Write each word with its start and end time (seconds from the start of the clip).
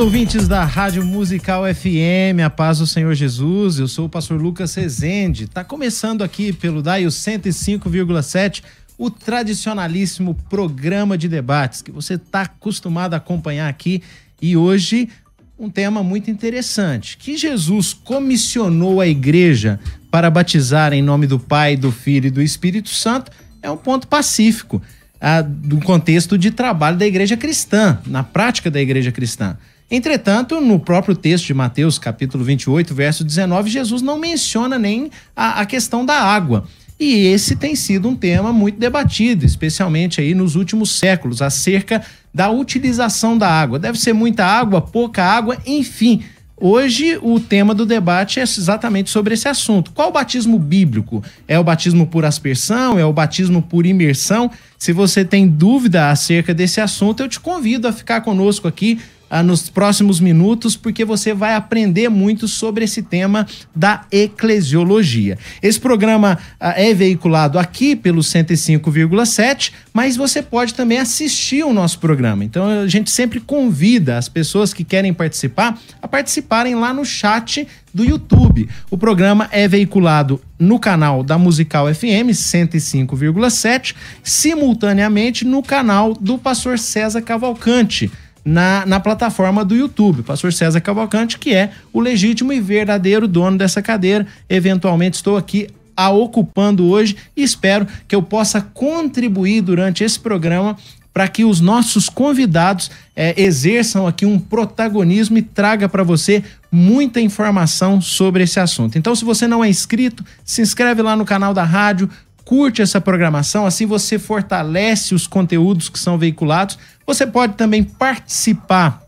ouvintes 0.00 0.48
da 0.48 0.64
Rádio 0.64 1.04
Musical 1.04 1.62
FM, 1.74 2.40
a 2.42 2.48
paz 2.48 2.78
do 2.78 2.86
Senhor 2.86 3.14
Jesus, 3.14 3.78
eu 3.78 3.86
sou 3.86 4.06
o 4.06 4.08
pastor 4.08 4.40
Lucas 4.40 4.74
Rezende. 4.74 5.44
Está 5.44 5.62
começando 5.62 6.22
aqui 6.22 6.54
pelo 6.54 6.80
DAIO 6.82 7.10
105,7, 7.10 8.62
o 8.96 9.10
tradicionalíssimo 9.10 10.34
programa 10.48 11.18
de 11.18 11.28
debates 11.28 11.82
que 11.82 11.92
você 11.92 12.14
está 12.14 12.42
acostumado 12.42 13.12
a 13.12 13.18
acompanhar 13.18 13.68
aqui. 13.68 14.02
E 14.40 14.56
hoje, 14.56 15.10
um 15.58 15.68
tema 15.68 16.02
muito 16.02 16.30
interessante: 16.30 17.18
que 17.18 17.36
Jesus 17.36 17.92
comissionou 17.92 19.02
a 19.02 19.06
igreja 19.06 19.78
para 20.10 20.30
batizar 20.30 20.94
em 20.94 21.02
nome 21.02 21.26
do 21.26 21.38
Pai, 21.38 21.76
do 21.76 21.92
Filho 21.92 22.28
e 22.28 22.30
do 22.30 22.40
Espírito 22.40 22.88
Santo, 22.88 23.30
é 23.62 23.70
um 23.70 23.76
ponto 23.76 24.08
pacífico 24.08 24.80
a, 25.20 25.42
do 25.42 25.78
contexto 25.80 26.38
de 26.38 26.50
trabalho 26.50 26.96
da 26.96 27.06
igreja 27.06 27.36
cristã, 27.36 27.98
na 28.06 28.22
prática 28.22 28.70
da 28.70 28.80
igreja 28.80 29.12
cristã. 29.12 29.58
Entretanto, 29.90 30.60
no 30.60 30.78
próprio 30.78 31.16
texto 31.16 31.46
de 31.46 31.54
Mateus, 31.54 31.98
capítulo 31.98 32.44
28, 32.44 32.94
verso 32.94 33.24
19, 33.24 33.68
Jesus 33.68 34.00
não 34.00 34.18
menciona 34.18 34.78
nem 34.78 35.10
a, 35.34 35.60
a 35.60 35.66
questão 35.66 36.06
da 36.06 36.14
água. 36.14 36.64
E 36.98 37.26
esse 37.26 37.56
tem 37.56 37.74
sido 37.74 38.08
um 38.08 38.14
tema 38.14 38.52
muito 38.52 38.78
debatido, 38.78 39.44
especialmente 39.44 40.20
aí 40.20 40.32
nos 40.32 40.54
últimos 40.54 40.96
séculos, 40.96 41.42
acerca 41.42 42.02
da 42.32 42.50
utilização 42.50 43.36
da 43.36 43.48
água. 43.48 43.80
Deve 43.80 43.98
ser 43.98 44.12
muita 44.12 44.44
água, 44.44 44.80
pouca 44.80 45.24
água, 45.24 45.58
enfim. 45.66 46.22
Hoje 46.56 47.18
o 47.22 47.40
tema 47.40 47.74
do 47.74 47.86
debate 47.86 48.38
é 48.38 48.42
exatamente 48.42 49.10
sobre 49.10 49.34
esse 49.34 49.48
assunto. 49.48 49.92
Qual 49.92 50.10
o 50.10 50.12
batismo 50.12 50.58
bíblico? 50.58 51.24
É 51.48 51.58
o 51.58 51.64
batismo 51.64 52.06
por 52.06 52.24
aspersão? 52.24 52.98
É 52.98 53.04
o 53.04 53.12
batismo 53.14 53.62
por 53.62 53.86
imersão? 53.86 54.50
Se 54.78 54.92
você 54.92 55.24
tem 55.24 55.48
dúvida 55.48 56.10
acerca 56.10 56.52
desse 56.52 56.80
assunto, 56.80 57.22
eu 57.22 57.28
te 57.28 57.40
convido 57.40 57.88
a 57.88 57.92
ficar 57.92 58.20
conosco 58.20 58.68
aqui 58.68 59.00
ah, 59.30 59.42
nos 59.42 59.70
próximos 59.70 60.18
minutos, 60.18 60.76
porque 60.76 61.04
você 61.04 61.32
vai 61.32 61.54
aprender 61.54 62.08
muito 62.08 62.48
sobre 62.48 62.84
esse 62.84 63.02
tema 63.02 63.46
da 63.74 64.04
eclesiologia. 64.10 65.38
Esse 65.62 65.78
programa 65.78 66.36
ah, 66.58 66.74
é 66.76 66.92
veiculado 66.92 67.58
aqui 67.58 67.94
pelo 67.94 68.20
105,7, 68.20 69.72
mas 69.94 70.16
você 70.16 70.42
pode 70.42 70.74
também 70.74 70.98
assistir 70.98 71.64
o 71.64 71.72
nosso 71.72 72.00
programa. 72.00 72.44
Então 72.44 72.66
a 72.82 72.88
gente 72.88 73.10
sempre 73.10 73.38
convida 73.38 74.18
as 74.18 74.28
pessoas 74.28 74.74
que 74.74 74.82
querem 74.82 75.14
participar 75.14 75.78
a 76.02 76.08
participarem 76.08 76.74
lá 76.74 76.92
no 76.92 77.04
chat 77.04 77.66
do 77.94 78.04
YouTube. 78.04 78.68
O 78.90 78.98
programa 78.98 79.48
é 79.52 79.66
veiculado 79.68 80.40
no 80.58 80.78
canal 80.78 81.22
da 81.22 81.38
Musical 81.38 81.92
FM 81.92 82.30
105,7, 82.32 83.94
simultaneamente 84.22 85.44
no 85.44 85.62
canal 85.62 86.14
do 86.14 86.38
pastor 86.38 86.78
César 86.78 87.22
Cavalcante 87.22 88.10
na, 88.44 88.84
na 88.86 89.00
plataforma 89.00 89.64
do 89.64 89.74
YouTube. 89.74 90.22
Pastor 90.22 90.52
César 90.52 90.80
Cavalcante, 90.80 91.38
que 91.38 91.54
é 91.54 91.70
o 91.92 92.00
legítimo 92.00 92.52
e 92.52 92.60
verdadeiro 92.60 93.28
dono 93.28 93.58
dessa 93.58 93.82
cadeira. 93.82 94.26
Eventualmente 94.48 95.16
estou 95.16 95.36
aqui 95.36 95.68
a 95.96 96.10
ocupando 96.10 96.86
hoje 96.86 97.16
e 97.36 97.42
espero 97.42 97.86
que 98.08 98.14
eu 98.14 98.22
possa 98.22 98.60
contribuir 98.60 99.60
durante 99.60 100.02
esse 100.02 100.18
programa 100.18 100.76
para 101.12 101.28
que 101.28 101.44
os 101.44 101.60
nossos 101.60 102.08
convidados 102.08 102.90
é, 103.16 103.34
exerçam 103.40 104.06
aqui 104.06 104.24
um 104.24 104.38
protagonismo 104.38 105.36
e 105.38 105.42
traga 105.42 105.88
para 105.88 106.02
você 106.02 106.42
muita 106.70 107.20
informação 107.20 108.00
sobre 108.00 108.44
esse 108.44 108.60
assunto. 108.60 108.96
Então, 108.96 109.14
se 109.14 109.24
você 109.24 109.46
não 109.46 109.62
é 109.62 109.68
inscrito, 109.68 110.24
se 110.44 110.62
inscreve 110.62 111.02
lá 111.02 111.16
no 111.16 111.24
canal 111.24 111.52
da 111.52 111.64
rádio, 111.64 112.08
curte 112.50 112.82
essa 112.82 113.00
programação, 113.00 113.64
assim 113.64 113.86
você 113.86 114.18
fortalece 114.18 115.14
os 115.14 115.28
conteúdos 115.28 115.88
que 115.88 116.00
são 116.00 116.18
veiculados. 116.18 116.76
Você 117.06 117.24
pode 117.24 117.52
também 117.52 117.84
participar 117.84 119.04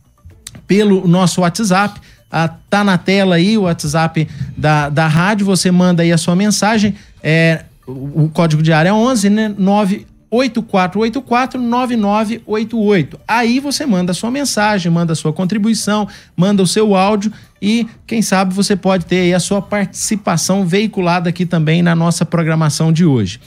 pelo 0.64 1.08
nosso 1.08 1.40
WhatsApp. 1.40 2.00
Ah, 2.30 2.46
tá 2.46 2.84
na 2.84 2.96
tela 2.96 3.34
aí 3.34 3.58
o 3.58 3.62
WhatsApp 3.62 4.28
da, 4.56 4.88
da 4.88 5.08
rádio. 5.08 5.44
Você 5.44 5.72
manda 5.72 6.04
aí 6.04 6.12
a 6.12 6.18
sua 6.18 6.36
mensagem. 6.36 6.94
É, 7.20 7.64
o, 7.84 8.26
o 8.26 8.30
código 8.32 8.62
de 8.62 8.72
área 8.72 8.90
é 8.90 8.92
11, 8.92 9.28
né? 9.28 9.52
9 9.58 10.06
8484-9988. 10.32 13.18
Aí 13.28 13.60
você 13.60 13.84
manda 13.84 14.12
a 14.12 14.14
sua 14.14 14.30
mensagem, 14.30 14.90
manda 14.90 15.12
a 15.12 15.16
sua 15.16 15.30
contribuição, 15.32 16.08
manda 16.34 16.62
o 16.62 16.66
seu 16.66 16.96
áudio 16.96 17.30
e, 17.60 17.86
quem 18.06 18.22
sabe, 18.22 18.54
você 18.54 18.74
pode 18.74 19.04
ter 19.04 19.34
a 19.34 19.40
sua 19.40 19.60
participação 19.60 20.66
veiculada 20.66 21.28
aqui 21.28 21.44
também 21.44 21.82
na 21.82 21.94
nossa 21.94 22.24
programação 22.24 22.90
de 22.92 23.04
hoje. 23.04 23.38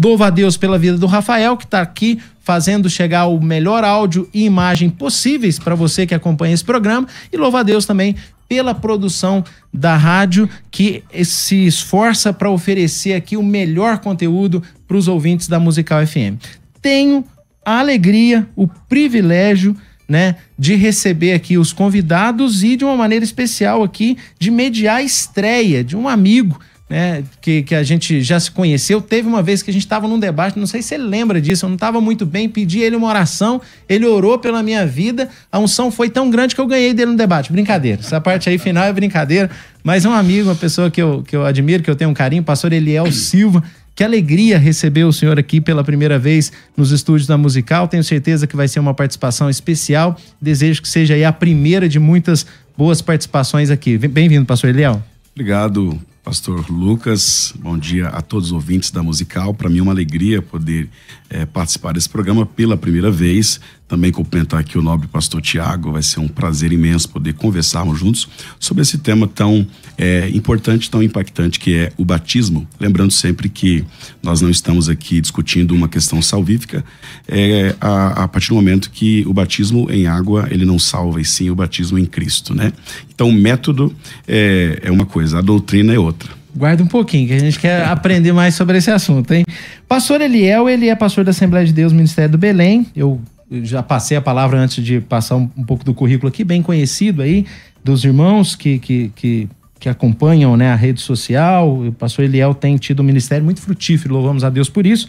Louva 0.00 0.28
a 0.28 0.30
Deus 0.30 0.56
pela 0.56 0.78
vida 0.78 0.96
do 0.96 1.06
Rafael, 1.06 1.56
que 1.56 1.64
está 1.64 1.82
aqui 1.82 2.18
fazendo 2.40 2.88
chegar 2.88 3.26
o 3.26 3.40
melhor 3.40 3.84
áudio 3.84 4.28
e 4.32 4.44
imagem 4.44 4.88
possíveis 4.88 5.58
para 5.58 5.74
você 5.74 6.06
que 6.06 6.14
acompanha 6.14 6.54
esse 6.54 6.64
programa. 6.64 7.06
E 7.30 7.36
louva 7.36 7.60
a 7.60 7.62
Deus 7.62 7.84
também 7.84 8.16
pela 8.48 8.74
produção 8.74 9.44
da 9.72 9.96
rádio 9.96 10.48
que 10.70 11.02
se 11.24 11.66
esforça 11.66 12.32
para 12.32 12.50
oferecer 12.50 13.14
aqui 13.14 13.36
o 13.36 13.42
melhor 13.42 13.98
conteúdo 13.98 14.62
para 14.86 14.96
os 14.96 15.08
ouvintes 15.08 15.48
da 15.48 15.58
Musical 15.58 16.06
FM. 16.06 16.36
Tenho 16.80 17.24
a 17.64 17.78
alegria, 17.78 18.46
o 18.56 18.66
privilégio, 18.66 19.76
né, 20.08 20.36
de 20.58 20.74
receber 20.74 21.32
aqui 21.32 21.56
os 21.56 21.72
convidados 21.72 22.62
e 22.62 22.76
de 22.76 22.84
uma 22.84 22.96
maneira 22.96 23.24
especial 23.24 23.82
aqui 23.82 24.18
de 24.38 24.50
mediar 24.50 24.96
a 24.96 25.02
estreia 25.02 25.82
de 25.82 25.96
um 25.96 26.08
amigo 26.08 26.60
né, 26.88 27.24
que, 27.40 27.62
que 27.62 27.74
a 27.74 27.82
gente 27.82 28.20
já 28.22 28.38
se 28.38 28.50
conheceu. 28.50 29.00
Teve 29.00 29.26
uma 29.26 29.42
vez 29.42 29.62
que 29.62 29.70
a 29.70 29.72
gente 29.72 29.82
estava 29.82 30.06
num 30.06 30.18
debate, 30.18 30.58
não 30.58 30.66
sei 30.66 30.82
se 30.82 30.94
ele 30.94 31.04
lembra 31.04 31.40
disso, 31.40 31.64
eu 31.64 31.68
não 31.68 31.76
estava 31.76 32.00
muito 32.00 32.26
bem, 32.26 32.48
pedi 32.48 32.80
ele 32.80 32.96
uma 32.96 33.08
oração, 33.08 33.60
ele 33.88 34.06
orou 34.06 34.38
pela 34.38 34.62
minha 34.62 34.86
vida, 34.86 35.28
a 35.50 35.58
unção 35.58 35.90
foi 35.90 36.10
tão 36.10 36.28
grande 36.30 36.54
que 36.54 36.60
eu 36.60 36.66
ganhei 36.66 36.92
dele 36.92 37.12
no 37.12 37.16
debate. 37.16 37.50
Brincadeira, 37.50 38.00
essa 38.00 38.20
parte 38.20 38.48
aí 38.48 38.58
final 38.58 38.84
é 38.84 38.92
brincadeira, 38.92 39.50
mas 39.82 40.04
é 40.04 40.08
um 40.08 40.12
amigo, 40.12 40.48
uma 40.48 40.54
pessoa 40.54 40.90
que 40.90 41.00
eu, 41.00 41.22
que 41.22 41.34
eu 41.34 41.44
admiro, 41.44 41.82
que 41.82 41.90
eu 41.90 41.96
tenho 41.96 42.10
um 42.10 42.14
carinho, 42.14 42.42
pastor 42.42 42.72
Eliel 42.72 43.10
Silva. 43.10 43.62
Que 43.94 44.02
alegria 44.02 44.58
receber 44.58 45.04
o 45.04 45.12
senhor 45.12 45.38
aqui 45.38 45.60
pela 45.60 45.84
primeira 45.84 46.18
vez 46.18 46.50
nos 46.74 46.90
estúdios 46.90 47.26
da 47.26 47.36
Musical. 47.36 47.86
Tenho 47.86 48.02
certeza 48.02 48.46
que 48.46 48.56
vai 48.56 48.66
ser 48.66 48.80
uma 48.80 48.94
participação 48.94 49.50
especial. 49.50 50.16
Desejo 50.40 50.80
que 50.80 50.88
seja 50.88 51.12
aí 51.12 51.24
a 51.24 51.32
primeira 51.32 51.86
de 51.86 51.98
muitas 51.98 52.46
boas 52.76 53.02
participações 53.02 53.70
aqui. 53.70 53.98
Bem-vindo, 53.98 54.46
pastor 54.46 54.70
Eliel. 54.70 55.02
Obrigado, 55.34 56.00
Pastor 56.24 56.70
Lucas, 56.70 57.52
bom 57.58 57.76
dia 57.76 58.06
a 58.06 58.22
todos 58.22 58.48
os 58.48 58.52
ouvintes 58.52 58.92
da 58.92 59.02
Musical. 59.02 59.52
Para 59.52 59.68
mim 59.68 59.80
é 59.80 59.82
uma 59.82 59.90
alegria 59.90 60.40
poder 60.40 60.88
é, 61.28 61.44
participar 61.44 61.94
desse 61.94 62.08
programa 62.08 62.46
pela 62.46 62.76
primeira 62.76 63.10
vez. 63.10 63.60
Também 63.88 64.12
cumprimentar 64.12 64.60
aqui 64.60 64.78
o 64.78 64.82
nobre 64.82 65.08
pastor 65.08 65.42
Tiago. 65.42 65.90
Vai 65.90 66.02
ser 66.02 66.20
um 66.20 66.28
prazer 66.28 66.72
imenso 66.72 67.08
poder 67.08 67.34
conversarmos 67.34 67.98
juntos 67.98 68.28
sobre 68.60 68.82
esse 68.82 68.98
tema 68.98 69.26
tão 69.26 69.66
é, 70.02 70.28
importante, 70.30 70.90
tão 70.90 71.00
impactante 71.00 71.60
que 71.60 71.76
é 71.76 71.92
o 71.96 72.04
batismo. 72.04 72.66
Lembrando 72.80 73.12
sempre 73.12 73.48
que 73.48 73.84
nós 74.20 74.40
não 74.40 74.50
estamos 74.50 74.88
aqui 74.88 75.20
discutindo 75.20 75.72
uma 75.72 75.88
questão 75.88 76.20
salvífica 76.20 76.84
é, 77.28 77.72
a, 77.80 78.24
a 78.24 78.28
partir 78.28 78.48
do 78.48 78.56
momento 78.56 78.90
que 78.90 79.24
o 79.28 79.32
batismo 79.32 79.88
em 79.92 80.08
água 80.08 80.48
ele 80.50 80.64
não 80.64 80.76
salva, 80.76 81.20
e 81.20 81.24
sim 81.24 81.50
o 81.50 81.54
batismo 81.54 82.00
em 82.00 82.04
Cristo, 82.04 82.52
né? 82.52 82.72
Então 83.14 83.28
o 83.28 83.32
método 83.32 83.94
é, 84.26 84.80
é 84.82 84.90
uma 84.90 85.06
coisa, 85.06 85.38
a 85.38 85.40
doutrina 85.40 85.94
é 85.94 85.98
outra. 86.00 86.30
Guarda 86.52 86.82
um 86.82 86.88
pouquinho, 86.88 87.28
que 87.28 87.34
a 87.34 87.38
gente 87.38 87.60
quer 87.60 87.84
aprender 87.86 88.32
mais 88.32 88.56
sobre 88.56 88.78
esse 88.78 88.90
assunto, 88.90 89.32
hein? 89.32 89.44
Pastor 89.86 90.20
Eliel, 90.20 90.68
ele 90.68 90.88
é 90.88 90.96
pastor 90.96 91.22
da 91.22 91.30
Assembleia 91.30 91.64
de 91.64 91.72
Deus, 91.72 91.92
Ministério 91.92 92.32
do 92.32 92.38
Belém. 92.38 92.88
Eu 92.96 93.20
já 93.62 93.84
passei 93.84 94.16
a 94.16 94.20
palavra 94.20 94.58
antes 94.58 94.84
de 94.84 95.00
passar 95.00 95.36
um, 95.36 95.48
um 95.56 95.62
pouco 95.62 95.84
do 95.84 95.94
currículo 95.94 96.28
aqui, 96.28 96.42
bem 96.42 96.60
conhecido 96.60 97.22
aí, 97.22 97.46
dos 97.84 98.04
irmãos 98.04 98.56
que, 98.56 98.80
que, 98.80 99.12
que, 99.14 99.48
que 99.82 99.88
acompanham 99.88 100.56
né, 100.56 100.70
a 100.70 100.76
rede 100.76 101.00
social. 101.00 101.76
O 101.76 101.90
pastor 101.90 102.24
Eliel 102.24 102.54
tem 102.54 102.76
tido 102.76 103.00
um 103.00 103.02
ministério 103.02 103.44
muito 103.44 103.60
frutífero, 103.60 104.14
louvamos 104.14 104.44
a 104.44 104.48
Deus 104.48 104.70
por 104.70 104.86
isso. 104.86 105.08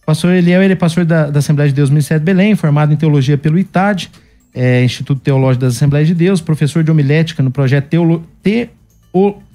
O 0.00 0.06
pastor 0.06 0.32
Eliel, 0.32 0.62
ele 0.62 0.74
é 0.74 0.76
pastor 0.76 1.04
da, 1.04 1.28
da 1.28 1.40
Assembleia 1.40 1.68
de 1.68 1.74
Deus, 1.74 1.90
Ministério 1.90 2.22
do 2.22 2.24
Belém, 2.24 2.54
formado 2.54 2.92
em 2.92 2.96
teologia 2.96 3.36
pelo 3.36 3.58
ITAD, 3.58 4.08
é, 4.54 4.84
Instituto 4.84 5.20
Teológico 5.20 5.62
das 5.64 5.74
Assembleias 5.74 6.06
de 6.06 6.14
Deus, 6.14 6.40
professor 6.40 6.84
de 6.84 6.90
homilética 6.92 7.42
no 7.42 7.50
projeto 7.50 7.88
Teolo, 7.88 8.24
Te, 8.44 8.70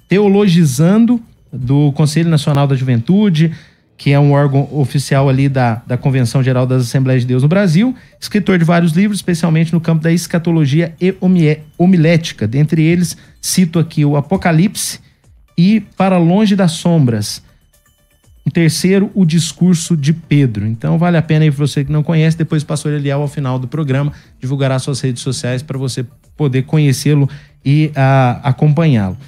Teologizando, 0.06 1.18
do 1.50 1.90
Conselho 1.92 2.28
Nacional 2.28 2.66
da 2.66 2.76
Juventude, 2.76 3.52
que 3.98 4.12
é 4.12 4.18
um 4.18 4.30
órgão 4.30 4.68
oficial 4.72 5.28
ali 5.28 5.48
da, 5.48 5.82
da 5.84 5.96
Convenção 5.96 6.40
Geral 6.40 6.64
das 6.64 6.82
Assembleias 6.82 7.22
de 7.22 7.28
Deus 7.28 7.42
no 7.42 7.48
Brasil, 7.48 7.94
escritor 8.18 8.56
de 8.56 8.64
vários 8.64 8.92
livros, 8.92 9.18
especialmente 9.18 9.72
no 9.72 9.80
campo 9.80 10.04
da 10.04 10.12
escatologia 10.12 10.94
e 11.00 11.14
homilética. 11.76 12.46
Dentre 12.46 12.80
eles, 12.80 13.16
cito 13.42 13.76
aqui 13.76 14.04
o 14.04 14.16
Apocalipse 14.16 15.00
e 15.58 15.80
Para 15.96 16.16
Longe 16.16 16.54
das 16.54 16.72
Sombras. 16.72 17.42
O 18.46 18.50
terceiro, 18.50 19.10
o 19.14 19.26
discurso 19.26 19.96
de 19.96 20.12
Pedro. 20.12 20.64
Então 20.64 20.96
vale 20.96 21.16
a 21.16 21.22
pena 21.22 21.44
aí 21.44 21.50
para 21.50 21.66
você 21.66 21.84
que 21.84 21.90
não 21.90 22.04
conhece, 22.04 22.38
depois 22.38 22.62
o 22.62 22.66
pastor 22.66 22.92
Eliel, 22.92 23.20
ao 23.20 23.28
final 23.28 23.58
do 23.58 23.66
programa, 23.66 24.12
divulgará 24.40 24.78
suas 24.78 25.00
redes 25.00 25.22
sociais 25.22 25.60
para 25.60 25.76
você 25.76 26.06
poder 26.36 26.62
conhecê-lo 26.62 27.28
e 27.64 27.86
uh, 27.88 28.40
acompanhá-lo. 28.44 29.18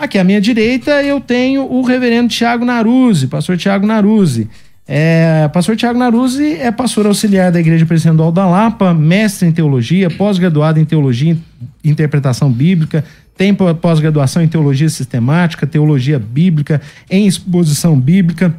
Aqui 0.00 0.16
à 0.16 0.24
minha 0.24 0.40
direita 0.40 1.02
eu 1.02 1.20
tenho 1.20 1.70
o 1.70 1.82
reverendo 1.82 2.30
Tiago 2.30 2.64
Naruzzi, 2.64 3.26
pastor 3.26 3.58
Tiago 3.58 3.86
Naruzzi. 3.86 4.48
É, 4.88 5.46
pastor 5.52 5.76
Tiago 5.76 5.98
Naruzzi 5.98 6.54
é 6.54 6.70
pastor 6.70 7.04
auxiliar 7.04 7.52
da 7.52 7.60
Igreja 7.60 7.84
Presidencial 7.84 8.32
da 8.32 8.46
Lapa, 8.46 8.94
mestre 8.94 9.46
em 9.46 9.52
teologia, 9.52 10.08
pós-graduado 10.08 10.80
em 10.80 10.86
teologia 10.86 11.36
e 11.84 11.90
interpretação 11.90 12.50
bíblica, 12.50 13.04
tem 13.36 13.54
pós-graduação 13.54 14.42
em 14.42 14.48
teologia 14.48 14.88
sistemática, 14.88 15.66
teologia 15.66 16.18
bíblica, 16.18 16.80
em 17.10 17.26
exposição 17.26 17.94
bíblica 18.00 18.54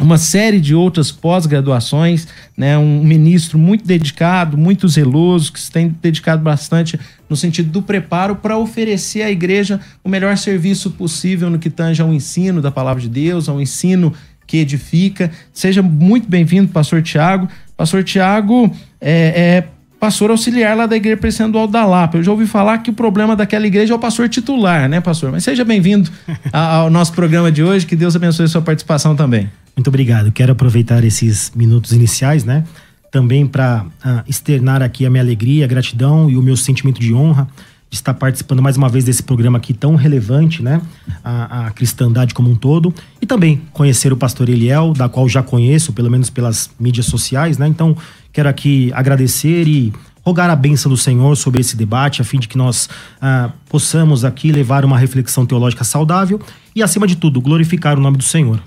uma 0.00 0.18
série 0.18 0.60
de 0.60 0.74
outras 0.74 1.12
pós-graduações, 1.12 2.26
né? 2.56 2.76
Um 2.78 3.02
ministro 3.04 3.58
muito 3.58 3.86
dedicado, 3.86 4.56
muito 4.56 4.88
zeloso, 4.88 5.52
que 5.52 5.60
se 5.60 5.70
tem 5.70 5.94
dedicado 6.00 6.42
bastante 6.42 6.98
no 7.28 7.36
sentido 7.36 7.70
do 7.70 7.82
preparo 7.82 8.36
para 8.36 8.56
oferecer 8.56 9.22
à 9.22 9.30
igreja 9.30 9.80
o 10.02 10.08
melhor 10.08 10.36
serviço 10.36 10.90
possível 10.92 11.50
no 11.50 11.58
que 11.58 11.70
tange 11.70 12.02
ao 12.02 12.12
ensino 12.12 12.60
da 12.60 12.70
palavra 12.70 13.02
de 13.02 13.08
Deus, 13.08 13.48
ao 13.48 13.60
ensino 13.60 14.12
que 14.46 14.58
edifica. 14.58 15.30
Seja 15.52 15.82
muito 15.82 16.28
bem-vindo, 16.28 16.68
pastor 16.68 17.02
Tiago. 17.02 17.48
Pastor 17.76 18.02
Tiago 18.02 18.74
é, 19.00 19.64
é 19.64 19.64
pastor 20.00 20.30
auxiliar 20.30 20.76
lá 20.76 20.86
da 20.86 20.96
igreja 20.96 21.16
Presbiteriana 21.16 21.68
da 21.68 21.86
Lapa. 21.86 22.18
Eu 22.18 22.24
já 22.24 22.32
ouvi 22.32 22.44
falar 22.46 22.78
que 22.78 22.90
o 22.90 22.92
problema 22.92 23.36
daquela 23.36 23.66
igreja 23.66 23.92
é 23.92 23.96
o 23.96 24.00
pastor 24.00 24.28
titular, 24.28 24.88
né, 24.88 25.00
pastor? 25.00 25.30
Mas 25.30 25.44
seja 25.44 25.64
bem-vindo 25.64 26.10
ao 26.52 26.90
nosso 26.90 27.12
programa 27.12 27.52
de 27.52 27.62
hoje. 27.62 27.86
Que 27.86 27.94
Deus 27.94 28.16
abençoe 28.16 28.46
a 28.46 28.48
sua 28.48 28.62
participação 28.62 29.14
também. 29.14 29.48
Muito 29.76 29.88
obrigado. 29.88 30.30
Quero 30.30 30.52
aproveitar 30.52 31.02
esses 31.04 31.52
minutos 31.54 31.92
iniciais, 31.92 32.44
né? 32.44 32.64
Também 33.10 33.46
para 33.46 33.84
uh, 33.84 33.90
ah, 34.04 34.24
externar 34.26 34.82
aqui 34.82 35.04
a 35.04 35.10
minha 35.10 35.22
alegria, 35.22 35.64
a 35.64 35.68
gratidão 35.68 36.30
e 36.30 36.36
o 36.36 36.42
meu 36.42 36.56
sentimento 36.56 37.00
de 37.00 37.12
honra 37.12 37.48
de 37.92 37.96
estar 37.96 38.14
participando 38.14 38.62
mais 38.62 38.78
uma 38.78 38.88
vez 38.88 39.04
desse 39.04 39.22
programa 39.22 39.58
aqui 39.58 39.74
tão 39.74 39.96
relevante, 39.96 40.62
né? 40.62 40.80
A, 41.22 41.66
a, 41.66 41.70
cristandade 41.72 42.32
como 42.32 42.50
um 42.50 42.54
todo. 42.54 42.92
E 43.20 43.26
também 43.26 43.60
conhecer 43.70 44.10
o 44.10 44.16
pastor 44.16 44.48
Eliel, 44.48 44.94
da 44.94 45.10
qual 45.10 45.28
já 45.28 45.42
conheço, 45.42 45.92
pelo 45.92 46.10
menos 46.10 46.30
pelas 46.30 46.70
mídias 46.80 47.04
sociais, 47.04 47.58
né? 47.58 47.68
Então, 47.68 47.94
quero 48.32 48.48
aqui 48.48 48.90
agradecer 48.94 49.68
e 49.68 49.92
rogar 50.24 50.48
a 50.48 50.56
bênção 50.56 50.90
do 50.90 50.96
Senhor 50.96 51.36
sobre 51.36 51.60
esse 51.60 51.76
debate, 51.76 52.22
a 52.22 52.24
fim 52.24 52.38
de 52.38 52.48
que 52.48 52.56
nós 52.56 52.88
ah, 53.20 53.50
possamos 53.68 54.24
aqui 54.24 54.50
levar 54.50 54.86
uma 54.86 54.96
reflexão 54.96 55.44
teológica 55.44 55.84
saudável 55.84 56.40
e, 56.74 56.82
acima 56.82 57.06
de 57.06 57.16
tudo, 57.16 57.42
glorificar 57.42 57.98
o 57.98 58.00
nome 58.00 58.16
do 58.16 58.24
Senhor. 58.24 58.58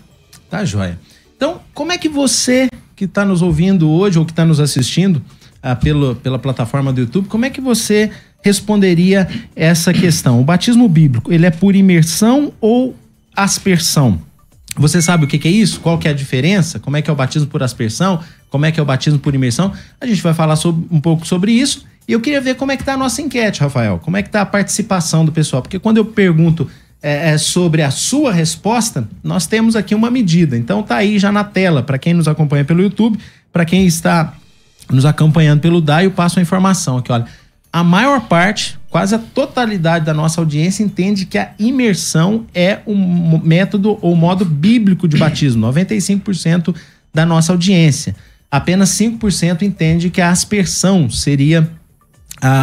Tá 0.55 0.63
joia. 0.63 0.97
Então, 1.35 1.59
como 1.73 1.91
é 1.91 1.97
que 1.97 2.07
você 2.07 2.69
que 2.95 3.03
está 3.03 3.25
nos 3.25 3.41
ouvindo 3.41 3.89
hoje 3.89 4.17
ou 4.17 4.25
que 4.25 4.31
está 4.31 4.45
nos 4.45 4.61
assistindo 4.61 5.21
ah, 5.61 5.75
pelo, 5.75 6.15
pela 6.15 6.39
plataforma 6.39 6.93
do 6.93 7.01
YouTube, 7.01 7.27
como 7.27 7.43
é 7.43 7.49
que 7.49 7.59
você 7.59 8.09
responderia 8.41 9.27
essa 9.53 9.93
questão? 9.93 10.39
O 10.39 10.45
batismo 10.45 10.87
bíblico, 10.87 11.33
ele 11.33 11.45
é 11.45 11.51
por 11.51 11.75
imersão 11.75 12.53
ou 12.61 12.95
aspersão? 13.35 14.21
Você 14.77 15.01
sabe 15.01 15.25
o 15.25 15.27
que, 15.27 15.37
que 15.37 15.47
é 15.49 15.51
isso? 15.51 15.81
Qual 15.81 15.97
que 15.97 16.07
é 16.07 16.11
a 16.11 16.13
diferença? 16.13 16.79
Como 16.79 16.95
é 16.95 17.01
que 17.01 17.09
é 17.09 17.13
o 17.13 17.15
batismo 17.17 17.49
por 17.49 17.61
aspersão? 17.61 18.21
Como 18.49 18.65
é 18.65 18.71
que 18.71 18.79
é 18.79 18.83
o 18.83 18.85
batismo 18.85 19.19
por 19.19 19.35
imersão? 19.35 19.73
A 19.99 20.05
gente 20.05 20.21
vai 20.21 20.33
falar 20.33 20.55
sobre, 20.55 20.85
um 20.89 21.01
pouco 21.01 21.27
sobre 21.27 21.51
isso. 21.51 21.85
E 22.07 22.13
eu 22.13 22.21
queria 22.21 22.39
ver 22.39 22.55
como 22.55 22.71
é 22.71 22.77
que 22.77 22.81
está 22.81 22.93
a 22.93 22.97
nossa 22.97 23.21
enquete, 23.21 23.59
Rafael. 23.59 23.99
Como 23.99 24.15
é 24.15 24.21
que 24.21 24.29
está 24.29 24.41
a 24.41 24.45
participação 24.45 25.25
do 25.25 25.33
pessoal? 25.33 25.61
Porque 25.61 25.79
quando 25.79 25.97
eu 25.97 26.05
pergunto 26.05 26.69
é, 27.05 27.33
é, 27.33 27.37
sobre 27.37 27.83
a 27.83 27.91
sua 27.91 28.33
resposta, 28.33 29.07
nós 29.23 29.45
temos 29.45 29.75
aqui 29.75 29.93
uma 29.93 30.09
medida. 30.09 30.57
Então 30.57 30.81
tá 30.81 30.95
aí 30.95 31.19
já 31.19 31.31
na 31.31 31.43
tela, 31.43 31.83
para 31.83 31.99
quem 31.99 32.15
nos 32.15 32.27
acompanha 32.27 32.65
pelo 32.65 32.81
YouTube, 32.81 33.19
para 33.53 33.63
quem 33.63 33.85
está 33.85 34.33
nos 34.89 35.05
acompanhando 35.05 35.59
pelo 35.59 35.79
DAI, 35.79 36.07
eu 36.07 36.11
passo 36.11 36.39
a 36.39 36.41
informação 36.41 36.97
aqui, 36.97 37.11
olha. 37.11 37.27
A 37.71 37.83
maior 37.83 38.21
parte, 38.21 38.79
quase 38.89 39.13
a 39.13 39.19
totalidade 39.19 40.03
da 40.03 40.15
nossa 40.15 40.41
audiência 40.41 40.81
entende 40.81 41.27
que 41.27 41.37
a 41.37 41.51
imersão 41.59 42.47
é 42.55 42.79
um 42.87 43.39
método 43.43 43.99
ou 44.01 44.15
modo 44.15 44.43
bíblico 44.43 45.07
de 45.07 45.15
batismo, 45.15 45.67
95% 45.67 46.73
da 47.13 47.23
nossa 47.23 47.51
audiência. 47.51 48.15
Apenas 48.49 48.89
5% 48.91 49.61
entende 49.61 50.09
que 50.09 50.21
a 50.21 50.31
aspersão 50.31 51.07
seria 51.07 51.69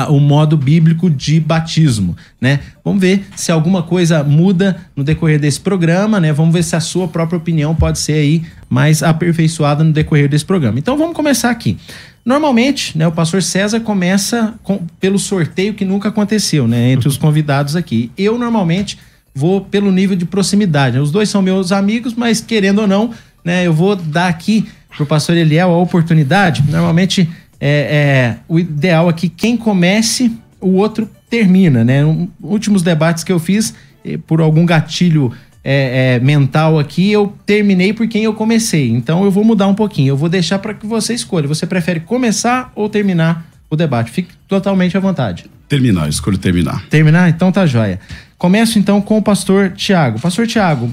o 0.08 0.20
modo 0.20 0.56
bíblico 0.56 1.08
de 1.08 1.40
batismo, 1.40 2.16
né? 2.40 2.60
Vamos 2.84 3.00
ver 3.00 3.24
se 3.34 3.50
alguma 3.50 3.82
coisa 3.82 4.22
muda 4.22 4.76
no 4.94 5.02
decorrer 5.02 5.40
desse 5.40 5.60
programa, 5.60 6.20
né? 6.20 6.32
Vamos 6.32 6.52
ver 6.52 6.62
se 6.62 6.76
a 6.76 6.80
sua 6.80 7.08
própria 7.08 7.36
opinião 7.36 7.74
pode 7.74 7.98
ser 7.98 8.14
aí 8.14 8.42
mais 8.68 9.02
aperfeiçoada 9.02 9.82
no 9.82 9.92
decorrer 9.92 10.28
desse 10.28 10.44
programa. 10.44 10.78
Então 10.78 10.96
vamos 10.96 11.16
começar 11.16 11.50
aqui. 11.50 11.78
Normalmente, 12.24 12.96
né, 12.96 13.06
o 13.06 13.12
pastor 13.12 13.42
César 13.42 13.80
começa 13.80 14.54
com, 14.62 14.80
pelo 15.00 15.18
sorteio 15.18 15.74
que 15.74 15.84
nunca 15.84 16.08
aconteceu, 16.08 16.68
né, 16.68 16.92
entre 16.92 17.08
os 17.08 17.16
convidados 17.16 17.74
aqui. 17.74 18.12
Eu 18.16 18.38
normalmente 18.38 18.96
vou 19.34 19.60
pelo 19.62 19.90
nível 19.90 20.16
de 20.16 20.24
proximidade. 20.24 20.98
Os 20.98 21.10
dois 21.10 21.28
são 21.28 21.42
meus 21.42 21.72
amigos, 21.72 22.14
mas 22.14 22.40
querendo 22.40 22.82
ou 22.82 22.86
não, 22.86 23.10
né, 23.44 23.66
eu 23.66 23.72
vou 23.72 23.96
dar 23.96 24.28
aqui 24.28 24.66
pro 24.96 25.06
pastor 25.06 25.36
Eliel 25.36 25.70
a 25.70 25.76
oportunidade. 25.76 26.62
Normalmente 26.68 27.28
é, 27.64 27.68
é, 27.68 28.36
o 28.48 28.58
ideal 28.58 29.08
é 29.08 29.12
que 29.12 29.28
quem 29.28 29.56
comece, 29.56 30.32
o 30.60 30.72
outro 30.72 31.08
termina, 31.30 31.84
né? 31.84 32.04
Um, 32.04 32.28
últimos 32.42 32.82
debates 32.82 33.22
que 33.22 33.30
eu 33.30 33.38
fiz, 33.38 33.72
eh, 34.04 34.18
por 34.26 34.40
algum 34.40 34.66
gatilho 34.66 35.32
é, 35.62 36.16
é, 36.16 36.18
mental 36.18 36.76
aqui, 36.76 37.12
eu 37.12 37.32
terminei 37.46 37.92
por 37.92 38.08
quem 38.08 38.24
eu 38.24 38.34
comecei. 38.34 38.90
Então 38.90 39.22
eu 39.22 39.30
vou 39.30 39.44
mudar 39.44 39.68
um 39.68 39.76
pouquinho. 39.76 40.08
Eu 40.08 40.16
vou 40.16 40.28
deixar 40.28 40.58
para 40.58 40.74
que 40.74 40.84
você 40.84 41.14
escolha. 41.14 41.46
Você 41.46 41.64
prefere 41.64 42.00
começar 42.00 42.72
ou 42.74 42.88
terminar 42.88 43.46
o 43.70 43.76
debate? 43.76 44.10
Fique 44.10 44.30
totalmente 44.48 44.96
à 44.96 45.00
vontade. 45.00 45.46
Terminar, 45.68 46.08
escolho 46.08 46.38
terminar. 46.38 46.84
Terminar? 46.88 47.28
Então 47.28 47.52
tá 47.52 47.64
joia. 47.64 48.00
Começo 48.36 48.76
então 48.76 49.00
com 49.00 49.18
o 49.18 49.22
pastor 49.22 49.70
Tiago. 49.70 50.18
Pastor 50.18 50.48
Tiago, 50.48 50.92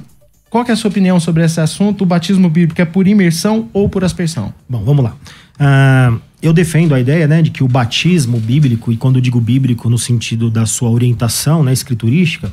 qual 0.51 0.63
é 0.67 0.71
a 0.71 0.75
sua 0.75 0.89
opinião 0.89 1.19
sobre 1.19 1.43
esse 1.43 1.59
assunto? 1.59 2.03
O 2.03 2.05
batismo 2.05 2.47
bíblico 2.47 2.79
é 2.79 2.85
por 2.85 3.07
imersão 3.07 3.67
ou 3.73 3.89
por 3.89 4.03
aspersão? 4.03 4.53
Bom, 4.69 4.83
vamos 4.83 5.03
lá. 5.03 5.15
Uh, 5.59 6.28
eu 6.41 6.53
defendo 6.53 6.95
a 6.95 6.99
ideia 6.99 7.27
né, 7.27 7.41
de 7.41 7.49
que 7.49 7.63
o 7.63 7.67
batismo 7.67 8.39
bíblico, 8.39 8.91
e 8.91 8.97
quando 8.97 9.21
digo 9.21 9.41
bíblico 9.41 9.89
no 9.89 9.97
sentido 9.97 10.49
da 10.49 10.65
sua 10.65 10.89
orientação 10.89 11.63
né, 11.63 11.73
escriturística, 11.73 12.51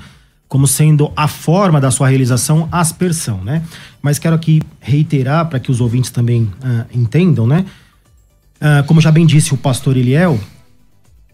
como 0.49 0.66
sendo 0.66 1.12
a 1.16 1.26
forma 1.26 1.81
da 1.81 1.90
sua 1.90 2.09
realização, 2.09 2.69
aspersão, 2.71 3.43
né? 3.43 3.62
Mas 4.00 4.19
quero 4.19 4.35
aqui 4.35 4.62
reiterar 4.81 5.47
para 5.47 5.59
que 5.59 5.71
os 5.71 5.81
ouvintes 5.81 6.11
também 6.11 6.43
uh, 6.43 6.87
entendam, 6.95 7.47
né? 7.47 7.64
Uh, 8.57 8.85
como 8.87 9.00
já 9.00 9.11
bem 9.11 9.26
disse 9.26 9.52
o 9.52 9.57
pastor 9.57 9.97
Eliel, 9.97 10.38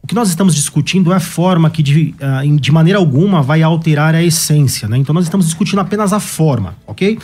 o 0.03 0.07
que 0.07 0.15
nós 0.15 0.29
estamos 0.31 0.55
discutindo 0.55 1.13
é 1.13 1.17
a 1.17 1.21
forma 1.21 1.69
que 1.69 1.83
de, 1.83 2.15
uh, 2.21 2.57
de 2.57 2.73
maneira 2.73 2.99
alguma 2.99 3.43
vai 3.43 3.63
alterar 3.63 4.15
a 4.15 4.23
essência, 4.23 4.89
né? 4.89 4.97
Então 4.97 5.15
nós 5.15 5.25
estamos 5.25 5.47
discutindo 5.47 5.81
apenas 5.81 6.13
a 6.13 6.19
forma, 6.19 6.75
ok? 6.87 7.19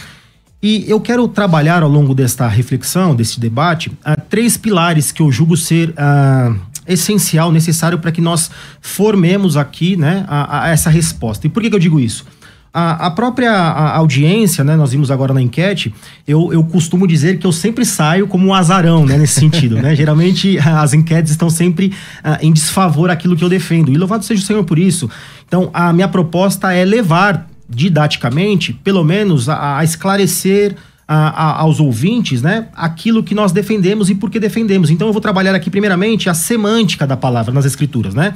E 0.60 0.84
eu 0.88 1.00
quero 1.00 1.28
trabalhar 1.28 1.84
ao 1.84 1.88
longo 1.88 2.12
desta 2.12 2.48
reflexão, 2.48 3.14
deste 3.14 3.38
debate, 3.38 3.90
uh, 3.90 4.20
três 4.28 4.56
pilares 4.56 5.12
que 5.12 5.22
eu 5.22 5.30
julgo 5.30 5.56
ser 5.56 5.90
uh, 5.90 6.58
essencial, 6.86 7.52
necessário 7.52 7.98
para 7.98 8.10
que 8.10 8.20
nós 8.20 8.50
formemos 8.80 9.56
aqui 9.56 9.96
né, 9.96 10.24
a, 10.26 10.64
a 10.64 10.68
essa 10.70 10.90
resposta. 10.90 11.46
E 11.46 11.50
por 11.50 11.62
que, 11.62 11.70
que 11.70 11.76
eu 11.76 11.80
digo 11.80 12.00
isso? 12.00 12.26
A, 12.74 13.06
a 13.06 13.10
própria 13.10 13.52
a 13.52 13.96
audiência, 13.96 14.64
né, 14.64 14.74
nós 14.74 14.90
vimos 14.90 15.12
agora 15.12 15.32
na 15.32 15.40
enquete, 15.40 15.94
eu, 16.26 16.52
eu 16.52 16.64
costumo 16.64 17.06
dizer 17.06 17.38
que 17.38 17.46
eu 17.46 17.52
sempre 17.52 17.84
saio 17.84 18.26
como 18.26 18.48
um 18.48 18.52
azarão 18.52 19.06
né, 19.06 19.16
nesse 19.16 19.38
sentido. 19.38 19.76
né? 19.76 19.94
Geralmente 19.96 20.58
as 20.58 20.92
enquetes 20.92 21.30
estão 21.30 21.48
sempre 21.48 21.94
em 22.40 22.52
desfavor 22.52 23.10
aquilo 23.10 23.36
que 23.36 23.44
eu 23.44 23.48
defendo. 23.48 23.92
E 23.92 23.96
louvado 23.96 24.24
seja 24.24 24.42
o 24.42 24.46
Senhor 24.46 24.64
por 24.64 24.78
isso. 24.78 25.08
Então, 25.46 25.70
a 25.72 25.92
minha 25.92 26.08
proposta 26.08 26.72
é 26.72 26.84
levar 26.84 27.48
didaticamente, 27.68 28.72
pelo 28.72 29.04
menos, 29.04 29.48
a, 29.48 29.78
a 29.78 29.84
esclarecer 29.84 30.74
a, 31.06 31.28
a, 31.28 31.60
aos 31.60 31.80
ouvintes, 31.80 32.42
né, 32.42 32.68
aquilo 32.74 33.22
que 33.22 33.34
nós 33.34 33.50
defendemos 33.52 34.10
e 34.10 34.14
por 34.14 34.30
que 34.30 34.38
defendemos. 34.38 34.90
Então 34.90 35.06
eu 35.06 35.12
vou 35.12 35.22
trabalhar 35.22 35.54
aqui 35.54 35.70
primeiramente 35.70 36.28
a 36.28 36.34
semântica 36.34 37.06
da 37.06 37.16
palavra 37.16 37.52
nas 37.52 37.64
escrituras, 37.64 38.14
né? 38.14 38.34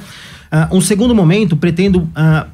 Uh, 0.51 0.77
um 0.77 0.81
segundo 0.81 1.15
momento 1.15 1.55
pretendo 1.57 1.99
uh, 1.99 2.47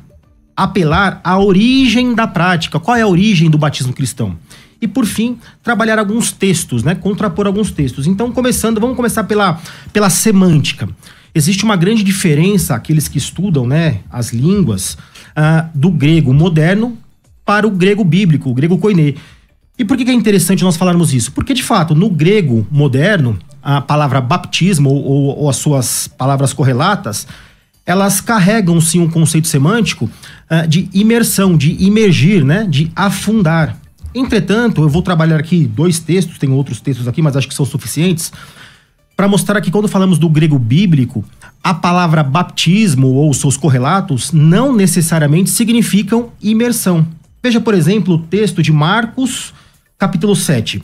apelar 0.56 1.22
à 1.24 1.38
origem 1.38 2.14
da 2.14 2.28
prática. 2.28 2.80
Qual 2.80 2.96
é 2.96 3.02
a 3.02 3.08
origem 3.08 3.50
do 3.50 3.58
batismo 3.58 3.94
cristão? 3.94 4.38
E 4.82 4.88
por 4.88 5.06
fim, 5.06 5.38
trabalhar 5.62 6.00
alguns 6.00 6.32
textos, 6.32 6.84
né? 6.84 6.96
Contrapor 6.96 7.46
alguns 7.48 7.72
textos. 7.72 8.08
Então, 8.08 8.32
começando, 8.32 8.80
vamos 8.80 8.96
começar 8.96 9.26
pela, 9.26 9.60
pela 9.92 10.10
semântica. 10.10 10.88
Existe 11.34 11.64
uma 11.64 11.76
grande 11.76 12.04
diferença, 12.04 12.76
aqueles 12.76 13.08
que 13.08 13.18
estudam, 13.18 13.68
né, 13.68 14.00
as 14.10 14.34
línguas, 14.34 14.98
ah, 15.42 15.70
do 15.74 15.90
grego 15.90 16.34
moderno 16.34 16.98
para 17.46 17.66
o 17.66 17.72
grego 17.72 18.04
bíblico, 18.04 18.50
o 18.50 18.54
grego 18.54 18.78
koiné. 18.78 19.14
E 19.78 19.86
por 19.86 19.96
que, 19.96 20.04
é 20.04 20.14
interessante 20.14 20.66
nós 20.66 20.76
falarmos 20.76 21.14
isso? 21.14 21.32
Porque, 21.32 21.54
de 21.54 21.64
fato, 21.64 21.96
no 21.96 22.10
grego 22.10 22.68
moderno, 22.70 23.40
a 23.64 23.80
palavra 23.80 24.20
baptismo 24.20 24.90
ou, 24.90 25.38
ou, 25.40 25.50
as 25.50 25.56
suas 25.56 26.10
palavras 26.10 26.52
correlatas, 26.52 27.26
elas 27.86 28.20
carregam 28.20 28.82
sim 28.82 29.00
um 29.00 29.10
conceito 29.10 29.48
semântico 29.48 30.10
uh, 30.52 30.68
de 30.68 30.90
imersão, 30.94 31.56
de 31.56 31.72
imergir, 31.82 32.44
né? 32.44 32.68
De 32.70 32.92
afundar. 32.94 33.78
Entretanto, 34.14 34.82
eu 34.82 34.90
vou 34.90 35.02
trabalhar 35.02 35.40
aqui 35.40 35.66
dois 35.66 36.00
textos, 36.00 36.38
tem 36.38 36.50
outros 36.52 36.82
textos 36.82 37.08
aqui, 37.08 37.22
mas 37.22 37.38
acho 37.38 37.48
que 37.48 37.56
são 37.56 37.66
suficientes, 37.66 38.34
para 39.16 39.26
mostrar 39.26 39.62
que 39.62 39.72
quando 39.72 39.88
falamos 39.88 40.20
do 40.20 40.28
grego 40.28 40.60
bíblico, 40.60 41.24
a 41.64 41.74
palavra 41.74 42.24
baptismo 42.24 43.08
ou 43.08 43.34
seus 43.34 43.58
correlatos 43.58 44.32
não 44.32 44.76
necessariamente 44.76 45.50
significam 45.50 46.30
imersão. 46.42 47.06
Veja, 47.44 47.60
por 47.60 47.74
exemplo, 47.74 48.16
o 48.16 48.20
texto 48.20 48.62
de 48.64 48.72
Marcos, 48.72 49.54
capítulo 49.98 50.36
7. 50.36 50.82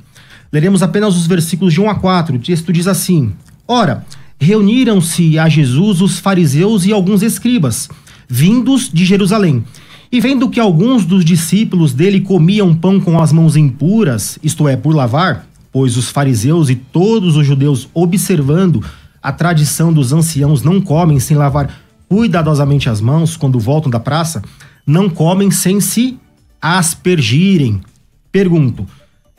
Leremos 0.51 0.83
apenas 0.83 1.15
os 1.15 1.27
versículos 1.27 1.73
de 1.73 1.81
1 1.81 1.89
a 1.89 1.95
4. 1.95 2.35
O 2.35 2.39
texto 2.39 2.71
diz 2.71 2.87
assim: 2.87 3.33
Ora, 3.67 4.05
reuniram-se 4.39 5.39
a 5.39 5.49
Jesus 5.49 6.01
os 6.01 6.19
fariseus 6.19 6.85
e 6.85 6.93
alguns 6.93 7.21
escribas, 7.21 7.89
vindos 8.27 8.89
de 8.91 9.05
Jerusalém. 9.05 9.63
E 10.11 10.21
vendo 10.21 10.49
que 10.49 10.59
alguns 10.59 11.05
dos 11.05 11.25
discípulos 11.25 11.91
dele 11.91 12.21
comiam 12.21 12.73
pão 12.73 13.01
com 13.01 13.19
as 13.19 13.33
mãos 13.33 13.57
impuras, 13.57 14.39
isto 14.43 14.67
é, 14.67 14.77
por 14.77 14.95
lavar, 14.95 15.47
pois 15.71 15.97
os 15.97 16.09
fariseus 16.09 16.69
e 16.69 16.75
todos 16.75 17.35
os 17.35 17.45
judeus, 17.45 17.89
observando 17.93 18.83
a 19.25 19.31
tradição 19.31 19.91
dos 19.91 20.13
anciãos, 20.13 20.61
não 20.61 20.79
comem 20.79 21.19
sem 21.19 21.35
lavar 21.35 21.67
cuidadosamente 22.07 22.87
as 22.87 23.01
mãos 23.01 23.35
quando 23.35 23.59
voltam 23.59 23.89
da 23.89 23.99
praça, 23.99 24.43
não 24.85 25.09
comem 25.09 25.49
sem 25.49 25.81
se 25.81 26.19
aspergirem. 26.61 27.81
Pergunto: 28.31 28.87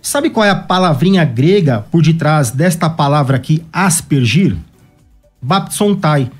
sabe 0.02 0.28
qual 0.28 0.44
é 0.44 0.50
a 0.50 0.56
palavrinha 0.56 1.24
grega 1.24 1.86
por 1.88 2.02
detrás 2.02 2.50
desta 2.50 2.90
palavra 2.90 3.36
aqui, 3.36 3.62
aspergir? 3.72 4.56
Baptsontai. 5.40 6.32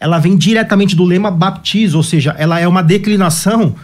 Ela 0.00 0.18
vem 0.18 0.34
diretamente 0.34 0.96
do 0.96 1.04
lema 1.04 1.30
baptizo, 1.30 1.98
ou 1.98 2.02
seja, 2.02 2.34
ela 2.38 2.58
é 2.58 2.66
uma 2.66 2.82
declinação 2.82 3.74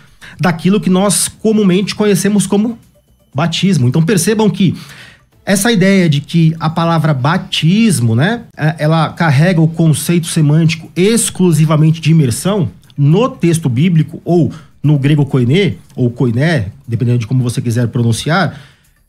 daquilo 0.41 0.81
que 0.81 0.89
nós 0.89 1.29
comumente 1.29 1.95
conhecemos 1.95 2.47
como 2.47 2.79
batismo. 3.35 3.87
Então 3.87 4.03
percebam 4.03 4.49
que 4.49 4.75
essa 5.51 5.73
ideia 5.73 6.09
de 6.09 6.21
que 6.21 6.55
a 6.61 6.71
palavra 6.71 7.13
batismo, 7.13 8.15
né, 8.15 8.43
é, 8.57 8.77
ela 8.79 9.09
carrega 9.11 9.61
o 9.61 9.67
conceito 9.67 10.29
semântico 10.29 10.91
exclusivamente 10.95 12.01
de 12.01 12.13
imersão 12.13 12.71
no 12.97 13.29
texto 13.29 13.69
bíblico 13.69 14.23
ou 14.25 14.53
no 14.83 14.99
grego 14.99 15.27
koiné, 15.27 15.75
ou 15.97 16.09
koiné, 16.09 16.69
dependendo 16.87 17.19
de 17.19 17.27
como 17.27 17.43
você 17.43 17.61
quiser 17.61 17.89
pronunciar, 17.89 18.61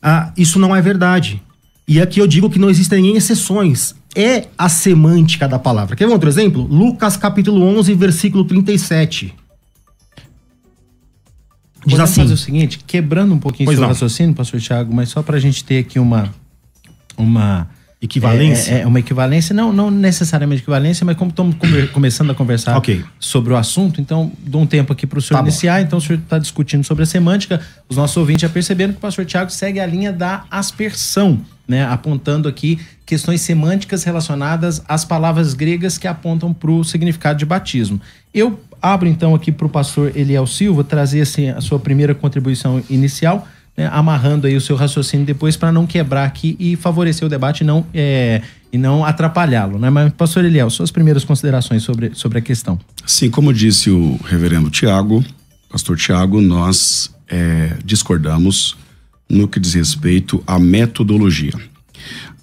ah, 0.01 0.31
isso 0.35 0.57
não 0.57 0.75
é 0.75 0.81
verdade. 0.81 1.41
E 1.87 2.01
aqui 2.01 2.19
eu 2.19 2.25
digo 2.25 2.49
que 2.49 2.57
não 2.59 2.69
existem 2.69 3.15
exceções. 3.15 3.93
É 4.15 4.45
a 4.57 4.67
semântica 4.67 5.47
da 5.47 5.59
palavra. 5.59 5.95
Quer 5.95 6.07
ver 6.07 6.13
outro 6.13 6.29
exemplo? 6.29 6.63
Lucas 6.63 7.15
capítulo 7.17 7.63
11, 7.63 7.93
versículo 7.93 8.43
37. 8.45 9.33
Diz 11.83 11.93
Podemos 11.93 12.11
assim. 12.11 12.21
fazer 12.21 12.33
o 12.33 12.37
seguinte, 12.37 12.79
quebrando 12.85 13.33
um 13.33 13.39
pouquinho 13.39 13.69
o 13.69 13.73
seu 13.73 13.87
raciocínio, 13.87 14.35
pastor 14.35 14.59
Tiago, 14.59 14.93
mas 14.93 15.09
só 15.09 15.23
para 15.23 15.37
a 15.37 15.39
gente 15.39 15.63
ter 15.63 15.79
aqui 15.79 15.97
uma, 15.97 16.33
uma 17.17 17.67
Equivalência? 18.01 18.73
É, 18.73 18.81
é, 18.81 18.87
uma 18.87 18.99
equivalência, 18.99 19.53
não, 19.53 19.71
não 19.71 19.91
necessariamente 19.91 20.63
equivalência, 20.63 21.05
mas 21.05 21.15
como 21.15 21.29
estamos 21.29 21.55
começando 21.93 22.31
a 22.31 22.33
conversar 22.33 22.75
okay. 22.75 23.05
sobre 23.19 23.53
o 23.53 23.55
assunto, 23.55 24.01
então 24.01 24.31
dou 24.39 24.63
um 24.63 24.65
tempo 24.65 24.91
aqui 24.91 25.05
para 25.05 25.19
o 25.19 25.21
senhor 25.21 25.37
tá 25.37 25.43
iniciar. 25.43 25.79
Bom. 25.79 25.85
Então 25.85 25.99
o 25.99 26.01
senhor 26.01 26.17
está 26.17 26.39
discutindo 26.39 26.83
sobre 26.83 27.03
a 27.03 27.05
semântica. 27.05 27.61
Os 27.87 27.95
nossos 27.95 28.17
ouvintes 28.17 28.41
já 28.41 28.49
perceberam 28.49 28.91
que 28.91 28.97
o 28.97 29.01
pastor 29.01 29.23
Tiago 29.23 29.51
segue 29.51 29.79
a 29.79 29.85
linha 29.85 30.11
da 30.11 30.45
aspersão, 30.49 31.41
né? 31.67 31.85
apontando 31.85 32.49
aqui 32.49 32.79
questões 33.05 33.41
semânticas 33.41 34.03
relacionadas 34.03 34.81
às 34.87 35.05
palavras 35.05 35.53
gregas 35.53 35.99
que 35.99 36.07
apontam 36.07 36.51
para 36.51 36.71
o 36.71 36.83
significado 36.83 37.37
de 37.37 37.45
batismo. 37.45 38.01
Eu 38.33 38.59
abro 38.81 39.07
então 39.07 39.35
aqui 39.35 39.51
para 39.51 39.67
o 39.67 39.69
pastor 39.69 40.11
Eliel 40.15 40.47
Silva 40.47 40.83
trazer 40.83 41.21
assim, 41.21 41.49
a 41.49 41.61
sua 41.61 41.79
primeira 41.79 42.15
contribuição 42.15 42.81
inicial 42.89 43.47
né, 43.77 43.89
amarrando 43.91 44.47
aí 44.47 44.55
o 44.55 44.61
seu 44.61 44.75
raciocínio 44.75 45.25
depois 45.25 45.55
para 45.55 45.71
não 45.71 45.87
quebrar 45.87 46.25
aqui 46.25 46.55
e 46.59 46.75
favorecer 46.75 47.25
o 47.25 47.29
debate 47.29 47.61
e 47.61 47.63
não, 47.63 47.85
é, 47.93 48.41
e 48.71 48.77
não 48.77 49.05
atrapalhá-lo. 49.05 49.79
Né? 49.79 49.89
Mas, 49.89 50.11
pastor 50.13 50.45
Eliel, 50.45 50.69
suas 50.69 50.91
primeiras 50.91 51.23
considerações 51.23 51.83
sobre, 51.83 52.11
sobre 52.13 52.39
a 52.39 52.41
questão. 52.41 52.79
Sim, 53.05 53.29
como 53.29 53.53
disse 53.53 53.89
o 53.89 54.19
reverendo 54.25 54.69
Tiago, 54.69 55.23
pastor 55.69 55.97
Tiago, 55.97 56.41
nós 56.41 57.13
é, 57.27 57.77
discordamos 57.83 58.77
no 59.29 59.47
que 59.47 59.59
diz 59.59 59.73
respeito 59.73 60.43
à 60.45 60.59
metodologia. 60.59 61.53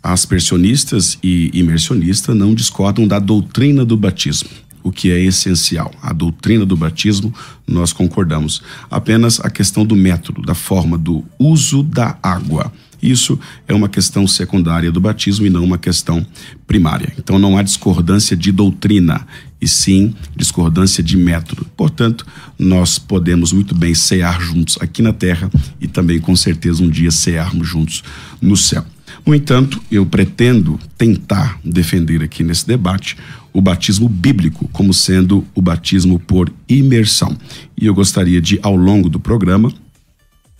Aspersionistas 0.02 1.18
e 1.22 1.50
imersionistas 1.52 2.34
não 2.34 2.54
discordam 2.54 3.06
da 3.06 3.18
doutrina 3.18 3.84
do 3.84 3.96
batismo 3.96 4.48
o 4.82 4.90
que 4.92 5.10
é 5.10 5.20
essencial. 5.20 5.92
A 6.02 6.12
doutrina 6.12 6.64
do 6.64 6.76
batismo, 6.76 7.32
nós 7.66 7.92
concordamos. 7.92 8.62
Apenas 8.90 9.40
a 9.40 9.50
questão 9.50 9.84
do 9.84 9.96
método, 9.96 10.42
da 10.42 10.54
forma, 10.54 10.96
do 10.96 11.24
uso 11.38 11.82
da 11.82 12.18
água. 12.22 12.72
Isso 13.00 13.38
é 13.68 13.74
uma 13.74 13.88
questão 13.88 14.26
secundária 14.26 14.90
do 14.90 15.00
batismo 15.00 15.46
e 15.46 15.50
não 15.50 15.62
uma 15.62 15.78
questão 15.78 16.26
primária. 16.66 17.12
Então 17.16 17.38
não 17.38 17.56
há 17.56 17.62
discordância 17.62 18.36
de 18.36 18.50
doutrina, 18.50 19.24
e 19.60 19.66
sim 19.66 20.14
discordância 20.36 21.02
de 21.02 21.16
método. 21.16 21.66
Portanto, 21.76 22.26
nós 22.58 22.98
podemos 22.98 23.52
muito 23.52 23.74
bem 23.74 23.94
cear 23.94 24.40
juntos 24.40 24.78
aqui 24.80 25.02
na 25.02 25.12
terra 25.12 25.50
e 25.80 25.86
também 25.86 26.20
com 26.20 26.34
certeza 26.36 26.82
um 26.82 26.88
dia 26.88 27.10
cearmos 27.10 27.66
juntos 27.66 28.02
no 28.40 28.56
céu. 28.56 28.84
No 29.26 29.34
entanto, 29.34 29.82
eu 29.90 30.06
pretendo 30.06 30.78
tentar 30.96 31.58
defender 31.64 32.22
aqui 32.22 32.42
nesse 32.42 32.66
debate 32.66 33.16
o 33.58 33.60
batismo 33.60 34.08
bíblico 34.08 34.68
como 34.72 34.94
sendo 34.94 35.44
o 35.52 35.60
batismo 35.60 36.20
por 36.20 36.52
imersão. 36.68 37.36
E 37.76 37.86
eu 37.86 37.94
gostaria 37.94 38.40
de, 38.40 38.60
ao 38.62 38.76
longo 38.76 39.08
do 39.08 39.18
programa, 39.18 39.72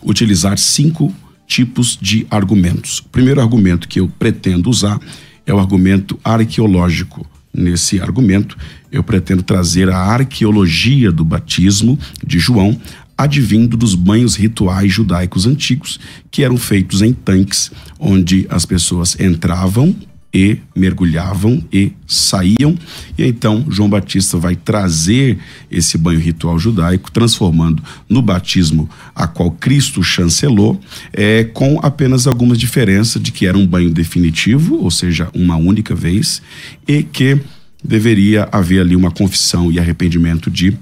utilizar 0.02 0.58
cinco 0.58 1.14
tipos 1.46 1.96
de 2.00 2.26
argumentos. 2.28 2.98
O 2.98 3.04
primeiro 3.04 3.40
argumento 3.40 3.86
que 3.86 4.00
eu 4.00 4.08
pretendo 4.18 4.68
usar 4.68 5.00
é 5.46 5.54
o 5.54 5.60
argumento 5.60 6.18
arqueológico. 6.24 7.24
Nesse 7.54 8.00
argumento, 8.00 8.58
eu 8.90 9.04
pretendo 9.04 9.44
trazer 9.44 9.88
a 9.88 9.96
arqueologia 9.96 11.12
do 11.12 11.24
batismo 11.24 11.96
de 12.26 12.40
João, 12.40 12.78
advindo 13.16 13.76
dos 13.76 13.94
banhos 13.94 14.34
rituais 14.34 14.92
judaicos 14.92 15.46
antigos, 15.46 16.00
que 16.32 16.42
eram 16.42 16.56
feitos 16.56 17.00
em 17.00 17.12
tanques, 17.12 17.70
onde 17.98 18.44
as 18.50 18.66
pessoas 18.66 19.18
entravam 19.20 19.94
e 20.32 20.58
mergulhavam 20.74 21.62
e 21.72 21.92
saíam. 22.06 22.76
E 23.16 23.24
então 23.24 23.64
João 23.68 23.88
Batista 23.88 24.36
vai 24.36 24.54
trazer 24.56 25.38
esse 25.70 25.96
banho 25.96 26.20
ritual 26.20 26.58
judaico, 26.58 27.10
transformando 27.10 27.82
no 28.08 28.20
batismo 28.20 28.88
a 29.14 29.26
qual 29.26 29.50
Cristo 29.50 30.02
chancelou, 30.02 30.80
é, 31.12 31.44
com 31.44 31.80
apenas 31.82 32.26
algumas 32.26 32.58
diferenças 32.58 33.22
de 33.22 33.32
que 33.32 33.46
era 33.46 33.56
um 33.56 33.66
banho 33.66 33.90
definitivo, 33.90 34.76
ou 34.76 34.90
seja, 34.90 35.28
uma 35.34 35.56
única 35.56 35.94
vez, 35.94 36.42
e 36.86 37.02
que 37.02 37.38
deveria 37.82 38.48
haver 38.52 38.80
ali 38.80 38.96
uma 38.96 39.10
confissão 39.10 39.70
e 39.72 39.78
arrependimento 39.78 40.50
de 40.50 40.76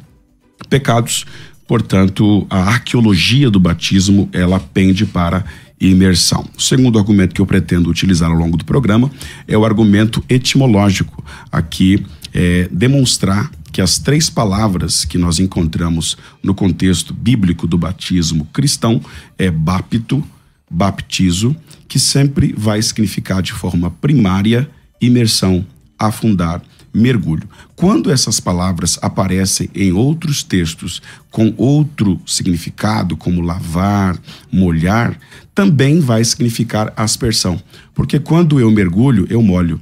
pecados. 0.69 1.25
Portanto, 1.67 2.47
a 2.49 2.61
arqueologia 2.61 3.51
do 3.51 3.59
batismo 3.59 4.29
ela 4.33 4.61
pende 4.61 5.05
para 5.05 5.45
imersão. 5.81 6.49
O 6.57 6.61
segundo 6.61 6.99
argumento 6.99 7.35
que 7.35 7.41
eu 7.41 7.47
pretendo 7.47 7.91
utilizar 7.91 8.31
ao 8.31 8.37
longo 8.37 8.57
do 8.57 8.65
programa 8.65 9.11
é 9.47 9.57
o 9.57 9.65
argumento 9.65 10.25
etimológico, 10.29 11.25
aqui 11.51 12.05
é 12.33 12.69
demonstrar 12.71 13.51
que 13.73 13.81
as 13.81 13.99
três 13.99 14.31
palavras 14.31 15.05
que 15.05 15.19
nós 15.19 15.39
encontramos 15.39 16.17
no 16.43 16.55
contexto 16.55 17.13
bíblico 17.13 17.67
do 17.67 17.77
batismo 17.77 18.47
cristão 18.53 19.03
é 19.39 19.51
bapto, 19.51 20.25
baptizo, 20.71 21.55
que 21.87 21.99
sempre 21.99 22.55
vai 22.57 22.81
significar 22.81 23.43
de 23.43 23.53
forma 23.53 23.91
primária 23.91 24.69
imersão, 25.01 25.65
afundar, 25.99 26.63
mergulho. 26.97 27.49
Quando 27.75 28.11
essas 28.11 28.41
palavras 28.41 28.99
aparecem 29.03 29.69
em 29.75 29.93
outros 29.93 30.43
textos 30.43 31.03
com 31.31 31.53
outro 31.57 32.21
significado, 32.27 33.17
como 33.17 33.43
lavar, 33.43 34.19
molhar, 34.51 35.19
também 35.55 36.01
vai 36.01 36.25
significar 36.25 36.93
aspersão. 36.97 37.61
Porque 37.95 38.19
quando 38.19 38.59
eu 38.59 38.71
mergulho, 38.71 39.27
eu 39.29 39.43
molho. 39.43 39.81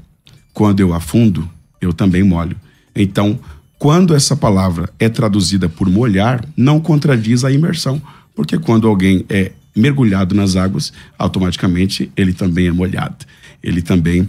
Quando 0.52 0.80
eu 0.80 0.92
afundo, 0.92 1.48
eu 1.80 1.92
também 1.92 2.22
molho. 2.22 2.56
Então, 2.94 3.38
quando 3.78 4.14
essa 4.14 4.36
palavra 4.36 4.88
é 4.98 5.08
traduzida 5.08 5.68
por 5.68 5.88
molhar, 5.88 6.44
não 6.56 6.80
contradiz 6.80 7.44
a 7.44 7.52
imersão. 7.52 8.00
Porque 8.34 8.58
quando 8.58 8.88
alguém 8.88 9.24
é 9.28 9.52
mergulhado 9.76 10.34
nas 10.34 10.56
águas, 10.56 10.92
automaticamente 11.18 12.10
ele 12.16 12.32
também 12.32 12.66
é 12.66 12.72
molhado. 12.72 13.24
Ele 13.62 13.82
também 13.82 14.28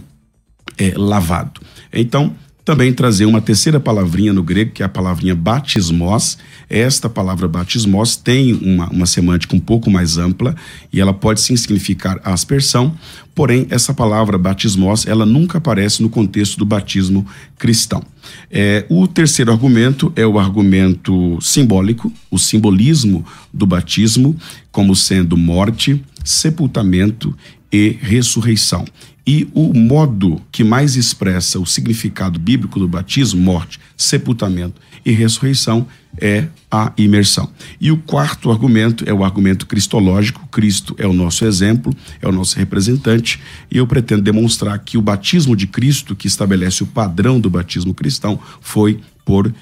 é 0.78 0.92
lavado. 0.96 1.60
Então, 1.92 2.34
Também 2.66 2.92
trazer 2.92 3.26
uma 3.26 3.40
terceira 3.40 3.78
palavrinha 3.78 4.32
no 4.32 4.42
grego, 4.42 4.72
que 4.72 4.82
é 4.82 4.86
a 4.86 4.88
palavrinha 4.88 5.36
batismos. 5.36 6.36
Esta 6.68 7.08
palavra 7.08 7.46
batismos 7.46 8.16
tem 8.16 8.54
uma, 8.54 8.88
uma 8.88 9.06
semântica 9.06 9.54
um 9.54 9.60
pouco 9.60 9.88
mais 9.88 10.18
ampla 10.18 10.52
e 10.92 11.00
ela 11.00 11.14
pode 11.14 11.40
sim 11.40 11.56
significar 11.56 12.20
aspersão, 12.24 12.92
porém 13.36 13.68
essa 13.70 13.94
palavra 13.94 14.36
batismos 14.36 15.06
ela 15.06 15.24
nunca 15.24 15.58
aparece 15.58 16.02
no 16.02 16.10
contexto 16.10 16.58
do 16.58 16.66
batismo 16.66 17.24
cristão. 17.56 18.02
É, 18.50 18.84
o 18.88 19.06
terceiro 19.06 19.52
argumento 19.52 20.12
é 20.16 20.26
o 20.26 20.36
argumento 20.36 21.38
simbólico, 21.40 22.12
o 22.28 22.36
simbolismo 22.36 23.24
do 23.54 23.64
batismo 23.64 24.34
como 24.72 24.96
sendo 24.96 25.36
morte, 25.36 26.02
sepultamento 26.24 27.32
e 27.72 27.96
ressurreição. 28.00 28.84
E 29.26 29.48
o 29.52 29.74
modo 29.74 30.40
que 30.52 30.62
mais 30.62 30.94
expressa 30.94 31.58
o 31.58 31.66
significado 31.66 32.38
bíblico 32.38 32.78
do 32.78 32.86
batismo, 32.86 33.40
morte, 33.40 33.80
sepultamento 33.96 34.80
e 35.04 35.10
ressurreição, 35.10 35.86
é 36.18 36.46
a 36.70 36.92
imersão. 36.96 37.50
E 37.80 37.90
o 37.90 37.96
quarto 37.96 38.50
argumento 38.52 39.04
é 39.06 39.12
o 39.12 39.24
argumento 39.24 39.66
cristológico. 39.66 40.46
Cristo 40.48 40.94
é 40.96 41.06
o 41.06 41.12
nosso 41.12 41.44
exemplo, 41.44 41.92
é 42.22 42.28
o 42.28 42.32
nosso 42.32 42.56
representante, 42.56 43.40
e 43.70 43.78
eu 43.78 43.86
pretendo 43.86 44.22
demonstrar 44.22 44.78
que 44.78 44.96
o 44.96 45.02
batismo 45.02 45.56
de 45.56 45.66
Cristo, 45.66 46.14
que 46.14 46.28
estabelece 46.28 46.84
o 46.84 46.86
padrão 46.86 47.40
do 47.40 47.50
batismo 47.50 47.92
cristão, 47.92 48.38
foi 48.60 49.00
por 49.24 49.52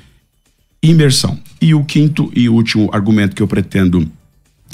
imersão. 0.82 1.38
E 1.60 1.74
o 1.74 1.82
quinto 1.84 2.30
e 2.36 2.50
último 2.50 2.90
argumento 2.92 3.34
que 3.34 3.42
eu 3.42 3.48
pretendo 3.48 4.06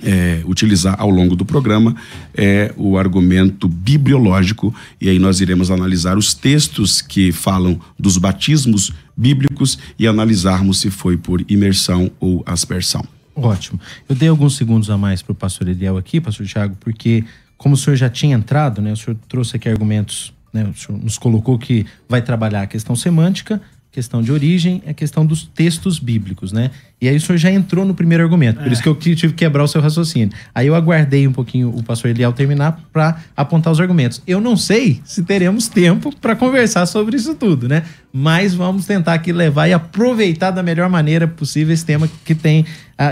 é, 0.03 0.43
utilizar 0.45 0.97
ao 0.99 1.11
longo 1.11 1.37
do 1.37 1.45
programa 1.45 1.95
é 2.35 2.73
o 2.77 2.97
argumento 2.97 3.69
bibliológico, 3.69 4.75
e 5.01 5.09
aí 5.09 5.19
nós 5.19 5.41
iremos 5.41 5.71
analisar 5.71 6.17
os 6.17 6.35
textos 6.35 7.01
que 7.01 7.33
falam 7.33 7.79
dos 7.99 8.17
batismos 8.17 8.93
bíblicos 9.17 9.79
e 9.99 10.07
analisarmos 10.07 10.81
se 10.81 10.91
foi 10.91 11.17
por 11.17 11.45
imersão 11.49 12.11
ou 12.19 12.43
aspersão. 12.47 13.05
Ótimo. 13.35 13.81
Eu 14.09 14.15
dei 14.15 14.29
alguns 14.29 14.57
segundos 14.57 14.91
a 14.91 14.99
mais 14.99 15.23
para 15.23 15.33
o 15.33 15.35
pastor 15.35 15.69
Eliel 15.69 15.97
aqui, 15.97 16.21
pastor 16.21 16.47
Tiago, 16.47 16.77
porque 16.81 17.25
como 17.57 17.75
o 17.75 17.79
senhor 17.79 17.97
já 17.97 18.09
tinha 18.09 18.37
entrado, 18.37 18.81
né, 18.81 18.93
o 18.93 18.97
senhor 18.97 19.17
trouxe 19.29 19.57
aqui 19.57 19.69
argumentos, 19.69 20.33
né, 20.53 20.65
o 20.65 20.79
senhor 20.79 21.03
nos 21.03 21.19
colocou 21.19 21.59
que 21.59 21.87
vai 22.09 22.23
trabalhar 22.23 22.63
a 22.63 22.67
questão 22.67 22.97
semântica, 22.97 23.61
questão 23.93 24.23
de 24.23 24.31
origem, 24.31 24.83
a 24.87 24.93
questão 24.93 25.27
dos 25.27 25.45
textos 25.45 25.99
bíblicos, 25.99 26.53
né? 26.53 26.71
E 27.01 27.09
aí 27.09 27.17
o 27.17 27.21
senhor 27.21 27.39
já 27.39 27.51
entrou 27.51 27.85
no 27.85 27.95
primeiro 27.95 28.23
argumento, 28.23 28.59
por 28.61 28.69
é. 28.69 28.73
isso 28.73 28.83
que 28.83 28.89
eu 28.89 28.95
tive 28.95 29.29
que 29.29 29.45
quebrar 29.45 29.65
o 29.65 29.69
seu 29.69 29.81
raciocínio. 29.81 30.31
Aí 30.55 30.67
eu 30.67 30.75
aguardei 30.75 31.27
um 31.27 31.33
pouquinho 31.33 31.71
o 31.71 31.83
pastor 31.83 32.11
Eliel 32.11 32.33
terminar 32.33 32.81
para 32.93 33.21
apontar 33.37 33.73
os 33.73 33.81
argumentos. 33.81 34.23
Eu 34.27 34.41
não 34.41 34.57
sei 34.57 35.01
se 35.05 35.25
teremos 35.25 35.67
tempo 35.67 36.15
para 36.21 36.37
conversar 36.37 36.87
sobre 36.87 37.17
isso 37.17 37.35
tudo, 37.35 37.69
né? 37.69 37.83
Mas 38.13 38.55
vamos 38.55 38.87
tentar 38.87 39.15
aqui 39.15 39.33
levar 39.33 39.67
e 39.67 39.73
aproveitar 39.73 40.51
da 40.51 40.63
melhor 40.63 40.89
maneira 40.89 41.27
possível 41.27 41.75
esse 41.75 41.85
tema 41.85 42.09
que 42.25 42.35
tem 42.35 42.65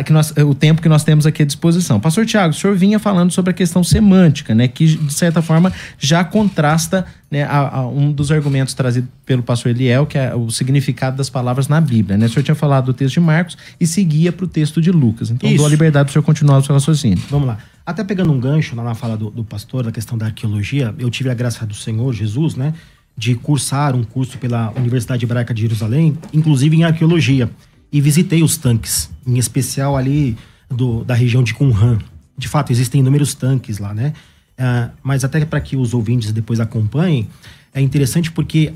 que 0.05 0.13
nós, 0.13 0.35
o 0.37 0.55
tempo 0.55 0.83
que 0.83 0.89
nós 0.89 1.03
temos 1.03 1.25
aqui 1.25 1.43
à 1.43 1.47
disposição. 1.47 1.99
Pastor 1.99 2.27
Tiago, 2.27 2.53
o 2.53 2.57
senhor 2.57 2.77
vinha 2.77 2.99
falando 2.99 3.31
sobre 3.31 3.53
a 3.53 3.55
questão 3.55 3.83
semântica, 3.83 4.55
né? 4.55 4.69
Que 4.69 4.85
de 4.85 5.13
certa 5.15 5.41
forma 5.41 5.73
já 5.99 6.23
contrasta 6.23 7.07
né, 7.31 7.45
a, 7.45 7.77
a 7.77 7.89
um 7.89 8.13
dos 8.13 8.31
argumentos 8.31 8.75
trazidos 8.75 9.09
pelo 9.25 9.43
pastor 9.43 9.71
Eliel, 9.71 10.07
que 10.07 10.19
é 10.19 10.35
o 10.35 10.51
significado 10.51 11.17
das 11.17 11.31
palavras 11.31 11.69
na 11.69 11.81
Bíblia, 11.81 12.19
né? 12.19 12.27
O 12.27 12.29
senhor 12.29 12.43
tinha 12.43 12.55
falado 12.55 12.87
do 12.87 12.93
texto 12.93 13.15
de 13.15 13.21
Marcos 13.21 13.57
e 13.81 13.87
seguia 13.87 14.31
para 14.31 14.45
o 14.45 14.49
texto 14.49 14.81
de 14.81 14.91
Lucas. 14.91 15.31
Então, 15.31 15.49
Isso. 15.49 15.57
dou 15.57 15.67
a 15.67 15.71
liberdade 15.71 16.05
para 16.05 16.11
o 16.11 16.13
senhor 16.13 16.23
continuar 16.23 16.59
o 16.59 16.63
seu 16.63 16.75
raciocínio. 16.75 17.23
Vamos 17.31 17.49
lá. 17.49 17.59
Até 17.87 18.05
pegando 18.05 18.31
um 18.31 18.39
gancho 18.39 18.77
lá 18.77 18.85
na 18.85 18.95
fala 18.95 19.17
do, 19.17 19.31
do 19.31 19.43
pastor, 19.43 19.85
da 19.85 19.91
questão 19.91 20.19
da 20.19 20.27
arqueologia, 20.27 20.95
eu 20.99 21.09
tive 21.09 21.31
a 21.31 21.35
graça 21.35 21.65
do 21.65 21.75
Senhor 21.75 22.13
Jesus, 22.13 22.55
né? 22.55 22.75
De 23.17 23.35
cursar 23.35 23.97
um 23.97 24.05
curso 24.05 24.37
pela 24.37 24.71
Universidade 24.77 25.25
Hebraica 25.25 25.55
de 25.55 25.63
Jerusalém, 25.63 26.17
inclusive 26.35 26.77
em 26.77 26.85
arqueologia. 26.85 27.49
E 27.91 28.01
visitei 28.01 28.43
os 28.43 28.57
tanques, 28.57 29.11
em 29.27 29.39
especial 29.39 29.97
ali 29.97 30.37
do, 30.71 31.05
da 31.05 31.15
região 31.15 31.43
de 31.43 31.55
Qumran. 31.55 31.99
De 32.37 32.49
fato, 32.49 32.71
existem 32.71 33.01
inúmeros 33.01 33.35
tanques 33.35 33.79
lá, 33.79 33.95
né? 33.95 34.13
Uh, 34.59 34.91
mas 35.03 35.25
até 35.25 35.45
para 35.45 35.61
que 35.61 35.77
os 35.77 35.95
ouvintes 35.95 36.33
depois 36.33 36.61
acompanhem, 36.61 37.29
é 37.73 37.81
interessante 37.81 38.31
porque 38.31 38.73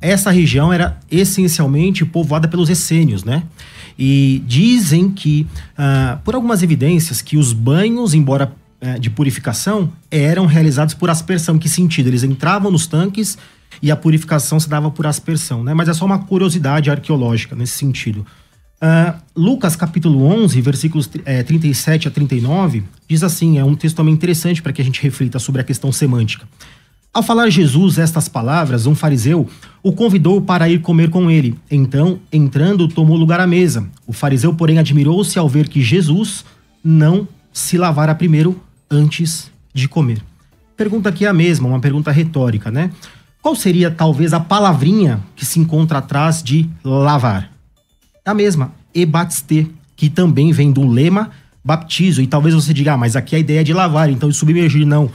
essa 0.00 0.30
região 0.30 0.72
era 0.72 0.98
essencialmente 1.10 2.04
povoada 2.04 2.48
pelos 2.48 2.68
essênios, 2.68 3.24
né? 3.24 3.42
E 3.98 4.42
dizem 4.46 5.10
que, 5.10 5.46
uh, 5.72 6.18
por 6.22 6.34
algumas 6.34 6.62
evidências, 6.62 7.22
que 7.22 7.36
os 7.36 7.52
banhos, 7.52 8.12
embora 8.12 8.52
uh, 8.80 9.00
de 9.00 9.08
purificação, 9.08 9.90
eram 10.10 10.46
realizados 10.46 10.94
por 10.94 11.08
aspersão. 11.08 11.58
Que 11.58 11.68
sentido? 11.68 12.08
Eles 12.08 12.22
entravam 12.22 12.70
nos 12.70 12.86
tanques 12.86 13.38
e 13.82 13.90
a 13.90 13.96
purificação 13.96 14.60
se 14.60 14.68
dava 14.68 14.90
por 14.90 15.06
aspersão, 15.06 15.64
né? 15.64 15.72
Mas 15.72 15.88
é 15.88 15.94
só 15.94 16.04
uma 16.04 16.18
curiosidade 16.18 16.90
arqueológica 16.90 17.56
nesse 17.56 17.78
sentido. 17.78 18.26
Uh, 18.76 19.18
Lucas 19.34 19.74
capítulo 19.74 20.22
11, 20.24 20.60
versículos 20.60 21.08
é, 21.24 21.42
37 21.42 22.08
a 22.08 22.10
39, 22.10 22.84
diz 23.08 23.22
assim: 23.22 23.58
é 23.58 23.64
um 23.64 23.74
texto 23.74 23.96
também 23.96 24.12
interessante 24.12 24.60
para 24.60 24.72
que 24.72 24.82
a 24.82 24.84
gente 24.84 25.02
reflita 25.02 25.38
sobre 25.38 25.62
a 25.62 25.64
questão 25.64 25.90
semântica. 25.90 26.46
Ao 27.12 27.22
falar 27.22 27.48
Jesus 27.48 27.96
estas 27.96 28.28
palavras, 28.28 28.84
um 28.84 28.94
fariseu 28.94 29.48
o 29.82 29.92
convidou 29.92 30.42
para 30.42 30.68
ir 30.68 30.82
comer 30.82 31.08
com 31.08 31.30
ele. 31.30 31.58
Então, 31.70 32.20
entrando, 32.30 32.86
tomou 32.86 33.16
lugar 33.16 33.40
à 33.40 33.46
mesa. 33.46 33.88
O 34.06 34.12
fariseu, 34.12 34.52
porém, 34.52 34.78
admirou-se 34.78 35.38
ao 35.38 35.48
ver 35.48 35.68
que 35.68 35.80
Jesus 35.80 36.44
não 36.84 37.26
se 37.50 37.78
lavara 37.78 38.14
primeiro 38.14 38.60
antes 38.90 39.50
de 39.72 39.88
comer. 39.88 40.22
Pergunta 40.76 41.08
aqui 41.08 41.24
é 41.24 41.28
a 41.28 41.32
mesma, 41.32 41.68
uma 41.68 41.80
pergunta 41.80 42.10
retórica, 42.10 42.70
né? 42.70 42.90
Qual 43.40 43.56
seria 43.56 43.90
talvez 43.90 44.34
a 44.34 44.40
palavrinha 44.40 45.20
que 45.34 45.46
se 45.46 45.58
encontra 45.58 46.00
atrás 46.00 46.42
de 46.42 46.68
lavar? 46.84 47.55
A 48.26 48.34
mesma, 48.34 48.72
ebatiste, 48.92 49.70
que 49.94 50.10
também 50.10 50.52
vem 50.52 50.72
do 50.72 50.86
lema 50.86 51.30
baptizo. 51.64 52.20
E 52.20 52.26
talvez 52.26 52.54
você 52.54 52.74
diga, 52.74 52.94
ah, 52.94 52.96
mas 52.96 53.16
aqui 53.16 53.36
a 53.36 53.38
ideia 53.38 53.60
é 53.60 53.64
de 53.64 53.72
lavar, 53.72 54.10
então 54.10 54.30
submergir. 54.32 54.84
Não. 54.84 55.10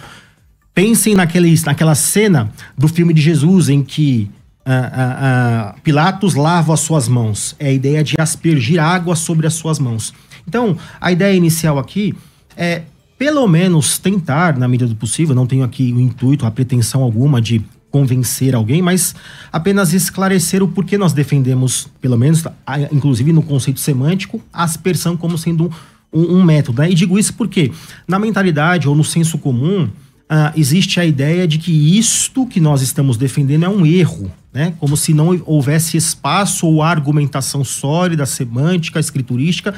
Pensem 0.74 1.14
naquele, 1.14 1.54
naquela 1.66 1.94
cena 1.94 2.50
do 2.78 2.88
filme 2.88 3.14
de 3.14 3.22
Jesus 3.22 3.68
em 3.68 3.84
que 3.84 4.32
uh, 4.66 5.76
uh, 5.76 5.82
Pilatos 5.82 6.36
lava 6.36 6.74
as 6.74 6.80
suas 6.80 7.08
mãos. 7.08 7.56
É 7.60 7.68
a 7.68 7.72
ideia 7.74 8.04
de 8.04 8.16
aspergir 8.18 8.82
água 8.82 9.16
sobre 9.16 9.46
as 9.46 9.54
suas 9.54 9.78
mãos. 9.78 10.14
Então, 10.48 10.78
a 11.00 11.12
ideia 11.12 11.36
inicial 11.36 11.78
aqui 11.78 12.16
é, 12.56 12.84
pelo 13.18 13.48
menos, 13.48 14.00
tentar, 14.00 14.58
na 14.58 14.68
medida 14.68 14.90
do 14.90 14.96
possível, 14.96 15.36
não 15.36 15.46
tenho 15.46 15.64
aqui 15.64 15.94
o 15.94 16.00
intuito, 16.00 16.46
a 16.46 16.52
pretensão 16.52 17.04
alguma 17.04 17.40
de 17.40 17.62
convencer 17.92 18.56
alguém, 18.56 18.82
mas 18.82 19.14
apenas 19.52 19.94
esclarecer 19.94 20.64
o 20.64 20.68
porquê 20.68 20.98
nós 20.98 21.12
defendemos, 21.12 21.88
pelo 22.00 22.18
menos, 22.18 22.44
inclusive 22.92 23.34
no 23.34 23.44
conceito 23.44 23.80
semântico, 23.80 24.42
a 24.52 24.64
aspersão 24.64 25.18
como 25.18 25.38
sendo 25.38 25.70
um, 26.12 26.38
um, 26.38 26.44
método. 26.44 26.82
Né? 26.82 26.92
E 26.92 26.96
digo 26.96 27.20
isso 27.20 27.34
porque, 27.34 27.72
na 28.08 28.18
mentalidade 28.18 28.88
ou 28.88 28.96
no 28.96 29.04
senso 29.04 29.38
comum, 29.38 29.84
uh, 29.84 30.52
existe 30.56 31.00
a 31.00 31.06
ideia 31.06 31.46
de 31.46 31.58
que 31.58 31.98
isto 31.98 32.48
que 32.48 32.62
nós 32.62 32.82
estamos 32.82 33.18
defendendo 33.18 33.66
é 33.66 33.70
um 33.70 33.86
erro, 33.86 34.32
né? 34.54 34.74
Como 34.80 34.98
se 34.98 35.14
não 35.14 35.42
houvesse 35.46 35.98
espaço 35.98 36.66
ou 36.68 36.82
argumentação 36.82 37.64
sólida, 37.64 38.26
semântica, 38.26 39.00
escriturística, 39.00 39.74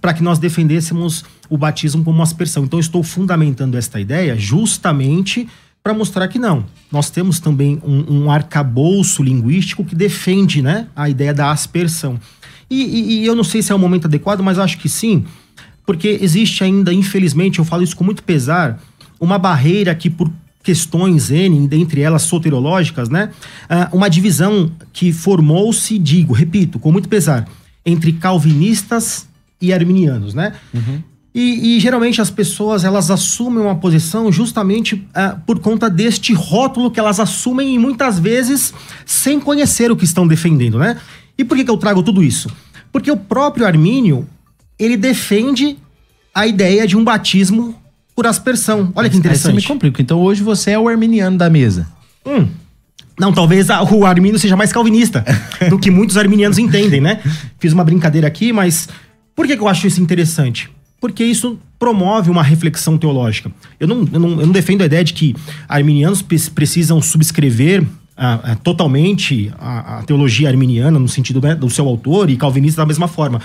para 0.00 0.14
que 0.14 0.22
nós 0.22 0.38
defendêssemos 0.38 1.24
o 1.48 1.58
batismo 1.58 2.02
como 2.02 2.22
aspersão. 2.22 2.64
Então, 2.64 2.80
estou 2.80 3.02
fundamentando 3.02 3.76
esta 3.76 4.00
ideia 4.00 4.36
justamente 4.36 5.46
para 5.82 5.94
mostrar 5.94 6.28
que 6.28 6.38
não. 6.38 6.64
Nós 6.90 7.10
temos 7.10 7.40
também 7.40 7.80
um, 7.84 8.24
um 8.24 8.30
arcabouço 8.30 9.22
linguístico 9.22 9.84
que 9.84 9.94
defende 9.94 10.60
né, 10.60 10.86
a 10.94 11.08
ideia 11.08 11.32
da 11.32 11.50
aspersão. 11.50 12.18
E, 12.70 12.82
e, 12.82 13.22
e 13.22 13.26
eu 13.26 13.34
não 13.34 13.44
sei 13.44 13.62
se 13.62 13.72
é 13.72 13.74
o 13.74 13.78
momento 13.78 14.06
adequado, 14.06 14.40
mas 14.42 14.58
acho 14.58 14.78
que 14.78 14.88
sim, 14.88 15.24
porque 15.84 16.18
existe 16.20 16.62
ainda, 16.62 16.92
infelizmente, 16.92 17.58
eu 17.58 17.64
falo 17.64 17.82
isso 17.82 17.96
com 17.96 18.04
muito 18.04 18.22
pesar, 18.22 18.80
uma 19.18 19.38
barreira 19.38 19.94
que 19.94 20.08
por 20.08 20.30
questões 20.62 21.30
N, 21.30 21.66
dentre 21.66 22.02
elas 22.02 22.22
soterológicas, 22.22 23.08
né? 23.08 23.30
Uh, 23.64 23.96
uma 23.96 24.08
divisão 24.08 24.70
que 24.92 25.12
formou-se, 25.12 25.98
digo, 25.98 26.32
repito, 26.32 26.78
com 26.78 26.92
muito 26.92 27.08
pesar, 27.08 27.48
entre 27.84 28.12
calvinistas 28.12 29.26
e 29.60 29.72
arminianos, 29.72 30.34
né? 30.34 30.52
Uhum. 30.72 31.02
E, 31.32 31.76
e, 31.76 31.80
geralmente 31.80 32.20
as 32.20 32.28
pessoas 32.28 32.84
elas 32.84 33.08
assumem 33.08 33.62
uma 33.62 33.76
posição 33.76 34.32
justamente 34.32 34.96
uh, 34.96 35.40
por 35.46 35.60
conta 35.60 35.88
deste 35.88 36.32
rótulo 36.32 36.90
que 36.90 36.98
elas 36.98 37.20
assumem 37.20 37.72
e 37.74 37.78
muitas 37.78 38.18
vezes 38.18 38.74
sem 39.06 39.38
conhecer 39.38 39.92
o 39.92 39.96
que 39.96 40.04
estão 40.04 40.26
defendendo, 40.26 40.78
né? 40.78 40.96
E 41.38 41.44
por 41.44 41.56
que, 41.56 41.64
que 41.64 41.70
eu 41.70 41.76
trago 41.76 42.02
tudo 42.02 42.22
isso? 42.22 42.50
Porque 42.90 43.10
o 43.12 43.16
próprio 43.16 43.64
Armínio 43.64 44.28
ele 44.76 44.96
defende 44.96 45.78
a 46.34 46.46
ideia 46.46 46.84
de 46.86 46.96
um 46.96 47.04
batismo 47.04 47.76
por 48.14 48.26
aspersão. 48.26 48.92
Olha 48.96 49.08
que 49.08 49.16
interessante. 49.16 49.54
Aí 49.54 49.60
você 49.62 49.68
me 49.68 49.74
complica. 49.74 50.02
Então 50.02 50.18
hoje 50.18 50.42
você 50.42 50.72
é 50.72 50.78
o 50.78 50.88
arminiano 50.88 51.38
da 51.38 51.48
mesa. 51.48 51.86
Hum. 52.26 52.48
Não, 53.18 53.32
talvez 53.32 53.70
a, 53.70 53.82
o 53.82 54.06
Armínio 54.06 54.38
seja 54.38 54.56
mais 54.56 54.72
calvinista 54.72 55.24
do 55.68 55.78
que 55.78 55.90
muitos 55.90 56.16
arminianos 56.16 56.58
entendem, 56.58 57.00
né? 57.00 57.20
Fiz 57.58 57.72
uma 57.72 57.84
brincadeira 57.84 58.26
aqui, 58.26 58.52
mas 58.52 58.88
por 59.36 59.46
que, 59.46 59.56
que 59.56 59.62
eu 59.62 59.68
acho 59.68 59.86
isso 59.86 60.00
interessante? 60.00 60.70
Porque 61.00 61.24
isso 61.24 61.58
promove 61.78 62.30
uma 62.30 62.42
reflexão 62.42 62.98
teológica. 62.98 63.50
Eu 63.78 63.88
não, 63.88 64.06
eu 64.12 64.20
não, 64.20 64.30
eu 64.40 64.46
não 64.46 64.52
defendo 64.52 64.82
a 64.82 64.86
ideia 64.86 65.02
de 65.02 65.14
que 65.14 65.34
arminianos 65.66 66.22
precisam 66.22 67.00
subscrever 67.00 67.86
ah, 68.16 68.54
totalmente 68.62 69.50
a, 69.58 69.98
a, 69.98 70.02
teologia 70.02 70.46
arminiana 70.46 70.98
no 70.98 71.08
sentido 71.08 71.40
né, 71.40 71.54
do 71.54 71.70
seu 71.70 71.88
autor 71.88 72.28
e 72.28 72.36
calvinista 72.36 72.82
da 72.82 72.86
mesma 72.86 73.08
forma. 73.08 73.40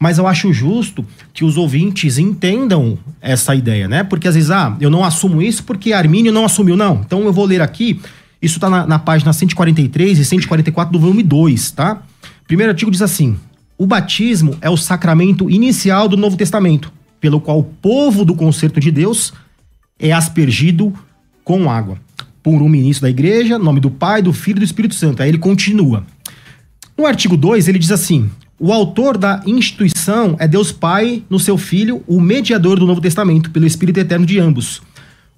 Mas 0.00 0.18
eu 0.18 0.26
acho 0.26 0.52
justo 0.52 1.06
que 1.32 1.44
os 1.44 1.56
ouvintes 1.56 2.18
entendam 2.18 2.98
essa 3.20 3.54
ideia, 3.54 3.86
né? 3.86 4.02
Porque 4.02 4.26
às 4.26 4.34
vezes, 4.34 4.50
ah, 4.50 4.76
eu 4.80 4.90
não 4.90 5.04
assumo 5.04 5.40
isso 5.40 5.62
porque 5.62 5.92
Armínio 5.92 6.32
não 6.32 6.44
assumiu, 6.44 6.76
não. 6.76 7.00
Então 7.04 7.22
eu 7.22 7.32
vou 7.32 7.44
ler 7.44 7.60
aqui, 7.60 8.00
isso 8.42 8.56
está 8.56 8.68
na, 8.68 8.86
na 8.86 8.98
página 8.98 9.32
143 9.32 10.18
e 10.18 10.24
144 10.24 10.92
do 10.92 10.98
volume 10.98 11.22
2, 11.22 11.70
tá? 11.72 12.02
Primeiro 12.46 12.72
artigo 12.72 12.90
diz 12.90 13.02
assim: 13.02 13.36
o 13.78 13.86
batismo 13.86 14.58
é 14.60 14.68
o 14.68 14.76
sacramento 14.76 15.48
inicial 15.48 16.08
do 16.08 16.16
Novo 16.16 16.36
Testamento, 16.36 16.92
pelo 17.20 17.40
qual 17.40 17.60
o 17.60 17.64
povo 17.64 18.24
do 18.24 18.34
concerto 18.34 18.80
de 18.80 18.90
Deus 18.90 19.32
é 19.96 20.12
aspergido 20.12 20.92
com 21.44 21.70
água. 21.70 21.96
Por 22.42 22.60
um 22.60 22.68
ministro 22.68 23.02
da 23.02 23.10
igreja, 23.10 23.58
nome 23.58 23.78
do 23.78 23.90
Pai, 23.90 24.20
do 24.20 24.32
Filho 24.32 24.56
e 24.56 24.60
do 24.60 24.64
Espírito 24.64 24.96
Santo. 24.96 25.22
Aí 25.22 25.28
ele 25.28 25.38
continua. 25.38 26.04
No 26.96 27.06
artigo 27.06 27.36
2, 27.36 27.68
ele 27.68 27.78
diz 27.78 27.92
assim: 27.92 28.28
o 28.58 28.72
autor 28.72 29.16
da 29.16 29.42
instituição 29.46 30.34
é 30.40 30.48
Deus 30.48 30.72
Pai 30.72 31.22
no 31.30 31.38
seu 31.38 31.56
Filho, 31.56 32.02
o 32.08 32.20
mediador 32.20 32.80
do 32.80 32.86
Novo 32.86 33.00
Testamento, 33.00 33.52
pelo 33.52 33.66
Espírito 33.66 34.00
Eterno 34.00 34.26
de 34.26 34.40
ambos. 34.40 34.82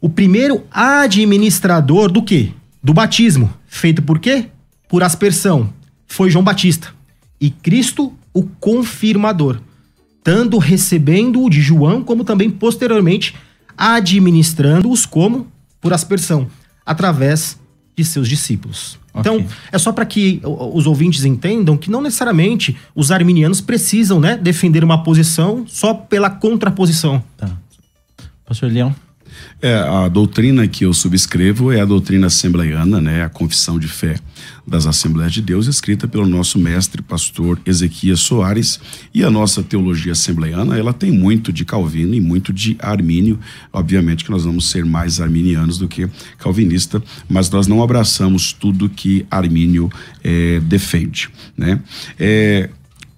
O 0.01 0.09
primeiro 0.09 0.65
administrador 0.71 2.11
do 2.11 2.23
quê? 2.23 2.53
Do 2.83 2.95
batismo. 2.95 3.53
Feito 3.67 4.01
por 4.01 4.19
quê? 4.19 4.47
Por 4.89 5.03
aspersão. 5.03 5.71
Foi 6.07 6.31
João 6.31 6.43
Batista. 6.43 6.95
E 7.39 7.51
Cristo, 7.51 8.15
o 8.33 8.43
confirmador. 8.43 9.61
Tanto 10.23 10.59
recebendo-o 10.59 11.49
de 11.49 11.61
João, 11.61 12.03
como 12.03 12.25
também 12.25 12.51
posteriormente 12.51 13.35
administrando-os 13.77 15.07
como 15.07 15.47
por 15.81 15.93
aspersão, 15.93 16.47
através 16.85 17.59
de 17.97 18.05
seus 18.05 18.29
discípulos. 18.29 18.99
Então, 19.15 19.37
okay. 19.37 19.49
é 19.73 19.79
só 19.79 19.93
para 19.93 20.05
que 20.05 20.41
os 20.45 20.87
ouvintes 20.87 21.25
entendam 21.25 21.77
que 21.77 21.91
não 21.91 22.01
necessariamente 22.01 22.77
os 22.95 23.11
arminianos 23.11 23.61
precisam 23.61 24.21
né, 24.21 24.37
defender 24.37 24.85
uma 24.85 25.03
posição 25.03 25.65
só 25.67 25.95
pela 25.95 26.31
contraposição. 26.31 27.23
Tá. 27.37 27.51
Pastor 28.47 28.71
Leão? 28.71 28.95
É, 29.63 29.75
a 29.75 30.09
doutrina 30.09 30.67
que 30.67 30.85
eu 30.85 30.95
subscrevo 30.95 31.71
é 31.71 31.81
a 31.81 31.85
doutrina 31.85 32.29
assembleiana, 32.29 33.01
né, 33.01 33.23
a 33.23 33.29
confissão 33.29 33.79
de 33.79 33.89
fé 33.89 34.17
das 34.67 34.87
Assembleias 34.87 35.33
de 35.33 35.43
Deus, 35.43 35.67
escrita 35.67 36.07
pelo 36.07 36.27
nosso 36.27 36.59
mestre 36.59 37.03
pastor 37.03 37.61
Ezequias 37.67 38.21
Soares. 38.21 38.81
E 39.13 39.25
a 39.25 39.31
nossa 39.31 39.63
teologia 39.63 40.13
assembleiana, 40.13 40.79
ela 40.79 40.93
tem 40.93 41.11
muito 41.11 41.53
de 41.53 41.65
Calvino 41.65 42.15
e 42.15 42.21
muito 42.21 42.53
de 42.53 42.77
Armínio. 42.79 43.39
Obviamente 43.73 44.25
que 44.25 44.31
nós 44.31 44.45
vamos 44.45 44.71
ser 44.71 44.85
mais 44.85 45.21
arminianos 45.21 45.77
do 45.77 45.89
que 45.89 46.09
calvinista, 46.39 47.03
mas 47.29 47.51
nós 47.51 47.67
não 47.67 47.83
abraçamos 47.83 48.53
tudo 48.53 48.89
que 48.89 49.27
Armínio 49.31 49.91
é, 50.23 50.61
defende, 50.61 51.29
né? 51.57 51.81
É, 52.19 52.71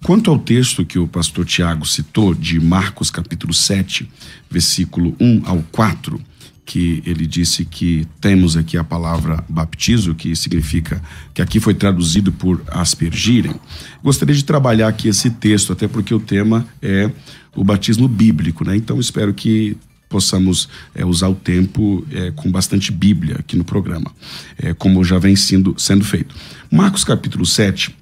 Quanto 0.05 0.33
ao 0.33 0.39
texto 0.39 0.85
que 0.85 0.99
o 0.99 1.07
pastor 1.07 1.47
Tiago 1.47 1.87
citou, 1.87 2.35
de 2.35 2.59
Marcos 2.59 3.09
capítulo 3.09 3.55
7, 3.55 4.09
versículo 4.51 5.15
1 5.21 5.43
ao 5.45 5.63
4, 5.71 6.21
que 6.67 7.01
ele 7.07 7.25
disse 7.25 7.65
que 7.65 8.05
temos 8.21 8.57
aqui 8.57 8.77
a 8.77 8.83
palavra 8.83 9.45
baptizo, 9.49 10.13
que 10.13 10.35
significa 10.35 11.01
que 11.33 11.41
aqui 11.41 11.61
foi 11.61 11.73
traduzido 11.73 12.33
por 12.33 12.61
aspergirem. 12.67 13.55
Gostaria 14.03 14.35
de 14.35 14.45
trabalhar 14.45 14.89
aqui 14.89 15.07
esse 15.07 15.31
texto, 15.31 15.73
até 15.73 15.87
porque 15.87 16.13
o 16.13 16.19
tema 16.19 16.67
é 16.83 17.09
o 17.55 17.63
batismo 17.63 18.09
bíblico, 18.09 18.65
né? 18.65 18.75
Então 18.77 18.99
espero 18.99 19.33
que 19.33 19.77
possamos 20.09 20.69
é, 20.97 21.05
usar 21.07 21.29
o 21.29 21.35
tempo 21.35 22.05
é, 22.11 22.33
com 22.33 22.51
bastante 22.51 22.91
Bíblia 22.91 23.37
aqui 23.39 23.57
no 23.57 23.65
programa, 23.65 24.13
é, 24.59 24.75
como 24.75 25.05
já 25.05 25.19
vem 25.19 25.37
sendo, 25.37 25.77
sendo 25.79 26.05
feito. 26.05 26.35
Marcos 26.71 27.05
capítulo 27.05 27.47
7, 27.47 28.02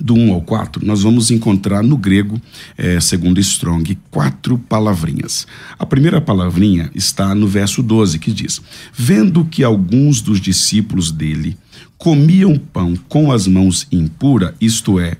do 0.00 0.14
1 0.14 0.32
ao 0.32 0.40
4, 0.40 0.84
nós 0.84 1.02
vamos 1.02 1.30
encontrar 1.30 1.82
no 1.82 1.96
grego, 1.96 2.40
é, 2.76 3.00
segundo 3.00 3.38
Strong, 3.40 3.98
quatro 4.10 4.58
palavrinhas. 4.58 5.46
A 5.78 5.84
primeira 5.84 6.20
palavrinha 6.20 6.90
está 6.94 7.34
no 7.34 7.46
verso 7.46 7.82
12, 7.82 8.18
que 8.18 8.32
diz: 8.32 8.60
Vendo 8.92 9.44
que 9.44 9.62
alguns 9.62 10.20
dos 10.20 10.40
discípulos 10.40 11.10
dele 11.10 11.56
comiam 11.98 12.58
pão 12.58 12.96
com 13.08 13.30
as 13.30 13.46
mãos 13.46 13.86
impuras, 13.92 14.54
isto 14.60 14.98
é, 14.98 15.16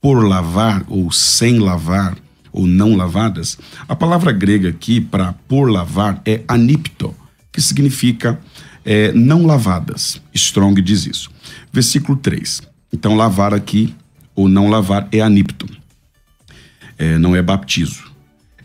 por 0.00 0.24
lavar 0.24 0.84
ou 0.88 1.10
sem 1.12 1.58
lavar, 1.58 2.16
ou 2.52 2.66
não 2.66 2.96
lavadas, 2.96 3.58
a 3.86 3.94
palavra 3.94 4.32
grega 4.32 4.70
aqui 4.70 5.00
para 5.00 5.34
por 5.46 5.70
lavar 5.70 6.22
é 6.24 6.42
anipto, 6.48 7.14
que 7.52 7.60
significa 7.60 8.40
é, 8.84 9.12
não 9.12 9.44
lavadas. 9.44 10.20
Strong 10.32 10.80
diz 10.80 11.06
isso. 11.06 11.30
Versículo 11.72 12.16
3. 12.16 12.62
Então, 12.92 13.16
lavar 13.16 13.52
aqui 13.52 13.94
ou 14.36 14.48
não 14.48 14.68
lavar 14.68 15.08
é 15.10 15.20
anipto, 15.20 15.66
é, 16.98 17.18
não 17.18 17.34
é 17.34 17.42
baptizo. 17.42 18.04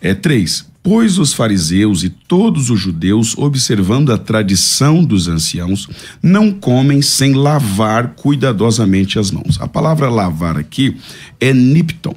É 0.02 0.14
três. 0.14 0.70
Pois 0.84 1.20
os 1.20 1.32
fariseus 1.32 2.04
e 2.04 2.10
todos 2.10 2.72
os 2.72 2.80
judeus, 2.80 3.38
observando 3.38 4.12
a 4.12 4.18
tradição 4.18 5.04
dos 5.04 5.28
anciãos, 5.28 5.88
não 6.24 6.52
comem 6.52 7.04
sem 7.04 7.34
lavar 7.34 8.16
cuidadosamente 8.16 9.20
as 9.20 9.30
mãos. 9.30 9.62
A 9.62 9.68
palavra 9.68 10.10
lavar 10.10 10.58
aqui 10.58 10.98
é 11.40 11.54
nipton, 11.54 12.16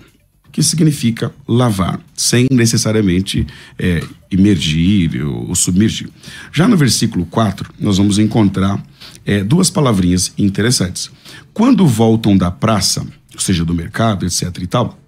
que 0.50 0.62
significa 0.62 1.30
lavar, 1.46 2.00
sem 2.14 2.46
necessariamente 2.50 3.46
é, 3.78 4.02
imergir 4.30 5.22
ou, 5.26 5.48
ou 5.48 5.54
submergir. 5.54 6.08
Já 6.50 6.66
no 6.66 6.76
versículo 6.76 7.26
4, 7.26 7.70
nós 7.78 7.98
vamos 7.98 8.18
encontrar 8.18 8.82
é, 9.26 9.44
duas 9.44 9.68
palavrinhas 9.68 10.32
interessantes. 10.38 11.10
Quando 11.52 11.86
voltam 11.86 12.34
da 12.34 12.50
praça, 12.50 13.06
ou 13.34 13.40
seja, 13.40 13.64
do 13.64 13.74
mercado, 13.74 14.24
etc 14.24 14.56
e 14.60 14.66
tal, 14.66 14.98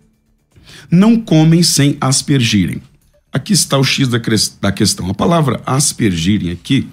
não 0.91 1.21
comem 1.21 1.63
sem 1.63 1.97
aspergirem. 2.01 2.83
Aqui 3.33 3.53
está 3.53 3.79
o 3.79 3.85
X 3.85 4.09
da, 4.09 4.19
da 4.61 4.73
questão. 4.73 5.11
A 5.11 5.15
palavra 5.15 5.61
aspergirem 5.67 6.51
aqui, 6.51 6.89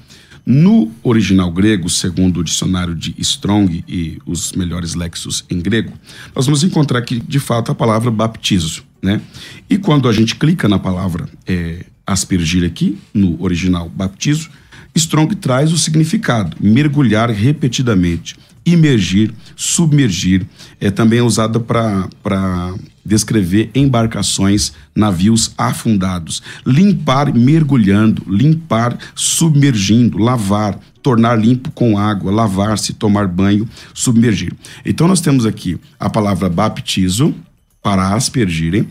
no 0.46 0.92
original 1.02 1.50
grego, 1.52 1.90
segundo 1.90 2.42
o 2.42 2.44
dicionário 2.44 2.94
de 2.94 3.16
Strong 3.18 3.84
e 3.88 4.20
os 4.26 4.52
melhores 4.52 4.94
lexos 4.94 5.46
em 5.50 5.60
grego, 5.60 5.94
nós 6.36 6.46
vamos 6.46 6.64
encontrar 6.64 7.00
aqui, 7.00 7.20
de 7.20 7.40
fato, 7.40 7.72
a 7.72 7.76
palavra 7.76 8.12
baptizo, 8.12 8.84
né? 9.02 9.22
E 9.70 9.78
quando 9.78 10.10
a 10.10 10.12
gente 10.12 10.36
clica 10.36 10.68
na 10.68 10.78
palavra 10.78 11.30
é, 11.48 11.86
aspergir 12.06 12.66
aqui, 12.66 12.98
no 13.14 13.42
original 13.42 13.88
baptizo, 13.88 14.50
Strong 14.96 15.36
traz 15.38 15.72
o 15.72 15.78
significado, 15.78 16.56
mergulhar 16.60 17.30
repetidamente, 17.32 18.36
imergir, 18.66 19.34
submergir, 19.56 20.46
é 20.80 20.90
também 20.90 21.20
é 21.20 21.24
usada 21.24 21.60
para 21.60 22.76
descrever 23.06 23.70
embarcações, 23.76 24.72
navios 24.96 25.54
afundados, 25.58 26.42
limpar 26.66 27.34
mergulhando, 27.34 28.24
limpar 28.28 28.98
submergindo, 29.14 30.18
lavar, 30.18 30.80
tornar 31.02 31.36
limpo 31.36 31.70
com 31.72 31.98
água, 31.98 32.32
lavar-se, 32.32 32.94
tomar 32.94 33.28
banho, 33.28 33.68
submergir. 33.94 34.54
Então 34.86 35.08
nós 35.08 35.20
temos 35.20 35.46
aqui 35.46 35.78
a 36.00 36.10
palavra 36.10 36.50
baptizo 36.50 37.36
para 37.82 38.14
aspergirem, 38.14 38.88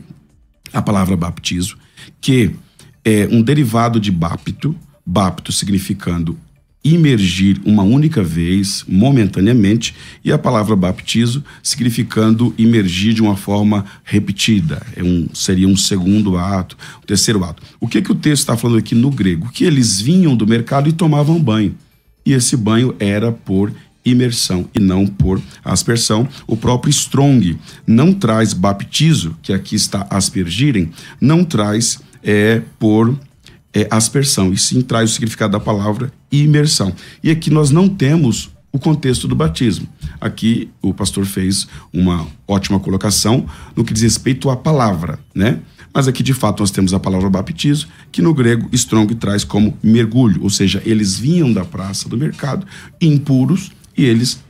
a 0.73 0.83
palavra 0.83 1.17
baptizo, 1.17 1.77
que 2.21 2.55
é 3.05 3.27
um 3.31 3.43
derivado 3.43 3.99
de 3.99 4.13
bapto, 4.13 4.77
bapto 5.05 5.51
significando 5.51 6.39
imergir 6.85 7.61
uma 7.65 7.83
única 7.83 8.23
vez, 8.23 8.85
momentaneamente, 8.89 9.95
e 10.25 10.33
a 10.33 10.39
palavra 10.39 10.75
baptizo 10.75 11.45
significando 11.63 12.53
imergir 12.59 13.15
de 13.15 13.23
uma 13.23 13.37
forma 13.37 13.85
repetida. 14.03 14.85
É 14.97 15.03
um, 15.03 15.29
seria 15.33 15.69
um 15.69 15.77
segundo 15.77 16.37
ato, 16.37 16.77
um 17.03 17.07
terceiro 17.07 17.45
ato. 17.45 17.63
O 17.81 17.87
que, 17.87 18.03
que 18.03 18.11
o 18.11 18.17
texto 18.17 18.43
está 18.43 18.57
falando 18.57 18.79
aqui 18.79 18.95
no 18.95 19.11
grego? 19.11 19.51
Que 19.53 19.65
eles 19.65 20.01
vinham 20.01 20.35
do 20.35 20.47
mercado 20.47 20.89
e 20.89 20.93
tomavam 20.93 21.41
banho. 21.41 21.75
E 22.27 22.33
esse 22.33 22.57
banho 22.57 22.95
era 22.99 23.31
por 23.31 23.73
imersão 24.05 24.69
e 24.75 24.81
não 24.81 25.07
por 25.07 25.41
aspersão. 25.65 26.29
O 26.47 26.57
próprio 26.57 26.91
Strong 26.91 27.57
não 27.87 28.13
traz 28.13 28.53
baptizo, 28.53 29.37
que 29.43 29.53
aqui 29.53 29.77
está 29.77 30.07
aspergirem, 30.11 30.91
não 31.21 31.45
traz 31.45 32.01
é, 32.23 32.63
por 32.79 33.17
é, 33.75 33.87
aspersão, 33.91 34.53
e 34.53 34.59
sim 34.59 34.81
traz 34.81 35.11
o 35.11 35.13
significado 35.15 35.53
da 35.53 35.61
palavra 35.61 36.13
imersão. 36.31 36.93
E 37.23 37.31
aqui 37.31 37.51
nós 37.51 37.71
não 37.71 37.89
temos 37.89 38.51
o 38.73 38.79
contexto 38.79 39.29
do 39.29 39.35
batismo. 39.35 39.87
Aqui 40.21 40.71
o 40.81 40.95
pastor 40.95 41.27
fez 41.27 41.69
uma 41.93 42.27
ótima 42.49 42.81
colocação 42.81 43.47
no 43.77 43.85
que 43.85 43.93
diz 43.93 44.03
respeito 44.03 44.49
à 44.49 44.57
palavra, 44.57 45.19
né? 45.35 45.61
Mas 45.95 46.09
aqui 46.09 46.23
de 46.23 46.33
fato 46.33 46.61
nós 46.61 46.71
temos 46.71 46.95
a 46.95 47.01
palavra 47.01 47.29
baptismo, 47.29 47.91
que 48.11 48.23
no 48.23 48.33
grego 48.33 48.69
Strong 48.73 49.15
traz 49.17 49.45
como 49.45 49.77
mergulho, 49.83 50.43
ou 50.43 50.49
seja, 50.49 50.83
eles 50.87 51.19
vinham 51.19 51.53
da 51.53 51.67
praça 51.67 52.09
do 52.09 52.17
mercado 52.17 52.67
impuros 52.99 53.71
e 53.97 54.05
eles 54.05 54.41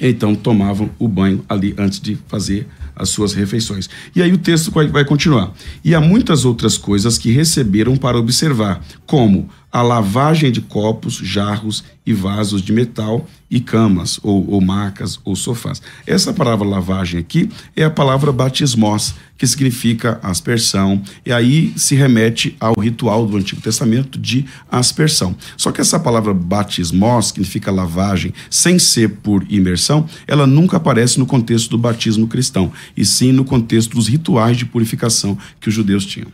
então 0.00 0.34
tomavam 0.34 0.90
o 0.98 1.08
banho 1.08 1.44
ali 1.48 1.74
antes 1.78 2.00
de 2.00 2.16
fazer 2.28 2.66
as 2.94 3.08
suas 3.08 3.32
refeições. 3.32 3.88
E 4.14 4.22
aí 4.22 4.32
o 4.32 4.38
texto 4.38 4.70
vai 4.70 5.04
continuar. 5.04 5.52
E 5.84 5.94
há 5.94 6.00
muitas 6.00 6.44
outras 6.44 6.76
coisas 6.76 7.16
que 7.16 7.30
receberam 7.30 7.96
para 7.96 8.18
observar, 8.18 8.84
como 9.06 9.48
a 9.70 9.82
lavagem 9.82 10.50
de 10.50 10.60
copos, 10.60 11.14
jarros 11.14 11.84
e 12.04 12.12
vasos 12.12 12.62
de 12.62 12.72
metal 12.72 13.26
e 13.50 13.60
camas, 13.60 14.18
ou, 14.22 14.48
ou 14.50 14.60
macas, 14.60 15.20
ou 15.24 15.36
sofás. 15.36 15.82
Essa 16.06 16.32
palavra 16.32 16.66
lavagem 16.66 17.20
aqui 17.20 17.50
é 17.76 17.84
a 17.84 17.90
palavra 17.90 18.32
batismos, 18.32 19.14
que 19.36 19.46
significa 19.46 20.18
aspersão, 20.22 21.02
e 21.24 21.32
aí 21.32 21.72
se 21.76 21.94
remete 21.94 22.56
ao 22.58 22.78
ritual 22.80 23.26
do 23.26 23.36
Antigo 23.36 23.60
Testamento 23.60 24.18
de 24.18 24.46
aspersão. 24.70 25.36
Só 25.56 25.70
que 25.70 25.80
essa 25.80 26.00
palavra 26.00 26.32
batismos, 26.32 27.30
que 27.30 27.36
significa 27.36 27.70
lavagem, 27.70 28.32
sem 28.50 28.78
ser 28.78 29.08
por 29.16 29.44
imersão, 29.48 30.08
ela 30.26 30.46
nunca 30.46 30.78
aparece 30.78 31.18
no 31.18 31.26
contexto 31.26 31.70
do 31.70 31.78
batismo 31.78 32.26
cristão, 32.26 32.72
e 32.96 33.04
sim 33.04 33.32
no 33.32 33.44
contexto 33.44 33.94
dos 33.94 34.08
rituais 34.08 34.56
de 34.56 34.64
purificação 34.64 35.38
que 35.60 35.68
os 35.68 35.74
judeus 35.74 36.06
tinham. 36.06 36.28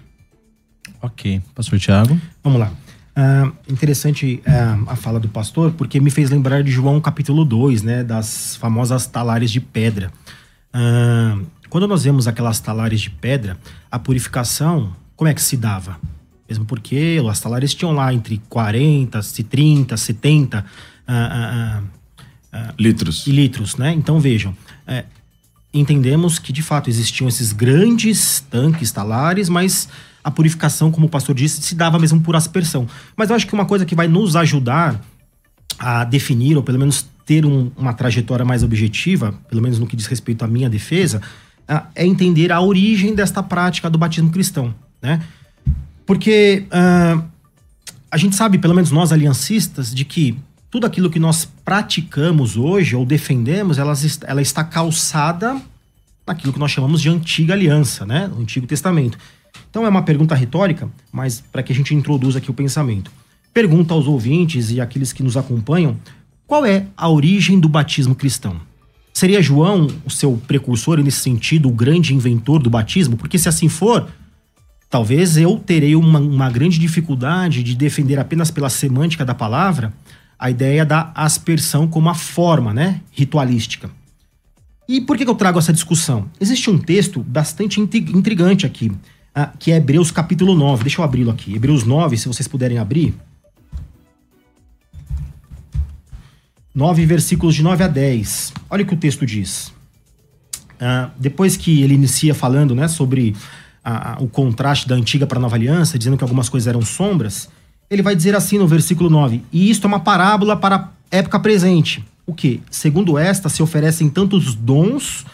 Ok. 1.02 1.42
Pastor 1.54 1.78
Tiago? 1.78 2.18
Vamos 2.42 2.60
lá. 2.60 2.72
Uh, 3.16 3.52
interessante 3.68 4.42
uh, 4.44 4.90
a 4.90 4.96
fala 4.96 5.20
do 5.20 5.28
pastor, 5.28 5.70
porque 5.72 6.00
me 6.00 6.10
fez 6.10 6.30
lembrar 6.30 6.64
de 6.64 6.70
João 6.72 7.00
capítulo 7.00 7.44
2, 7.44 7.82
né, 7.82 8.02
das 8.02 8.56
famosas 8.56 9.06
talares 9.06 9.52
de 9.52 9.60
pedra. 9.60 10.12
Uh, 10.74 11.46
quando 11.70 11.86
nós 11.86 12.02
vemos 12.02 12.26
aquelas 12.26 12.58
talares 12.58 13.00
de 13.00 13.10
pedra, 13.10 13.56
a 13.88 14.00
purificação, 14.00 14.94
como 15.14 15.28
é 15.28 15.34
que 15.34 15.40
se 15.40 15.56
dava? 15.56 15.96
Mesmo 16.48 16.64
porque 16.64 17.22
as 17.30 17.38
talares 17.38 17.72
tinham 17.72 17.92
lá 17.92 18.12
entre 18.12 18.42
40, 18.48 19.20
30, 19.48 19.96
70 19.96 20.64
litros. 22.76 23.26
litros, 23.26 23.76
né? 23.76 23.92
Então 23.92 24.18
vejam, 24.20 24.56
é, 24.86 25.04
entendemos 25.72 26.38
que 26.38 26.52
de 26.52 26.62
fato 26.62 26.90
existiam 26.90 27.28
esses 27.28 27.52
grandes 27.52 28.40
tanques 28.50 28.92
talares, 28.92 29.48
mas 29.48 29.88
a 30.24 30.30
purificação, 30.30 30.90
como 30.90 31.06
o 31.06 31.10
pastor 31.10 31.34
disse, 31.34 31.60
se 31.60 31.74
dava 31.74 31.98
mesmo 31.98 32.20
por 32.20 32.34
aspersão. 32.34 32.88
Mas 33.14 33.28
eu 33.28 33.36
acho 33.36 33.46
que 33.46 33.52
uma 33.52 33.66
coisa 33.66 33.84
que 33.84 33.94
vai 33.94 34.08
nos 34.08 34.34
ajudar 34.34 34.98
a 35.78 36.04
definir, 36.04 36.56
ou 36.56 36.62
pelo 36.62 36.78
menos 36.78 37.06
ter 37.26 37.44
um, 37.44 37.70
uma 37.76 37.92
trajetória 37.92 38.44
mais 38.44 38.62
objetiva, 38.62 39.34
pelo 39.48 39.60
menos 39.60 39.78
no 39.78 39.86
que 39.86 39.94
diz 39.94 40.06
respeito 40.06 40.44
à 40.44 40.48
minha 40.48 40.70
defesa, 40.70 41.20
é 41.94 42.06
entender 42.06 42.50
a 42.52 42.60
origem 42.60 43.14
desta 43.14 43.42
prática 43.42 43.88
do 43.90 43.98
batismo 43.98 44.30
cristão, 44.30 44.74
né? 45.00 45.20
Porque 46.06 46.66
uh, 46.68 47.22
a 48.10 48.16
gente 48.16 48.36
sabe, 48.36 48.58
pelo 48.58 48.74
menos 48.74 48.90
nós 48.90 49.12
aliancistas, 49.12 49.94
de 49.94 50.04
que 50.04 50.36
tudo 50.70 50.86
aquilo 50.86 51.08
que 51.08 51.18
nós 51.18 51.48
praticamos 51.64 52.56
hoje 52.56 52.94
ou 52.94 53.06
defendemos, 53.06 53.78
ela, 53.78 53.94
ela 54.26 54.42
está 54.42 54.62
calçada 54.62 55.60
naquilo 56.26 56.52
que 56.52 56.58
nós 56.58 56.70
chamamos 56.70 57.00
de 57.00 57.08
antiga 57.08 57.54
aliança, 57.54 58.04
né? 58.04 58.30
O 58.36 58.40
Antigo 58.40 58.66
Testamento. 58.66 59.18
Então 59.74 59.84
é 59.84 59.88
uma 59.88 60.02
pergunta 60.02 60.36
retórica, 60.36 60.88
mas 61.10 61.40
para 61.40 61.60
que 61.60 61.72
a 61.72 61.74
gente 61.74 61.96
introduza 61.96 62.38
aqui 62.38 62.48
o 62.48 62.54
pensamento. 62.54 63.10
Pergunta 63.52 63.92
aos 63.92 64.06
ouvintes 64.06 64.70
e 64.70 64.80
aqueles 64.80 65.12
que 65.12 65.20
nos 65.20 65.36
acompanham: 65.36 65.96
qual 66.46 66.64
é 66.64 66.86
a 66.96 67.08
origem 67.08 67.58
do 67.58 67.68
batismo 67.68 68.14
cristão? 68.14 68.60
Seria 69.12 69.42
João 69.42 69.88
o 70.04 70.10
seu 70.10 70.40
precursor 70.46 70.98
nesse 70.98 71.18
sentido, 71.18 71.68
o 71.68 71.72
grande 71.72 72.14
inventor 72.14 72.62
do 72.62 72.70
batismo? 72.70 73.16
Porque 73.16 73.36
se 73.36 73.48
assim 73.48 73.68
for, 73.68 74.08
talvez 74.88 75.36
eu 75.36 75.58
terei 75.58 75.96
uma, 75.96 76.20
uma 76.20 76.48
grande 76.48 76.78
dificuldade 76.78 77.64
de 77.64 77.74
defender 77.74 78.20
apenas 78.20 78.52
pela 78.52 78.70
semântica 78.70 79.24
da 79.24 79.34
palavra 79.34 79.92
a 80.38 80.50
ideia 80.50 80.86
da 80.86 81.10
aspersão 81.16 81.88
como 81.88 82.08
a 82.08 82.14
forma 82.14 82.72
né, 82.72 83.00
ritualística. 83.10 83.90
E 84.88 85.00
por 85.00 85.16
que 85.16 85.24
eu 85.28 85.34
trago 85.34 85.58
essa 85.58 85.72
discussão? 85.72 86.30
Existe 86.40 86.70
um 86.70 86.78
texto 86.78 87.24
bastante 87.24 87.80
intrigante 87.80 88.66
aqui, 88.66 88.92
ah, 89.34 89.52
que 89.58 89.72
é 89.72 89.76
Hebreus 89.76 90.10
capítulo 90.10 90.54
9. 90.54 90.84
Deixa 90.84 91.00
eu 91.00 91.04
abri-lo 91.04 91.30
aqui. 91.30 91.54
Hebreus 91.54 91.84
9, 91.84 92.16
se 92.16 92.28
vocês 92.28 92.46
puderem 92.46 92.78
abrir. 92.78 93.14
9 96.74 97.04
versículos 97.06 97.54
de 97.54 97.62
9 97.62 97.82
a 97.82 97.88
10. 97.88 98.52
Olha 98.70 98.84
o 98.84 98.86
que 98.86 98.94
o 98.94 98.96
texto 98.96 99.26
diz. 99.26 99.72
Ah, 100.80 101.10
depois 101.18 101.56
que 101.56 101.82
ele 101.82 101.94
inicia 101.94 102.34
falando 102.34 102.74
né, 102.74 102.86
sobre 102.86 103.34
ah, 103.84 104.16
o 104.20 104.28
contraste 104.28 104.88
da 104.88 104.94
antiga 104.94 105.26
para 105.26 105.38
a 105.38 105.42
nova 105.42 105.56
aliança, 105.56 105.98
dizendo 105.98 106.16
que 106.16 106.24
algumas 106.24 106.48
coisas 106.48 106.66
eram 106.66 106.82
sombras, 106.82 107.48
ele 107.90 108.02
vai 108.02 108.14
dizer 108.14 108.34
assim 108.34 108.58
no 108.58 108.66
versículo 108.66 109.10
9: 109.10 109.42
E 109.52 109.70
isto 109.70 109.84
é 109.84 109.88
uma 109.88 110.00
parábola 110.00 110.56
para 110.56 110.76
a 110.76 110.90
época 111.10 111.40
presente. 111.40 112.04
O 112.26 112.34
que? 112.34 112.62
Segundo 112.70 113.18
esta, 113.18 113.48
se 113.48 113.62
oferecem 113.62 114.08
tantos 114.08 114.54
dons 114.54 115.26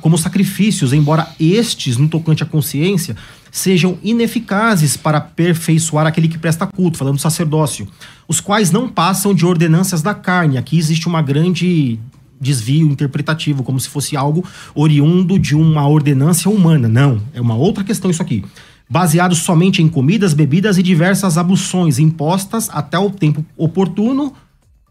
como 0.00 0.18
sacrifícios, 0.18 0.92
embora 0.92 1.28
estes, 1.38 1.96
no 1.96 2.08
tocante 2.08 2.42
à 2.42 2.46
consciência, 2.46 3.16
sejam 3.50 3.96
ineficazes 4.02 4.96
para 4.96 5.18
aperfeiçoar 5.18 6.06
aquele 6.06 6.28
que 6.28 6.38
presta 6.38 6.66
culto, 6.66 6.98
falando 6.98 7.14
do 7.14 7.20
sacerdócio, 7.20 7.86
os 8.26 8.40
quais 8.40 8.70
não 8.70 8.88
passam 8.88 9.32
de 9.32 9.46
ordenanças 9.46 10.02
da 10.02 10.14
carne. 10.14 10.58
Aqui 10.58 10.76
existe 10.76 11.06
uma 11.06 11.22
grande 11.22 11.98
desvio 12.40 12.88
interpretativo, 12.88 13.62
como 13.62 13.78
se 13.78 13.88
fosse 13.88 14.16
algo 14.16 14.44
oriundo 14.74 15.38
de 15.38 15.54
uma 15.54 15.86
ordenância 15.86 16.50
humana. 16.50 16.88
Não, 16.88 17.20
é 17.32 17.40
uma 17.40 17.54
outra 17.54 17.84
questão 17.84 18.10
isso 18.10 18.22
aqui. 18.22 18.44
Baseado 18.90 19.34
somente 19.34 19.82
em 19.82 19.88
comidas, 19.88 20.34
bebidas 20.34 20.78
e 20.78 20.82
diversas 20.82 21.36
abluções 21.36 21.98
impostas 21.98 22.68
até 22.72 22.98
o 22.98 23.10
tempo 23.10 23.44
oportuno 23.56 24.32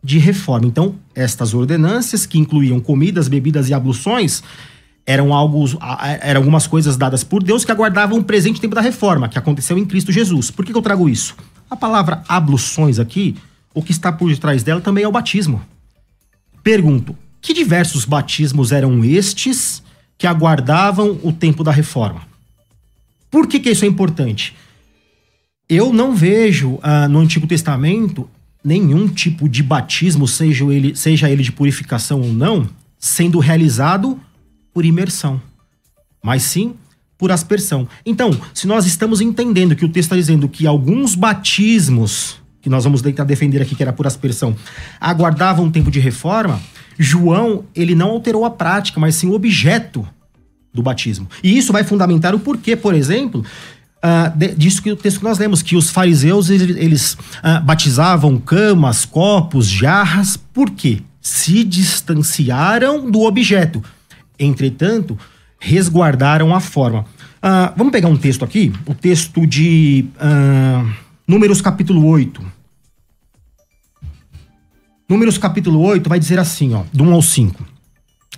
de 0.04 0.19
reforma. 0.19 0.67
Então, 0.67 0.95
estas 1.15 1.54
ordenâncias, 1.54 2.26
que 2.26 2.38
incluíam 2.38 2.80
comidas, 2.80 3.28
bebidas 3.28 3.69
e 3.69 3.73
abluções, 3.73 4.43
eram, 5.07 5.33
algo, 5.33 5.63
eram 6.21 6.41
algumas 6.41 6.67
coisas 6.67 6.97
dadas 6.97 7.23
por 7.23 7.41
Deus 7.41 7.63
que 7.63 7.71
aguardavam 7.71 8.19
o 8.19 8.23
presente 8.23 8.59
tempo 8.59 8.75
da 8.75 8.81
reforma, 8.81 9.29
que 9.29 9.39
aconteceu 9.39 9.77
em 9.77 9.85
Cristo 9.85 10.11
Jesus. 10.11 10.51
Por 10.51 10.65
que, 10.65 10.73
que 10.73 10.77
eu 10.77 10.81
trago 10.81 11.07
isso? 11.07 11.33
A 11.69 11.77
palavra 11.77 12.23
abluções 12.27 12.99
aqui, 12.99 13.37
o 13.73 13.81
que 13.81 13.93
está 13.93 14.11
por 14.11 14.29
detrás 14.29 14.63
dela 14.63 14.81
também 14.81 15.05
é 15.05 15.07
o 15.07 15.11
batismo. 15.11 15.61
Pergunto, 16.61 17.15
que 17.41 17.53
diversos 17.53 18.03
batismos 18.03 18.73
eram 18.73 19.01
estes 19.05 19.81
que 20.17 20.27
aguardavam 20.27 21.17
o 21.23 21.31
tempo 21.31 21.63
da 21.63 21.71
reforma? 21.71 22.21
Por 23.31 23.47
que, 23.47 23.61
que 23.61 23.69
isso 23.69 23.85
é 23.85 23.87
importante? 23.87 24.55
Eu 25.69 25.93
não 25.93 26.13
vejo 26.13 26.79
ah, 26.81 27.07
no 27.07 27.19
Antigo 27.19 27.47
Testamento 27.47 28.29
nenhum 28.61 29.07
tipo 29.07 29.47
de 29.47 29.63
batismo, 29.63 30.27
seja 30.27 30.65
ele, 30.65 30.95
seja 30.95 31.29
ele 31.29 31.43
de 31.43 31.51
purificação 31.53 32.19
ou 32.19 32.33
não, 32.33 32.69
sendo 32.99 33.39
realizado 33.39 34.19
por 34.77 34.85
imersão, 34.85 35.41
mas 36.23 36.43
sim 36.43 36.75
por 37.17 37.31
aspersão. 37.31 37.87
Então, 38.05 38.39
se 38.53 38.67
nós 38.67 38.85
estamos 38.85 39.21
entendendo 39.21 39.75
que 39.75 39.83
o 39.83 39.89
texto 39.89 40.09
está 40.09 40.15
dizendo 40.15 40.47
que 40.47 40.67
alguns 40.67 41.15
batismos, 41.15 42.35
que 42.61 42.69
nós 42.69 42.83
vamos 42.83 43.01
tentar 43.01 43.23
defender 43.23 43.59
aqui 43.59 43.73
que 43.73 43.81
era 43.81 43.91
por 43.91 44.05
aspersão, 44.05 44.55
aguardavam 45.01 45.65
um 45.65 45.71
tempo 45.71 45.89
de 45.89 45.99
reforma, 45.99 46.61
João, 46.95 47.63
ele 47.73 47.95
não 47.95 48.09
alterou 48.09 48.45
a 48.45 48.51
prática, 48.51 48.99
mas 48.99 49.15
sim 49.15 49.27
o 49.27 49.33
objeto 49.33 50.07
do 50.71 50.83
batismo. 50.83 51.27
E 51.43 51.57
isso 51.57 51.73
vai 51.73 51.83
fundamentar 51.83 52.35
o 52.35 52.39
porquê, 52.39 52.75
por 52.75 52.93
exemplo, 52.93 53.43
uh, 54.05 54.37
de, 54.37 54.53
disso 54.53 54.83
que 54.83 54.91
o 54.91 54.95
texto 54.95 55.17
que 55.17 55.23
nós 55.23 55.39
lemos, 55.39 55.63
que 55.63 55.75
os 55.75 55.89
fariseus, 55.89 56.51
eles, 56.51 56.77
eles 56.77 57.13
uh, 57.13 57.65
batizavam 57.65 58.37
camas, 58.37 59.05
copos, 59.05 59.67
jarras, 59.67 60.37
por 60.37 60.69
quê? 60.69 61.01
Se 61.19 61.63
distanciaram 61.63 63.09
do 63.09 63.21
objeto. 63.21 63.83
Entretanto, 64.39 65.17
resguardaram 65.60 66.56
a 66.56 66.60
forma. 66.60 67.02
Uh, 67.38 67.73
vamos 67.76 67.91
pegar 67.91 68.08
um 68.08 68.17
texto 68.17 68.43
aqui, 68.43 68.71
o 68.86 68.93
texto 68.93 69.45
de 69.45 70.06
uh, 70.15 70.91
Números 71.28 71.62
capítulo 71.62 72.06
8. 72.06 72.41
Números 75.10 75.38
capítulo 75.38 75.82
8 75.82 76.10
vai 76.10 76.19
dizer 76.19 76.39
assim, 76.39 76.73
ó, 76.73 76.84
do 76.93 77.04
1 77.04 77.13
ao 77.13 77.21
5. 77.21 77.65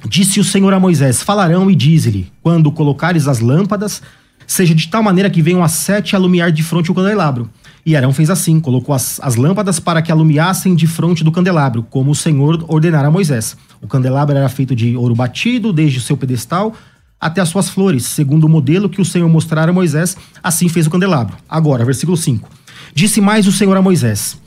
Disse 0.08 0.40
o 0.40 0.44
Senhor 0.44 0.74
a 0.74 0.80
Moisés: 0.80 1.22
Falarão 1.22 1.70
e 1.70 1.76
dize-lhe: 1.76 2.32
Quando 2.42 2.72
colocares 2.72 3.28
as 3.28 3.40
lâmpadas, 3.40 4.02
seja 4.48 4.74
de 4.74 4.88
tal 4.88 5.04
maneira 5.04 5.30
que 5.30 5.42
venham 5.42 5.64
as 5.64 5.74
sete 5.74 6.16
alumiar 6.16 6.52
de 6.52 6.64
fronte 6.64 6.92
o 6.92 6.96
candelabro. 6.96 7.50
E 7.86 7.96
Arão 7.96 8.14
fez 8.14 8.30
assim: 8.30 8.60
colocou 8.60 8.94
as, 8.94 9.20
as 9.22 9.36
lâmpadas 9.36 9.80
para 9.80 10.02
que 10.02 10.12
alumiassem 10.12 10.76
de 10.76 10.88
fronte 10.88 11.24
do 11.24 11.32
candelabro, 11.32 11.84
como 11.84 12.12
o 12.12 12.16
Senhor 12.16 12.64
ordenara 12.68 13.08
a 13.08 13.12
Moisés. 13.12 13.56
O 13.82 13.88
candelabro 13.88 14.38
era 14.38 14.50
feito 14.50 14.76
de 14.76 14.96
ouro 14.96 15.16
batido, 15.16 15.72
desde 15.72 15.98
o 15.98 16.02
seu 16.02 16.18
pedestal 16.18 16.76
até 17.20 17.42
as 17.42 17.50
suas 17.50 17.70
flores, 17.70 18.06
segundo 18.06 18.46
o 18.46 18.50
modelo 18.50 18.90
que 18.90 19.02
o 19.02 19.06
Senhor 19.06 19.28
mostrara 19.28 19.72
a 19.72 19.74
Moisés, 19.74 20.16
assim 20.42 20.70
fez 20.70 20.88
o 20.88 20.90
candelabro. 20.90 21.36
Agora, 21.50 21.84
versículo 21.84 22.16
5. 22.16 22.50
Disse 22.94 23.20
mais 23.20 23.46
o 23.46 23.52
Senhor 23.52 23.76
a 23.76 23.82
Moisés: 23.82 24.38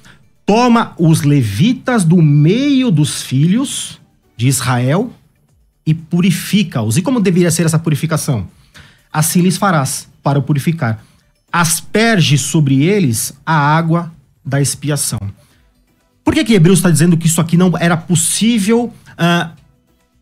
Toma 0.47 0.95
os 0.99 1.23
levitas 1.23 2.05
do 2.05 2.21
meio 2.23 2.91
dos 2.91 3.23
filhos 3.23 4.01
de 4.37 4.49
Israel 4.49 5.11
e 5.87 5.93
purifica-os. 5.93 6.97
E 6.97 7.03
como 7.03 7.21
deveria 7.21 7.51
ser 7.51 7.67
essa 7.67 7.79
purificação? 7.79 8.47
Assim 9.13 9.43
lhes 9.43 9.59
farás 9.59 10.09
para 10.23 10.39
o 10.39 10.43
purificar 10.43 11.05
asperge 11.53 12.39
sobre 12.39 12.83
eles 12.83 13.35
a 13.45 13.55
água 13.55 14.11
da 14.45 14.61
expiação. 14.61 15.21
Por 16.25 16.35
que, 16.35 16.45
que 16.45 16.55
Hebreus 16.55 16.79
está 16.79 16.91
dizendo 16.91 17.17
que 17.17 17.27
isso 17.27 17.41
aqui 17.41 17.57
não 17.57 17.73
era 17.79 17.97
possível 17.97 18.93
uh, 19.11 19.51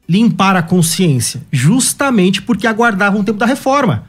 limpar 0.09 0.57
a 0.57 0.63
consciência? 0.63 1.43
Justamente 1.53 2.43
porque 2.43 2.67
aguardavam 2.67 3.21
o 3.21 3.25
tempo 3.25 3.39
da 3.39 3.47
reforma. 3.47 4.05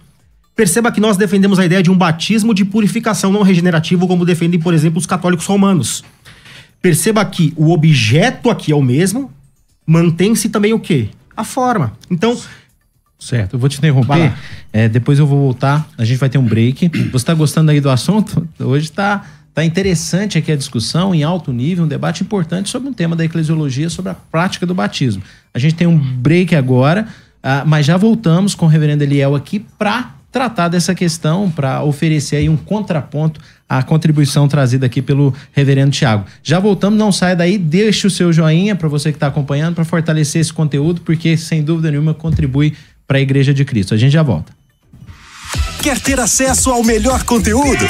Perceba 0.56 0.92
que 0.92 1.00
nós 1.00 1.18
defendemos 1.18 1.60
a 1.60 1.66
ideia 1.66 1.84
de 1.84 1.92
um 1.92 1.98
batismo 1.98 2.54
de 2.54 2.66
purificação 2.66 3.32
não 3.32 3.42
regenerativo, 3.42 4.08
como 4.08 4.26
defendem, 4.26 4.60
por 4.60 4.74
exemplo, 4.74 5.00
os 5.00 5.06
católicos 5.06 5.46
romanos. 5.46 6.04
Perceba 6.82 7.24
que 7.24 7.54
o 7.56 7.72
objeto 7.72 8.50
aqui 8.50 8.72
é 8.72 8.76
o 8.76 8.82
mesmo, 8.82 9.32
mantém-se 9.86 10.50
também 10.50 10.74
o 10.74 10.80
quê? 10.80 11.10
A 11.36 11.44
forma. 11.44 11.94
Então, 12.10 12.38
Certo, 13.22 13.54
eu 13.54 13.60
vou 13.60 13.70
te 13.70 13.78
interromper. 13.78 14.34
É, 14.74 14.90
depois 14.90 15.20
eu 15.20 15.28
vou 15.28 15.40
voltar. 15.40 15.88
A 15.96 16.04
gente 16.04 16.18
vai 16.18 16.28
ter 16.28 16.40
um 16.40 16.44
break. 16.44 16.90
Você 16.90 17.18
está 17.18 17.36
gostando 17.36 17.70
aí 17.70 17.80
do 17.80 17.90
assunto? 17.90 18.48
Hoje 18.60 18.86
está 18.86 19.24
tá 19.54 19.64
interessante 19.64 20.40
aqui 20.40 20.52
a 20.52 20.56
discussão 20.56 21.14
em 21.14 21.22
alto 21.22 21.54
nível, 21.54 21.86
um 21.86 21.88
debate 21.88 22.24
importante 22.24 22.70
sobre 22.70 22.90
um 22.90 22.94
tema 22.94 23.16
da 23.16 23.24
eclesiologia, 23.24 23.92
sobre 23.92 24.12
a 24.12 24.16
prática 24.16 24.66
do 24.66 24.74
batismo. 24.74 25.22
A 25.54 25.60
gente 25.60 25.76
tem 25.76 25.86
um 25.86 25.98
break 25.98 26.56
agora, 26.56 27.08
uh, 27.44 27.68
mas 27.68 27.86
já 27.86 27.96
voltamos 27.96 28.56
com 28.56 28.66
o 28.66 28.70
reverendo 28.70 29.04
Eliel 29.04 29.36
aqui 29.36 29.60
para 29.78 30.16
tratar 30.32 30.70
dessa 30.70 30.96
questão, 30.96 31.52
para 31.52 31.84
oferecer 31.84 32.38
aí 32.38 32.50
um 32.50 32.56
contraponto 32.56 33.40
à 33.68 33.84
contribuição 33.84 34.48
trazida 34.48 34.86
aqui 34.86 35.02
pelo 35.02 35.34
reverendo 35.52 35.92
Tiago. 35.92 36.26
Já 36.42 36.58
voltamos, 36.58 36.98
não 36.98 37.12
saia 37.12 37.36
daí, 37.36 37.58
deixe 37.58 38.08
o 38.08 38.10
seu 38.10 38.32
joinha 38.32 38.76
para 38.76 38.88
você 38.88 39.12
que 39.12 39.18
está 39.18 39.28
acompanhando, 39.28 39.76
para 39.76 39.84
fortalecer 39.84 40.42
esse 40.42 40.54
conteúdo, 40.54 41.02
porque 41.02 41.36
sem 41.36 41.62
dúvida 41.62 41.92
nenhuma 41.92 42.14
contribui 42.14 42.74
para 43.08 43.18
a 43.18 43.22
Igreja 43.22 43.54
de 43.54 43.66
Cristo. 43.66 43.94
A 43.94 43.98
gente 43.98 44.14
já 44.14 44.24
volta. 44.24 44.54
Quer 45.82 46.00
ter 46.00 46.20
acesso 46.20 46.70
ao 46.72 46.84
melhor 46.84 47.24
conteúdo? 47.24 47.86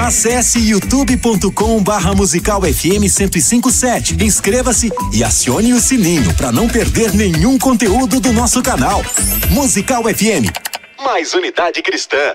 Acesse 0.00 0.60
youtube.com 0.60 1.82
barra 1.82 2.14
musical 2.14 2.62
FM 2.62 3.00
1057. 3.00 4.22
Inscreva-se 4.22 4.92
e 5.12 5.24
acione 5.24 5.72
o 5.72 5.80
sininho 5.80 6.32
para 6.34 6.52
não 6.52 6.68
perder 6.68 7.12
nenhum 7.12 7.58
conteúdo 7.58 8.20
do 8.20 8.32
nosso 8.32 8.62
canal. 8.62 9.02
Musical 9.50 10.04
FM. 10.04 10.46
Mais 11.04 11.34
unidade 11.34 11.82
cristã. 11.82 12.34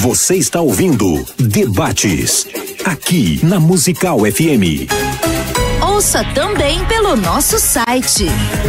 Você 0.00 0.34
está 0.36 0.60
ouvindo 0.62 1.26
Debates, 1.36 2.46
aqui 2.86 3.38
na 3.44 3.60
Musical 3.60 4.20
FM. 4.20 4.88
Ouça 5.82 6.24
também 6.32 6.82
pelo 6.86 7.14
nosso 7.16 7.58
site 7.58 8.24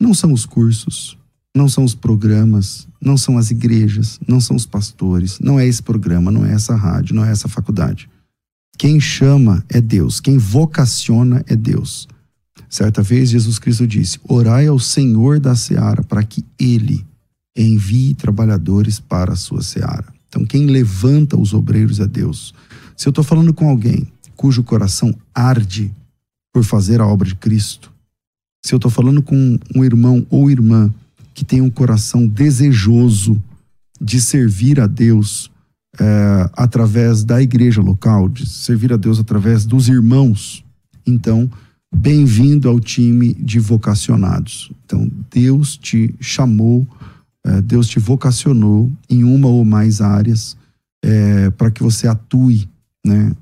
Não 0.00 0.14
são 0.14 0.32
os 0.32 0.46
cursos, 0.46 1.18
não 1.54 1.68
são 1.68 1.84
os 1.84 1.94
programas, 1.94 2.88
não 3.00 3.16
são 3.16 3.38
as 3.38 3.50
igrejas, 3.50 4.18
não 4.26 4.40
são 4.40 4.56
os 4.56 4.66
pastores, 4.66 5.38
não 5.38 5.58
é 5.58 5.66
esse 5.66 5.82
programa, 5.82 6.30
não 6.30 6.44
é 6.44 6.52
essa 6.52 6.74
rádio, 6.74 7.14
não 7.14 7.24
é 7.24 7.30
essa 7.30 7.48
faculdade. 7.48 8.08
Quem 8.76 8.98
chama 8.98 9.64
é 9.68 9.80
Deus, 9.80 10.20
quem 10.20 10.36
vocaciona 10.36 11.44
é 11.46 11.54
Deus. 11.54 12.08
Certa 12.68 13.02
vez 13.02 13.30
Jesus 13.30 13.58
Cristo 13.60 13.86
disse: 13.86 14.18
Orai 14.28 14.66
ao 14.66 14.80
Senhor 14.80 15.38
da 15.38 15.54
seara 15.54 16.02
para 16.02 16.24
que 16.24 16.44
ele 16.58 17.06
envie 17.56 18.14
trabalhadores 18.14 18.98
para 18.98 19.34
a 19.34 19.36
sua 19.36 19.62
seara. 19.62 20.12
Então, 20.28 20.44
quem 20.44 20.66
levanta 20.66 21.38
os 21.38 21.54
obreiros 21.54 22.00
é 22.00 22.06
Deus. 22.08 22.52
Se 22.96 23.06
eu 23.06 23.10
estou 23.10 23.22
falando 23.22 23.54
com 23.54 23.68
alguém 23.68 24.08
cujo 24.34 24.64
coração 24.64 25.14
arde 25.32 25.94
por 26.52 26.64
fazer 26.64 27.00
a 27.00 27.06
obra 27.06 27.28
de 27.28 27.36
Cristo, 27.36 27.92
se 28.64 28.74
eu 28.74 28.78
estou 28.78 28.90
falando 28.90 29.22
com 29.22 29.58
um 29.72 29.84
irmão 29.84 30.26
ou 30.28 30.50
irmã 30.50 30.92
que 31.34 31.44
tem 31.44 31.60
um 31.60 31.68
coração 31.68 32.26
desejoso 32.26 33.42
de 34.00 34.20
servir 34.20 34.80
a 34.80 34.86
Deus 34.86 35.50
é, 36.00 36.50
através 36.54 37.24
da 37.24 37.42
igreja 37.42 37.82
local, 37.82 38.28
de 38.28 38.48
servir 38.48 38.92
a 38.92 38.96
Deus 38.96 39.18
através 39.18 39.66
dos 39.66 39.88
irmãos, 39.88 40.64
então, 41.06 41.50
bem-vindo 41.94 42.68
ao 42.68 42.80
time 42.80 43.34
de 43.34 43.58
vocacionados. 43.58 44.72
Então, 44.84 45.10
Deus 45.30 45.76
te 45.76 46.14
chamou, 46.18 46.86
é, 47.44 47.60
Deus 47.60 47.88
te 47.88 47.98
vocacionou 47.98 48.90
em 49.10 49.22
uma 49.22 49.48
ou 49.48 49.64
mais 49.64 50.00
áreas 50.00 50.56
é, 51.04 51.50
para 51.50 51.70
que 51.70 51.82
você 51.82 52.08
atue 52.08 52.68
né, 53.04 53.32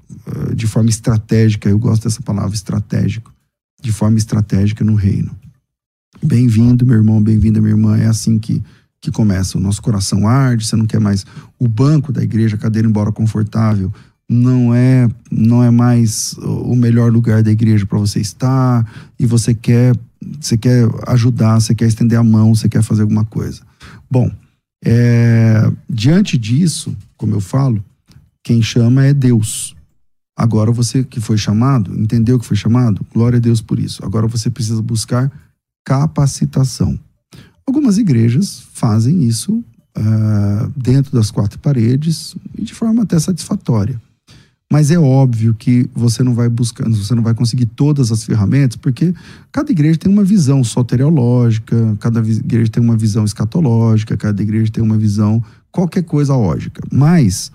de 0.56 0.66
forma 0.66 0.90
estratégica. 0.90 1.68
Eu 1.68 1.78
gosto 1.78 2.04
dessa 2.04 2.20
palavra, 2.20 2.54
estratégico 2.54 3.32
de 3.80 3.92
forma 3.92 4.16
estratégica 4.16 4.84
no 4.84 4.94
reino. 4.94 5.36
Bem-vindo, 6.24 6.86
meu 6.86 6.96
irmão, 6.96 7.20
bem-vinda, 7.20 7.60
minha 7.60 7.72
irmã. 7.72 7.98
É 7.98 8.06
assim 8.06 8.38
que, 8.38 8.62
que 9.00 9.10
começa. 9.10 9.58
O 9.58 9.60
nosso 9.60 9.82
coração 9.82 10.28
arde, 10.28 10.64
você 10.64 10.76
não 10.76 10.86
quer 10.86 11.00
mais 11.00 11.26
o 11.58 11.66
banco 11.66 12.12
da 12.12 12.22
igreja, 12.22 12.54
a 12.54 12.58
cadeira, 12.58 12.86
embora 12.86 13.10
confortável, 13.10 13.92
não 14.28 14.72
é 14.72 15.08
não 15.30 15.64
é 15.64 15.70
mais 15.70 16.34
o 16.38 16.76
melhor 16.76 17.12
lugar 17.12 17.42
da 17.42 17.50
igreja 17.50 17.84
para 17.84 17.98
você 17.98 18.20
estar 18.20 18.88
e 19.18 19.26
você 19.26 19.52
quer 19.52 19.96
você 20.40 20.56
quer 20.56 20.88
ajudar, 21.08 21.60
você 21.60 21.74
quer 21.74 21.86
estender 21.86 22.16
a 22.16 22.22
mão, 22.22 22.54
você 22.54 22.68
quer 22.68 22.82
fazer 22.82 23.02
alguma 23.02 23.24
coisa. 23.24 23.60
Bom, 24.08 24.30
é, 24.84 25.70
diante 25.90 26.38
disso, 26.38 26.96
como 27.16 27.34
eu 27.34 27.40
falo, 27.40 27.84
quem 28.44 28.62
chama 28.62 29.04
é 29.04 29.12
Deus. 29.12 29.74
Agora 30.38 30.70
você 30.70 31.02
que 31.02 31.20
foi 31.20 31.36
chamado, 31.36 31.98
entendeu 31.98 32.38
que 32.38 32.46
foi 32.46 32.56
chamado? 32.56 33.04
Glória 33.12 33.38
a 33.38 33.40
Deus 33.40 33.60
por 33.60 33.80
isso. 33.80 34.04
Agora 34.04 34.28
você 34.28 34.48
precisa 34.48 34.80
buscar 34.80 35.30
capacitação. 35.84 36.98
Algumas 37.66 37.98
igrejas 37.98 38.62
fazem 38.72 39.24
isso 39.24 39.64
uh, 39.96 40.72
dentro 40.76 41.12
das 41.12 41.30
quatro 41.30 41.58
paredes 41.58 42.34
e 42.56 42.62
de 42.62 42.74
forma 42.74 43.02
até 43.02 43.18
satisfatória. 43.18 44.00
Mas 44.72 44.90
é 44.90 44.98
óbvio 44.98 45.54
que 45.54 45.86
você 45.94 46.22
não 46.22 46.34
vai 46.34 46.48
buscando, 46.48 46.96
você 46.96 47.14
não 47.14 47.22
vai 47.22 47.34
conseguir 47.34 47.66
todas 47.66 48.10
as 48.10 48.24
ferramentas, 48.24 48.76
porque 48.76 49.14
cada 49.52 49.70
igreja 49.70 49.98
tem 49.98 50.10
uma 50.10 50.24
visão 50.24 50.64
soteriológica, 50.64 51.94
cada 52.00 52.20
igreja 52.20 52.70
tem 52.70 52.82
uma 52.82 52.96
visão 52.96 53.22
escatológica, 53.22 54.16
cada 54.16 54.40
igreja 54.40 54.72
tem 54.72 54.82
uma 54.82 54.96
visão 54.96 55.44
qualquer 55.70 56.02
coisa 56.04 56.34
lógica. 56.34 56.82
Mas, 56.90 57.52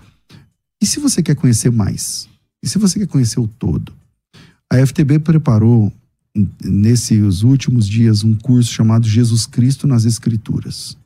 e 0.80 0.86
se 0.86 1.00
você 1.00 1.20
quer 1.20 1.34
conhecer 1.34 1.72
mais? 1.72 2.28
E 2.62 2.68
se 2.68 2.78
você 2.78 3.00
quer 3.00 3.08
conhecer 3.08 3.40
o 3.40 3.48
todo? 3.48 3.92
A 4.72 4.86
FTB 4.86 5.18
preparou, 5.18 5.92
nesses 6.62 7.42
últimos 7.42 7.88
dias, 7.88 8.24
um 8.24 8.34
curso 8.34 8.72
chamado 8.72 9.06
Jesus 9.06 9.46
Cristo 9.46 9.86
nas 9.86 10.04
Escrituras. 10.04 10.96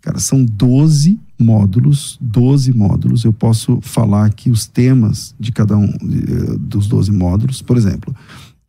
Cara, 0.00 0.18
são 0.18 0.44
12 0.44 1.18
módulos, 1.38 2.18
12 2.20 2.72
módulos. 2.72 3.24
Eu 3.24 3.32
posso 3.32 3.80
falar 3.82 4.26
aqui 4.26 4.50
os 4.50 4.66
temas 4.66 5.34
de 5.38 5.52
cada 5.52 5.76
um 5.76 5.88
eh, 5.88 6.56
dos 6.58 6.86
12 6.86 7.12
módulos. 7.12 7.60
Por 7.60 7.76
exemplo, 7.76 8.14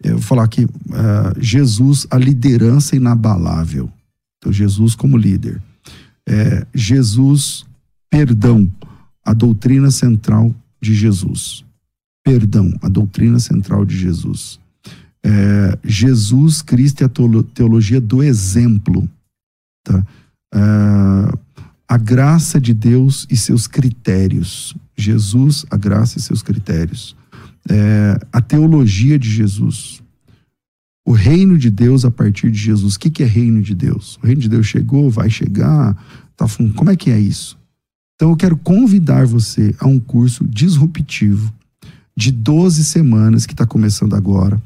eu 0.03 0.13
vou 0.13 0.21
falar 0.21 0.43
aqui 0.43 0.65
uh, 0.65 0.69
Jesus, 1.39 2.07
a 2.09 2.17
liderança 2.17 2.95
inabalável. 2.95 3.89
Então, 4.37 4.51
Jesus 4.51 4.95
como 4.95 5.15
líder. 5.15 5.61
É, 6.27 6.65
Jesus, 6.73 7.65
perdão, 8.09 8.71
a 9.23 9.33
doutrina 9.33 9.91
central 9.91 10.53
de 10.81 10.93
Jesus. 10.93 11.63
Perdão, 12.23 12.73
a 12.81 12.89
doutrina 12.89 13.39
central 13.39 13.85
de 13.85 13.97
Jesus. 13.97 14.59
É, 15.23 15.77
Jesus 15.83 16.61
Cristo 16.61 17.01
e 17.01 17.05
a 17.05 17.09
teologia 17.53 18.01
do 18.01 18.23
exemplo. 18.23 19.09
Tá? 19.83 20.05
É, 20.53 21.37
a 21.87 21.97
graça 21.97 22.59
de 22.59 22.73
Deus 22.73 23.27
e 23.29 23.35
seus 23.35 23.67
critérios. 23.67 24.75
Jesus, 24.95 25.65
a 25.69 25.77
graça 25.77 26.17
e 26.17 26.21
seus 26.21 26.41
critérios. 26.41 27.15
É, 27.69 28.19
a 28.31 28.41
teologia 28.41 29.19
de 29.19 29.29
Jesus. 29.29 30.01
O 31.05 31.11
reino 31.11 31.57
de 31.57 31.69
Deus 31.69 32.05
a 32.05 32.11
partir 32.11 32.51
de 32.51 32.57
Jesus. 32.57 32.95
O 32.95 32.99
que, 32.99 33.09
que 33.09 33.23
é 33.23 33.25
reino 33.25 33.61
de 33.61 33.75
Deus? 33.75 34.17
O 34.23 34.25
reino 34.25 34.41
de 34.41 34.49
Deus 34.49 34.67
chegou, 34.67 35.09
vai 35.09 35.29
chegar, 35.29 35.95
tá 36.37 36.45
Como 36.75 36.89
é 36.89 36.95
que 36.95 37.09
é 37.09 37.19
isso? 37.19 37.57
Então 38.15 38.29
eu 38.29 38.37
quero 38.37 38.55
convidar 38.55 39.25
você 39.25 39.75
a 39.79 39.87
um 39.87 39.99
curso 39.99 40.47
disruptivo 40.47 41.51
de 42.15 42.31
12 42.31 42.83
semanas 42.83 43.45
que 43.45 43.53
está 43.53 43.65
começando 43.65 44.15
agora. 44.15 44.61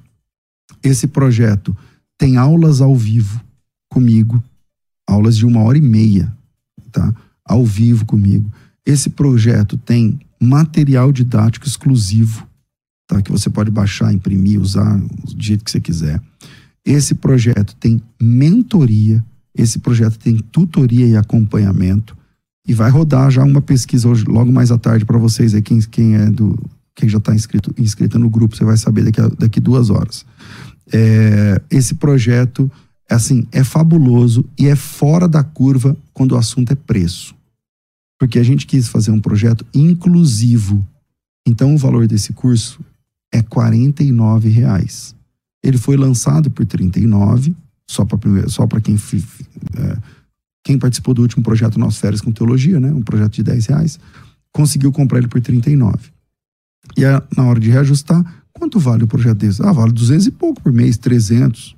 Esse 0.86 1.07
projeto 1.07 1.75
tem 2.17 2.38
aulas 2.38 2.79
ao 2.79 2.95
vivo 2.95 3.41
comigo, 3.89 4.41
aulas 5.07 5.36
de 5.36 5.45
uma 5.45 5.61
hora 5.63 5.77
e 5.77 5.81
meia, 5.81 6.31
tá? 6.91 7.13
Ao 7.43 7.65
vivo 7.65 8.05
comigo. 8.05 8.51
Esse 8.86 9.09
projeto 9.09 9.77
tem 9.77 10.19
material 10.39 11.11
didático 11.11 11.65
exclusivo, 11.67 12.47
tá? 13.07 13.19
Que 13.19 13.31
você 13.31 13.49
pode 13.49 13.71
baixar, 13.71 14.13
imprimir, 14.13 14.61
usar 14.61 14.97
do 14.97 15.43
jeito 15.43 15.65
que 15.65 15.71
você 15.71 15.79
quiser. 15.79 16.21
Esse 16.86 17.15
projeto 17.15 17.75
tem 17.77 17.99
mentoria, 18.21 19.25
esse 19.57 19.79
projeto 19.79 20.19
tem 20.19 20.38
tutoria 20.38 21.07
e 21.07 21.17
acompanhamento 21.17 22.15
e 22.67 22.73
vai 22.73 22.91
rodar 22.91 23.31
já 23.31 23.43
uma 23.43 23.61
pesquisa 23.61 24.07
hoje, 24.07 24.23
logo 24.25 24.51
mais 24.51 24.71
à 24.71 24.77
tarde 24.77 25.03
para 25.03 25.17
vocês 25.17 25.55
aí 25.55 25.61
quem, 25.61 25.79
quem 25.81 26.15
é 26.15 26.29
do 26.29 26.57
quem 26.95 27.09
já 27.09 27.17
está 27.17 27.36
inscrito 27.36 27.73
inscrita 27.77 28.17
no 28.17 28.29
grupo, 28.29 28.55
você 28.55 28.63
vai 28.63 28.77
saber 28.77 29.03
daqui 29.03 29.19
a, 29.19 29.27
daqui 29.27 29.59
duas 29.59 29.89
horas. 29.89 30.25
É, 30.93 31.61
esse 31.69 31.95
projeto 31.95 32.71
assim, 33.09 33.47
é 33.51 33.63
fabuloso 33.63 34.45
e 34.57 34.67
é 34.67 34.75
fora 34.75 35.27
da 35.27 35.43
curva 35.43 35.95
quando 36.13 36.33
o 36.33 36.38
assunto 36.38 36.71
é 36.71 36.75
preço. 36.75 37.36
Porque 38.19 38.39
a 38.39 38.43
gente 38.43 38.65
quis 38.65 38.88
fazer 38.88 39.11
um 39.11 39.19
projeto 39.19 39.65
inclusivo. 39.73 40.86
Então 41.47 41.75
o 41.75 41.77
valor 41.77 42.07
desse 42.07 42.33
curso 42.33 42.79
é 43.33 43.39
R$ 43.39 44.49
reais. 44.49 45.15
Ele 45.63 45.77
foi 45.77 45.97
lançado 45.97 46.49
por 46.49 46.65
39, 46.65 47.55
só 47.89 48.05
para 48.05 48.49
só 48.49 48.65
para 48.65 48.81
quem 48.81 48.95
é, 48.95 49.97
quem 50.63 50.79
participou 50.79 51.13
do 51.13 51.21
último 51.21 51.43
projeto 51.43 51.79
Nosso 51.79 51.99
Férias 51.99 52.21
com 52.21 52.31
Teologia, 52.31 52.79
né, 52.79 52.91
um 52.91 53.01
projeto 53.01 53.33
de 53.33 53.43
10 53.43 53.65
reais, 53.67 53.99
conseguiu 54.51 54.91
comprar 54.91 55.19
ele 55.19 55.27
por 55.27 55.41
39. 55.41 55.97
E 56.97 57.01
na 57.36 57.43
hora 57.43 57.59
de 57.59 57.69
reajustar, 57.69 58.45
quanto 58.58 58.80
vale 58.80 59.03
o 59.03 59.08
projeto 59.08 59.38
desse? 59.38 59.62
Ah, 59.64 59.72
vale 59.72 59.91
200 59.91 60.28
e 60.28 60.32
pouco 60.32 60.62
por 60.62 60.72
mês, 60.72 60.97
300. 60.97 61.76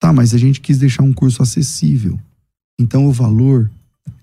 Tá, 0.00 0.12
mas 0.12 0.34
a 0.34 0.38
gente 0.38 0.60
quis 0.60 0.78
deixar 0.78 1.02
um 1.02 1.12
curso 1.12 1.42
acessível. 1.42 2.18
Então 2.78 3.06
o 3.06 3.12
valor 3.12 3.70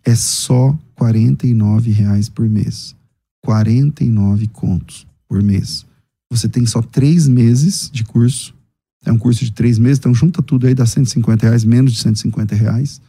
é 0.04 0.16
só 0.16 0.78
R$ 1.00 1.92
reais 1.92 2.30
por 2.30 2.48
mês. 2.48 2.96
49 3.44 4.48
contos 4.48 5.08
por 5.28 5.42
mês. 5.42 5.86
Você 6.32 6.48
tem 6.48 6.66
só 6.66 6.82
três 6.82 7.28
meses 7.28 7.90
de 7.92 8.04
curso. 8.04 8.54
É 9.06 9.12
um 9.12 9.18
curso 9.18 9.44
de 9.44 9.52
três 9.52 9.80
meses, 9.80 9.98
então 9.98 10.14
junta 10.14 10.44
tudo 10.44 10.68
aí, 10.68 10.76
dá 10.76 10.86
150 10.86 11.48
reais, 11.48 11.64
menos 11.64 11.94
de 11.94 12.02
150 12.02 12.56
reais. 12.56 13.02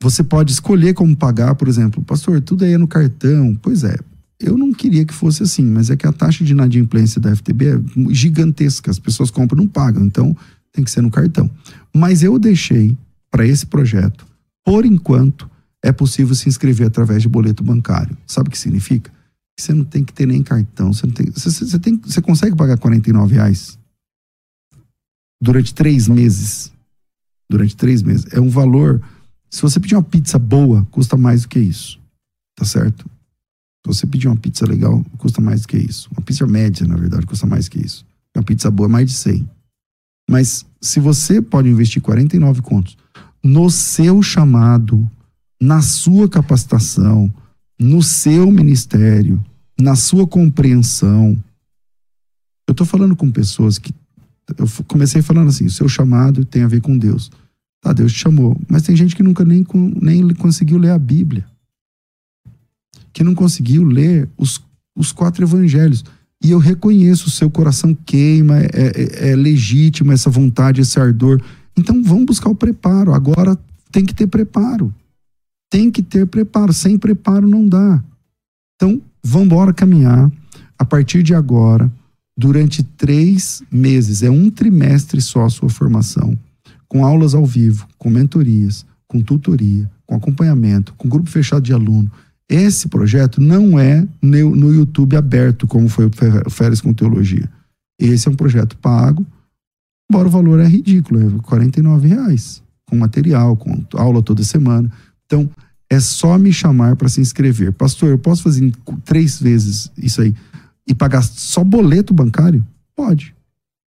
Você 0.00 0.22
pode 0.22 0.52
escolher 0.52 0.92
como 0.92 1.16
pagar, 1.16 1.54
por 1.54 1.68
exemplo, 1.68 2.02
pastor, 2.02 2.40
tudo 2.42 2.64
aí 2.64 2.74
é 2.74 2.78
no 2.78 2.86
cartão. 2.86 3.54
Pois 3.62 3.82
é, 3.82 3.96
eu 4.38 4.56
não 4.56 4.72
queria 4.72 5.04
que 5.04 5.14
fosse 5.14 5.42
assim, 5.42 5.64
mas 5.64 5.88
é 5.90 5.96
que 5.96 6.06
a 6.06 6.12
taxa 6.12 6.44
de 6.44 6.52
inadimplência 6.52 7.20
da 7.20 7.34
FTB 7.34 7.66
é 7.68 7.80
gigantesca. 8.10 8.90
As 8.90 8.98
pessoas 8.98 9.30
compram 9.30 9.62
e 9.62 9.64
não 9.64 9.68
pagam. 9.68 10.04
Então, 10.04 10.36
tem 10.72 10.84
que 10.84 10.90
ser 10.90 11.00
no 11.00 11.10
cartão. 11.10 11.50
Mas 11.94 12.22
eu 12.22 12.38
deixei 12.38 12.96
para 13.30 13.46
esse 13.46 13.66
projeto, 13.66 14.26
por 14.64 14.84
enquanto, 14.84 15.50
é 15.82 15.90
possível 15.90 16.34
se 16.34 16.48
inscrever 16.48 16.86
através 16.86 17.22
de 17.22 17.28
boleto 17.28 17.62
bancário. 17.62 18.16
Sabe 18.26 18.48
o 18.48 18.52
que 18.52 18.58
significa? 18.58 19.10
Você 19.58 19.72
não 19.72 19.84
tem 19.84 20.04
que 20.04 20.12
ter 20.12 20.26
nem 20.26 20.42
cartão. 20.42 20.92
Você, 20.92 21.06
não 21.06 21.14
tem, 21.14 21.30
você, 21.30 21.48
você, 21.50 21.78
tem, 21.78 21.96
você 21.96 22.20
consegue 22.20 22.54
pagar 22.54 22.76
49 22.76 23.34
reais 23.34 23.78
durante 25.40 25.74
três 25.74 26.08
meses. 26.08 26.72
Durante 27.48 27.76
três 27.76 28.02
meses. 28.02 28.26
É 28.32 28.40
um 28.40 28.50
valor. 28.50 29.00
Se 29.48 29.62
você 29.62 29.80
pedir 29.80 29.94
uma 29.94 30.02
pizza 30.02 30.38
boa, 30.38 30.86
custa 30.90 31.16
mais 31.16 31.42
do 31.42 31.48
que 31.48 31.58
isso. 31.58 31.98
Tá 32.54 32.64
certo? 32.64 33.08
Se 33.86 34.00
você 34.00 34.06
pedir 34.06 34.26
uma 34.26 34.36
pizza 34.36 34.66
legal, 34.66 35.04
custa 35.16 35.40
mais 35.40 35.62
do 35.62 35.68
que 35.68 35.76
isso. 35.76 36.08
Uma 36.10 36.20
pizza 36.20 36.44
média, 36.44 36.84
na 36.86 36.96
verdade, 36.96 37.24
custa 37.24 37.46
mais 37.46 37.68
que 37.68 37.78
isso. 37.78 38.04
Uma 38.34 38.42
pizza 38.42 38.68
boa 38.68 38.88
é 38.88 38.90
mais 38.90 39.06
de 39.06 39.12
100. 39.12 39.48
Mas 40.28 40.66
se 40.80 40.98
você 40.98 41.40
pode 41.40 41.68
investir 41.68 42.02
49 42.02 42.62
contos 42.62 42.96
no 43.44 43.70
seu 43.70 44.20
chamado, 44.22 45.08
na 45.60 45.80
sua 45.80 46.28
capacitação, 46.28 47.32
no 47.78 48.02
seu 48.02 48.50
ministério, 48.50 49.40
na 49.78 49.94
sua 49.94 50.26
compreensão. 50.26 51.40
Eu 52.66 52.72
estou 52.72 52.86
falando 52.86 53.14
com 53.14 53.30
pessoas 53.30 53.78
que. 53.78 53.94
Eu 54.58 54.66
comecei 54.88 55.22
falando 55.22 55.48
assim: 55.48 55.66
o 55.66 55.70
seu 55.70 55.88
chamado 55.88 56.44
tem 56.44 56.64
a 56.64 56.68
ver 56.68 56.80
com 56.80 56.98
Deus. 56.98 57.30
Tá, 57.80 57.92
Deus 57.92 58.12
te 58.12 58.18
chamou. 58.18 58.60
Mas 58.68 58.82
tem 58.82 58.96
gente 58.96 59.14
que 59.14 59.22
nunca 59.22 59.44
nem, 59.44 59.64
nem 60.02 60.34
conseguiu 60.34 60.76
ler 60.76 60.90
a 60.90 60.98
Bíblia. 60.98 61.46
Que 63.16 63.24
não 63.24 63.34
conseguiu 63.34 63.82
ler 63.82 64.28
os, 64.36 64.62
os 64.94 65.10
quatro 65.10 65.42
evangelhos. 65.42 66.04
E 66.44 66.50
eu 66.50 66.58
reconheço, 66.58 67.28
o 67.28 67.30
seu 67.30 67.48
coração 67.48 67.94
queima, 67.94 68.58
é, 68.58 68.68
é, 68.74 69.30
é 69.30 69.34
legítimo 69.34 70.12
essa 70.12 70.28
vontade, 70.28 70.82
esse 70.82 71.00
ardor. 71.00 71.40
Então 71.74 72.02
vamos 72.02 72.26
buscar 72.26 72.50
o 72.50 72.54
preparo. 72.54 73.14
Agora 73.14 73.58
tem 73.90 74.04
que 74.04 74.12
ter 74.12 74.26
preparo. 74.26 74.94
Tem 75.70 75.90
que 75.90 76.02
ter 76.02 76.26
preparo. 76.26 76.74
Sem 76.74 76.98
preparo 76.98 77.48
não 77.48 77.66
dá. 77.66 78.04
Então 78.74 79.00
vamos 79.24 79.46
embora 79.46 79.72
caminhar. 79.72 80.30
A 80.78 80.84
partir 80.84 81.22
de 81.22 81.34
agora, 81.34 81.90
durante 82.36 82.82
três 82.82 83.62
meses, 83.72 84.22
é 84.22 84.28
um 84.28 84.50
trimestre 84.50 85.22
só 85.22 85.46
a 85.46 85.48
sua 85.50 85.70
formação, 85.70 86.38
com 86.86 87.02
aulas 87.02 87.34
ao 87.34 87.46
vivo, 87.46 87.88
com 87.96 88.10
mentorias, 88.10 88.84
com 89.08 89.22
tutoria, 89.22 89.90
com 90.04 90.14
acompanhamento, 90.14 90.92
com 90.98 91.08
grupo 91.08 91.30
fechado 91.30 91.62
de 91.62 91.72
aluno, 91.72 92.12
esse 92.48 92.88
projeto 92.88 93.40
não 93.40 93.78
é 93.78 94.06
no 94.22 94.72
YouTube 94.72 95.16
aberto, 95.16 95.66
como 95.66 95.88
foi 95.88 96.06
o 96.06 96.50
Férias 96.50 96.80
com 96.80 96.94
Teologia. 96.94 97.48
Esse 97.98 98.28
é 98.28 98.30
um 98.30 98.36
projeto 98.36 98.76
pago, 98.76 99.26
embora 100.10 100.28
o 100.28 100.30
valor 100.30 100.60
é 100.60 100.66
ridículo, 100.66 101.38
é 101.38 101.42
49 101.42 102.08
reais, 102.08 102.62
com 102.88 102.96
material, 102.96 103.56
com 103.56 103.82
aula 103.94 104.22
toda 104.22 104.44
semana. 104.44 104.90
Então, 105.24 105.50
é 105.90 105.98
só 105.98 106.38
me 106.38 106.52
chamar 106.52 106.94
para 106.96 107.08
se 107.08 107.20
inscrever. 107.20 107.72
Pastor, 107.72 108.10
eu 108.10 108.18
posso 108.18 108.44
fazer 108.44 108.72
três 109.04 109.40
vezes 109.40 109.90
isso 109.96 110.20
aí 110.20 110.34
e 110.86 110.94
pagar 110.94 111.22
só 111.22 111.64
boleto 111.64 112.14
bancário? 112.14 112.64
Pode. 112.94 113.34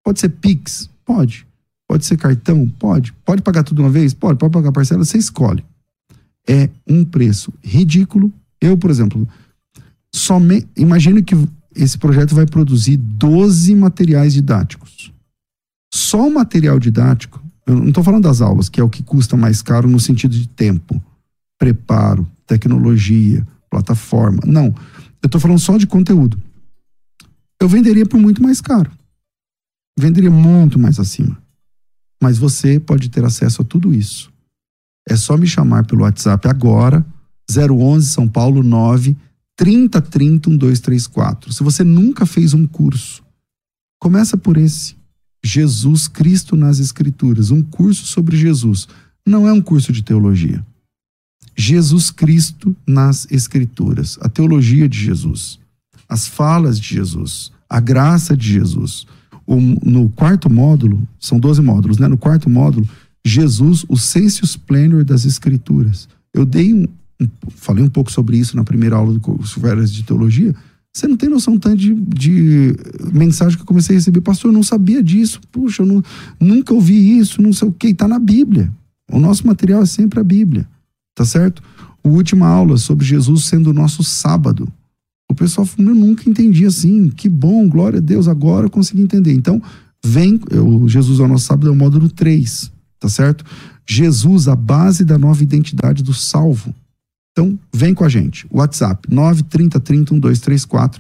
Pode 0.03 0.19
ser 0.19 0.31
Pix? 0.31 0.91
Pode. 1.05 1.47
Pode 1.87 2.05
ser 2.05 2.17
cartão? 2.17 2.69
Pode. 2.79 3.13
Pode 3.25 3.41
pagar 3.41 3.63
tudo 3.63 3.83
uma 3.83 3.91
vez? 3.91 4.13
Pode. 4.13 4.39
Pode 4.39 4.53
pagar 4.53 4.73
parcela? 4.73 5.05
Você 5.05 5.17
escolhe. 5.17 5.65
É 6.47 6.69
um 6.89 7.05
preço 7.05 7.53
ridículo 7.63 8.33
eu, 8.61 8.77
por 8.77 8.91
exemplo, 8.91 9.29
somente 10.15 10.67
imagine 10.77 11.23
que 11.23 11.35
esse 11.75 11.97
projeto 11.97 12.35
vai 12.35 12.47
produzir 12.47 12.97
12 12.97 13.75
materiais 13.75 14.33
didáticos. 14.33 15.13
Só 15.93 16.27
o 16.27 16.33
material 16.33 16.79
didático, 16.79 17.43
eu 17.67 17.77
não 17.77 17.89
estou 17.89 18.03
falando 18.03 18.25
das 18.25 18.41
aulas, 18.41 18.69
que 18.69 18.81
é 18.81 18.85
o 18.85 18.89
que 18.89 19.03
custa 19.03 19.37
mais 19.37 19.63
caro 19.63 19.89
no 19.89 20.01
sentido 20.01 20.33
de 20.33 20.49
tempo, 20.49 21.03
preparo, 21.59 22.27
tecnologia, 22.47 23.47
plataforma. 23.71 24.43
Não. 24.47 24.75
Eu 25.23 25.27
estou 25.27 25.41
falando 25.41 25.59
só 25.59 25.77
de 25.77 25.87
conteúdo. 25.87 26.41
Eu 27.61 27.69
venderia 27.69 28.07
por 28.07 28.19
muito 28.19 28.43
mais 28.43 28.61
caro. 28.61 28.91
Venderia 29.99 30.31
muito 30.31 30.79
mais 30.79 30.99
acima. 30.99 31.37
Mas 32.23 32.39
você 32.39 32.79
pode 32.81 33.09
ter 33.09 33.25
acesso 33.25 33.63
a 33.63 33.65
tudo 33.65 33.95
isso. 33.95 34.33
É 35.09 35.17
só 35.17 35.37
me 35.37 35.47
chamar 35.47 35.87
pelo 35.87 36.03
WhatsApp 36.03 36.49
agora 36.49 37.05
011 37.51 38.09
São 38.09 38.28
Paulo 38.28 38.62
9 38.62 39.16
30 39.57 40.01
30 40.01 40.51
1234. 40.51 41.53
Se 41.53 41.62
você 41.62 41.82
nunca 41.82 42.24
fez 42.24 42.55
um 42.55 42.66
curso, 42.66 43.22
começa 43.99 44.36
por 44.36 44.57
esse. 44.57 44.96
Jesus 45.44 46.09
Cristo 46.09 46.57
nas 46.57 46.78
Escrituras, 46.78 47.51
um 47.51 47.62
curso 47.62 48.07
sobre 48.07 48.36
Jesus. 48.36 48.86
Não 49.26 49.49
é 49.49 49.53
um 49.53 49.61
curso 49.61 49.92
de 49.92 50.03
teologia. 50.03 50.64
Jesus 51.57 52.11
Cristo 52.11 52.74
nas 52.86 53.26
Escrituras, 53.30 54.16
a 54.20 54.28
teologia 54.28 54.88
de 54.88 54.99
Jesus, 54.99 55.59
as 56.09 56.26
falas 56.26 56.78
de 56.78 56.94
Jesus, 56.94 57.51
a 57.68 57.80
graça 57.80 58.36
de 58.36 58.53
Jesus. 58.53 59.07
No 59.82 60.09
quarto 60.11 60.49
módulo, 60.49 61.07
são 61.18 61.40
12 61.40 61.62
módulos, 61.62 61.99
né? 61.99 62.07
No 62.07 62.16
quarto 62.16 62.49
módulo, 62.49 62.88
Jesus, 63.26 63.84
o 63.88 63.96
sensus 63.96 64.57
plenor 64.57 65.05
das 65.05 65.24
Escrituras. 65.24 66.09
Eu 66.32 66.44
dei 66.44 66.72
um, 66.72 66.86
falei 67.57 67.85
um 67.85 67.89
pouco 67.89 68.12
sobre 68.12 68.37
isso 68.37 68.57
na 68.57 68.64
primeira 68.64 68.97
aula 68.97 69.12
do 69.12 69.21
curso 69.21 69.61
Férias 69.61 69.93
de 69.93 70.03
Teologia. 70.03 70.55
Você 70.95 71.07
não 71.07 71.16
tem 71.16 71.29
noção 71.29 71.59
tanto 71.59 71.77
de, 71.77 71.95
de, 71.95 72.75
mensagem 73.12 73.57
que 73.57 73.62
eu 73.62 73.66
comecei 73.66 73.97
a 73.97 73.99
receber. 73.99 74.21
Pastor, 74.21 74.51
eu 74.51 74.55
não 74.55 74.62
sabia 74.62 75.03
disso. 75.03 75.41
Puxa, 75.53 75.83
eu 75.83 75.87
não, 75.87 76.03
nunca 76.41 76.75
ouvi 76.75 77.19
isso, 77.19 77.41
não 77.43 77.53
sei 77.53 77.69
o 77.69 77.73
que. 77.73 77.89
Está 77.89 78.09
na 78.09 78.19
Bíblia. 78.19 78.71
O 79.11 79.19
nosso 79.19 79.47
material 79.47 79.83
é 79.83 79.87
sempre 79.87 80.19
a 80.19 80.25
Bíblia. 80.25 80.69
Tá 81.14 81.25
certo? 81.25 81.62
A 82.03 82.09
última 82.09 82.47
aula 82.47 82.77
sobre 82.79 83.05
Jesus 83.05 83.45
sendo 83.45 83.71
o 83.71 83.75
nosso 83.75 84.03
sábado. 84.03 84.69
O 85.31 85.35
pessoal 85.35 85.66
falou, 85.66 85.93
eu 85.93 85.95
nunca 85.95 86.29
entendi 86.29 86.64
assim. 86.64 87.11
Que 87.11 87.29
bom, 87.29 87.69
glória 87.69 87.99
a 87.99 88.03
Deus, 88.03 88.27
agora 88.27 88.66
eu 88.66 88.71
consegui 88.71 89.03
entender. 89.03 89.33
Então, 89.33 89.62
vem, 90.05 90.41
o 90.53 90.89
Jesus 90.89 91.21
é 91.21 91.23
o 91.23 91.29
nosso 91.29 91.45
sábado 91.45 91.69
é 91.69 91.71
o 91.71 91.77
módulo 91.77 92.09
3, 92.09 92.73
tá 92.99 93.09
certo? 93.09 93.45
Jesus, 93.87 94.49
a 94.49 94.57
base 94.57 95.05
da 95.05 95.19
nova 95.19 95.43
identidade 95.43 96.03
do 96.03 96.14
salvo. 96.14 96.75
Então, 97.39 97.57
vem 97.72 97.95
com 97.95 98.03
a 98.03 98.09
gente. 98.09 98.45
WhatsApp 98.51 99.09
930301234. 99.09 100.97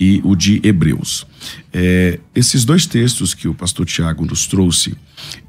e 0.00 0.20
o 0.24 0.34
de 0.34 0.60
Hebreus. 0.64 1.24
É, 1.72 2.18
esses 2.34 2.64
dois 2.64 2.84
textos 2.84 3.32
que 3.32 3.46
o 3.46 3.54
pastor 3.54 3.86
Tiago 3.86 4.26
nos 4.26 4.48
trouxe, 4.48 4.96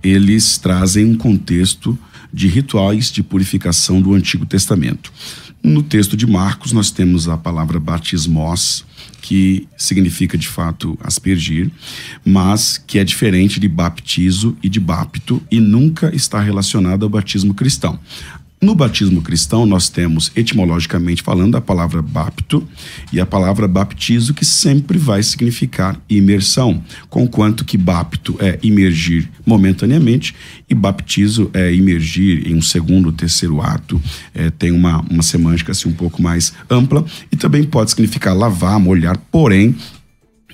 eles 0.04 0.60
trazem 0.60 1.04
um 1.04 1.18
contexto 1.18 1.97
de 2.32 2.47
rituais 2.47 3.12
de 3.12 3.24
purificação 3.24 3.99
do 3.99 4.14
Antigo 4.14 4.45
Testamento. 4.45 5.12
No 5.64 5.82
texto 5.82 6.16
de 6.16 6.28
Marcos, 6.28 6.72
nós 6.72 6.91
temos 6.91 7.28
a 7.28 7.38
palavra 7.38 7.80
batismos, 7.80 8.86
que 9.24 9.70
significa 9.78 10.38
de 10.38 10.50
fato 10.50 11.00
aspergir, 11.02 11.72
mas 12.26 12.78
que 12.78 13.00
é 13.00 13.06
diferente 13.06 13.58
de 13.58 13.70
baptizo 13.70 14.58
e 14.62 14.68
de 14.68 14.82
bapto 14.82 15.42
e 15.50 15.62
nunca 15.62 16.14
está 16.14 16.42
relacionado 16.42 17.04
ao 17.04 17.10
batismo 17.10 17.54
cristão. 17.54 17.98
No 18.64 18.74
batismo 18.74 19.22
cristão, 19.22 19.66
nós 19.66 19.89
temos, 19.89 20.32
etimologicamente 20.38 21.22
falando, 21.22 21.57
a 21.57 21.61
palavra 21.61 22.01
bapto 22.01 22.66
e 23.11 23.20
a 23.20 23.26
palavra 23.26 23.68
baptizo, 23.68 24.34
que 24.34 24.45
sempre 24.45 24.97
vai 24.97 25.22
significar 25.22 25.99
imersão, 26.09 26.82
conquanto 27.09 27.66
que 27.66 27.78
bapto 27.78 28.38
é 28.39 28.57
imergir 28.64 29.30
momentaneamente 29.45 30.34
e 30.70 30.74
baptizo 30.74 31.51
é 31.53 31.74
imergir 31.74 32.49
em 32.49 32.55
um 32.55 32.61
segundo, 32.61 33.11
terceiro 33.11 33.61
ato, 33.61 34.01
é, 34.34 34.49
tem 34.49 34.72
uma, 34.72 35.01
uma 35.11 35.24
semântica 35.24 35.74
assim, 35.74 35.89
um 35.89 35.93
pouco 35.93 36.22
mais 36.22 36.53
ampla 36.70 37.03
e 37.30 37.36
também 37.36 37.66
pode 37.66 37.89
significar 37.89 38.34
lavar, 38.34 38.80
molhar, 38.80 39.18
porém, 39.30 39.76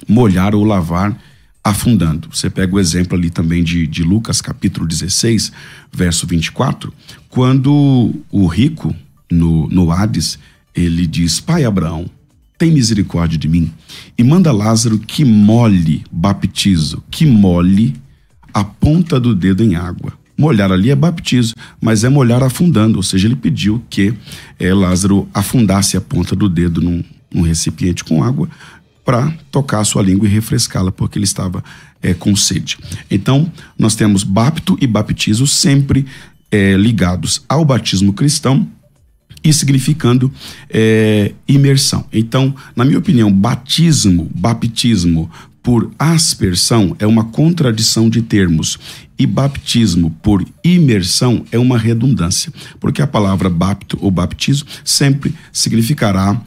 molhar 0.07 0.55
ou 0.55 0.63
lavar 0.63 1.15
afundando. 1.63 2.29
Você 2.33 2.49
pega 2.49 2.75
o 2.75 2.79
exemplo 2.79 3.17
ali 3.17 3.29
também 3.29 3.63
de, 3.63 3.85
de 3.85 4.01
Lucas, 4.01 4.41
capítulo 4.41 4.87
16, 4.87 5.51
verso 5.91 6.25
24, 6.25 6.91
quando 7.29 8.13
o 8.31 8.47
rico 8.47 8.93
no, 9.31 9.67
no 9.69 9.91
Hades, 9.91 10.39
ele 10.75 11.05
diz: 11.05 11.39
Pai 11.39 11.63
Abraão, 11.63 12.09
tem 12.57 12.71
misericórdia 12.71 13.37
de 13.37 13.47
mim 13.47 13.71
e 14.17 14.23
manda 14.23 14.51
Lázaro 14.51 14.99
que 14.99 15.23
molhe, 15.23 16.03
baptizo, 16.11 17.01
que 17.09 17.25
molhe 17.25 17.95
a 18.53 18.63
ponta 18.63 19.19
do 19.19 19.33
dedo 19.33 19.63
em 19.63 19.75
água. 19.75 20.13
Molhar 20.37 20.71
ali 20.71 20.89
é 20.89 20.95
baptizo, 20.95 21.53
mas 21.81 22.03
é 22.03 22.09
molhar 22.09 22.41
afundando, 22.41 22.97
ou 22.97 23.03
seja, 23.03 23.27
ele 23.27 23.35
pediu 23.35 23.83
que 23.89 24.13
é, 24.57 24.73
Lázaro 24.73 25.27
afundasse 25.33 25.97
a 25.97 26.01
ponta 26.01 26.35
do 26.35 26.49
dedo 26.49 26.81
num, 26.81 27.03
num 27.33 27.41
recipiente 27.41 28.03
com 28.03 28.23
água 28.23 28.49
para 29.03 29.33
tocar 29.51 29.79
a 29.79 29.83
sua 29.83 30.03
língua 30.03 30.27
e 30.27 30.31
refrescá-la, 30.31 30.91
porque 30.91 31.17
ele 31.17 31.25
estava 31.25 31.63
é, 32.01 32.13
com 32.13 32.35
sede. 32.35 32.77
Então, 33.09 33.51
nós 33.77 33.95
temos 33.95 34.23
bapto 34.23 34.77
e 34.79 34.87
baptizo 34.87 35.47
sempre 35.47 36.05
é, 36.51 36.75
ligados 36.75 37.43
ao 37.47 37.63
batismo 37.63 38.13
cristão 38.13 38.67
e 39.43 39.53
significando 39.53 40.31
é, 40.69 41.33
imersão. 41.47 42.05
Então, 42.11 42.53
na 42.75 42.83
minha 42.83 42.99
opinião, 42.99 43.31
batismo, 43.31 44.29
baptismo 44.35 45.29
por 45.61 45.91
aspersão 45.99 46.95
é 46.99 47.05
uma 47.05 47.25
contradição 47.25 48.09
de 48.09 48.21
termos 48.21 48.79
e 49.17 49.25
baptismo 49.25 50.09
por 50.21 50.45
imersão 50.63 51.45
é 51.51 51.59
uma 51.59 51.77
redundância, 51.77 52.51
porque 52.79 53.01
a 53.01 53.07
palavra 53.07 53.49
bapto 53.49 53.97
ou 54.01 54.09
baptizo 54.09 54.65
sempre 54.83 55.33
significará 55.51 56.41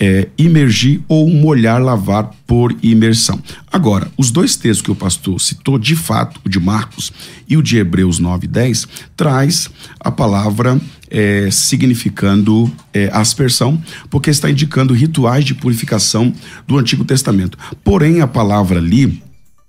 é, 0.00 0.28
imergir 0.38 1.02
ou 1.06 1.28
molhar, 1.28 1.80
lavar 1.82 2.30
por 2.46 2.74
imersão. 2.82 3.38
Agora, 3.70 4.10
os 4.16 4.30
dois 4.30 4.56
textos 4.56 4.80
que 4.80 4.90
o 4.90 4.96
pastor 4.96 5.38
citou, 5.38 5.78
de 5.78 5.94
fato, 5.94 6.40
o 6.42 6.48
de 6.48 6.58
Marcos 6.58 7.12
e 7.46 7.54
o 7.54 7.62
de 7.62 7.76
Hebreus 7.76 8.18
9 8.18 8.46
10, 8.46 8.88
traz 9.14 9.68
a 10.00 10.10
palavra 10.10 10.80
é, 11.10 11.50
significando 11.50 12.72
é, 12.94 13.10
aspersão, 13.12 13.80
porque 14.08 14.30
está 14.30 14.50
indicando 14.50 14.94
rituais 14.94 15.44
de 15.44 15.54
purificação 15.54 16.32
do 16.66 16.78
Antigo 16.78 17.04
Testamento. 17.04 17.58
Porém, 17.84 18.22
a 18.22 18.26
palavra 18.26 18.78
ali 18.78 19.22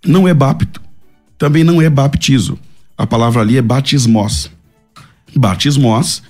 não 0.05 0.27
é 0.27 0.33
bapto, 0.33 0.81
também 1.37 1.65
não 1.65 1.81
é 1.81 1.89
baptizo. 1.89 2.57
A 2.97 3.05
palavra 3.05 3.41
ali 3.41 3.57
é 3.57 3.61
batismos. 3.61 4.49
Batismos 5.35 6.23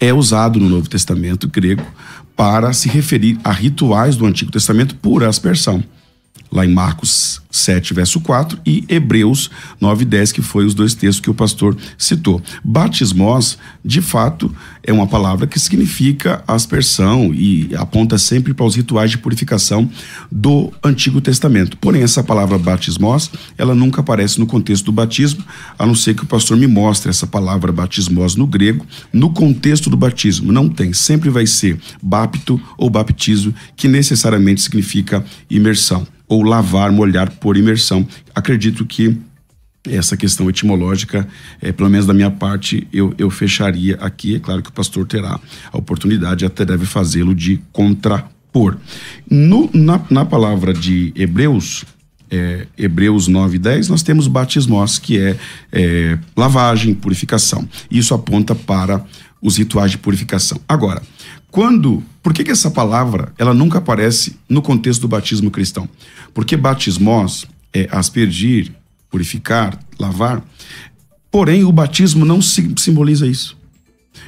é 0.00 0.12
usado 0.12 0.58
no 0.58 0.68
Novo 0.68 0.88
Testamento 0.88 1.48
grego 1.48 1.84
para 2.36 2.72
se 2.72 2.88
referir 2.88 3.38
a 3.44 3.52
rituais 3.52 4.16
do 4.16 4.26
Antigo 4.26 4.50
Testamento 4.50 4.94
por 4.96 5.22
aspersão. 5.24 5.82
Lá 6.54 6.64
em 6.64 6.72
Marcos 6.72 7.42
7, 7.50 7.92
verso 7.92 8.20
4, 8.20 8.58
e 8.64 8.84
Hebreus 8.88 9.50
9, 9.80 10.04
10, 10.04 10.32
que 10.32 10.40
foi 10.40 10.64
os 10.64 10.72
dois 10.72 10.94
textos 10.94 11.20
que 11.20 11.28
o 11.28 11.34
pastor 11.34 11.76
citou. 11.98 12.40
Batismos, 12.62 13.58
de 13.84 14.00
fato, 14.00 14.54
é 14.82 14.92
uma 14.92 15.06
palavra 15.06 15.46
que 15.46 15.58
significa 15.58 16.44
aspersão 16.46 17.34
e 17.34 17.74
aponta 17.76 18.18
sempre 18.18 18.54
para 18.54 18.66
os 18.66 18.76
rituais 18.76 19.10
de 19.10 19.18
purificação 19.18 19.90
do 20.30 20.72
Antigo 20.82 21.20
Testamento. 21.20 21.76
Porém, 21.78 22.02
essa 22.02 22.22
palavra 22.22 22.56
batismos, 22.56 23.30
ela 23.58 23.74
nunca 23.74 24.00
aparece 24.00 24.38
no 24.38 24.46
contexto 24.46 24.86
do 24.86 24.92
batismo, 24.92 25.44
a 25.76 25.84
não 25.84 25.94
ser 25.94 26.14
que 26.14 26.22
o 26.22 26.26
pastor 26.26 26.56
me 26.56 26.68
mostre 26.68 27.10
essa 27.10 27.26
palavra 27.26 27.72
batismos 27.72 28.36
no 28.36 28.46
grego, 28.46 28.86
no 29.12 29.30
contexto 29.30 29.90
do 29.90 29.96
batismo. 29.96 30.52
Não 30.52 30.68
tem, 30.68 30.92
sempre 30.92 31.30
vai 31.30 31.46
ser 31.46 31.80
bapto 32.00 32.60
ou 32.78 32.88
baptizo, 32.88 33.52
que 33.76 33.88
necessariamente 33.88 34.62
significa 34.62 35.24
imersão 35.50 36.06
ou 36.28 36.42
lavar, 36.42 36.90
molhar 36.90 37.30
por 37.30 37.56
imersão. 37.56 38.06
Acredito 38.34 38.84
que 38.84 39.16
essa 39.86 40.16
questão 40.16 40.48
etimológica, 40.48 41.28
é, 41.60 41.70
pelo 41.70 41.90
menos 41.90 42.06
da 42.06 42.14
minha 42.14 42.30
parte, 42.30 42.88
eu, 42.92 43.14
eu 43.18 43.28
fecharia 43.30 43.96
aqui. 44.00 44.36
É 44.36 44.38
claro 44.38 44.62
que 44.62 44.70
o 44.70 44.72
pastor 44.72 45.06
terá 45.06 45.38
a 45.70 45.78
oportunidade, 45.78 46.44
até 46.44 46.64
deve 46.64 46.86
fazê-lo, 46.86 47.34
de 47.34 47.60
contrapor. 47.72 48.76
No, 49.30 49.68
na, 49.74 50.00
na 50.10 50.24
palavra 50.24 50.72
de 50.72 51.12
Hebreus, 51.14 51.84
é, 52.30 52.66
Hebreus 52.78 53.28
9 53.28 53.58
10, 53.58 53.88
nós 53.88 54.02
temos 54.02 54.26
batismos, 54.26 54.98
que 54.98 55.18
é, 55.18 55.36
é 55.70 56.18
lavagem, 56.36 56.94
purificação. 56.94 57.68
Isso 57.90 58.14
aponta 58.14 58.54
para 58.54 59.04
os 59.42 59.58
rituais 59.58 59.90
de 59.90 59.98
purificação. 59.98 60.58
Agora, 60.66 61.02
quando, 61.54 62.02
por 62.20 62.34
que, 62.34 62.42
que 62.42 62.50
essa 62.50 62.68
palavra 62.68 63.32
ela 63.38 63.54
nunca 63.54 63.78
aparece 63.78 64.34
no 64.48 64.60
contexto 64.60 65.02
do 65.02 65.06
batismo 65.06 65.52
cristão? 65.52 65.88
Porque 66.34 66.56
batismos 66.56 67.46
é 67.72 67.86
aspergir, 67.92 68.72
purificar, 69.08 69.78
lavar. 69.96 70.44
Porém, 71.30 71.62
o 71.62 71.70
batismo 71.70 72.24
não 72.24 72.42
simboliza 72.42 73.24
isso. 73.24 73.56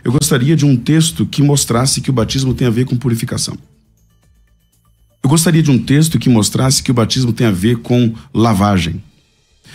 Eu 0.04 0.12
gostaria 0.12 0.54
de 0.54 0.64
um 0.64 0.76
texto 0.76 1.26
que 1.26 1.42
mostrasse 1.42 2.00
que 2.00 2.10
o 2.10 2.12
batismo 2.12 2.54
tem 2.54 2.68
a 2.68 2.70
ver 2.70 2.84
com 2.84 2.96
purificação. 2.96 3.58
Eu 5.20 5.28
gostaria 5.28 5.64
de 5.64 5.70
um 5.72 5.80
texto 5.80 6.20
que 6.20 6.28
mostrasse 6.28 6.80
que 6.80 6.92
o 6.92 6.94
batismo 6.94 7.32
tem 7.32 7.48
a 7.48 7.50
ver 7.50 7.78
com 7.78 8.14
lavagem. 8.32 9.02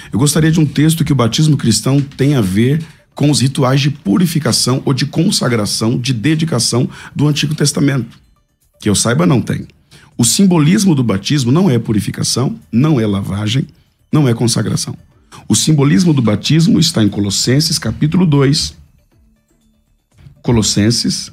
Eu 0.10 0.18
gostaria 0.18 0.54
de 0.54 0.60
um 0.62 0.66
texto 0.66 1.04
que 1.04 1.12
o 1.12 1.18
batismo 1.18 1.58
cristão 1.58 2.00
tem 2.00 2.34
a 2.34 2.42
ver 2.42 2.82
com 3.16 3.30
os 3.30 3.42
rituais 3.42 3.82
de 3.82 3.90
purificação 3.90 4.82
ou 4.86 4.94
de 4.94 5.06
consagração, 5.06 5.98
de 5.98 6.14
dedicação 6.14 6.90
do 7.16 7.28
Antigo 7.28 7.56
Testamento. 7.56 8.20
Que 8.80 8.90
eu 8.90 8.96
saiba, 8.96 9.26
não 9.26 9.42
tem. 9.42 9.68
O 10.18 10.24
simbolismo 10.24 10.96
do 10.96 11.04
batismo 11.04 11.52
não 11.52 11.70
é 11.70 11.80
purificação, 11.80 12.60
não 12.72 13.00
é 13.00 13.06
lavagem, 13.06 13.68
não 14.12 14.28
é 14.28 14.34
consagração. 14.34 14.98
O 15.48 15.56
simbolismo 15.56 16.14
do 16.14 16.22
batismo 16.22 16.80
está 16.80 17.04
em 17.04 17.10
Colossenses, 17.10 17.80
capítulo 17.80 18.26
2. 18.26 18.76
Colossenses, 20.42 21.32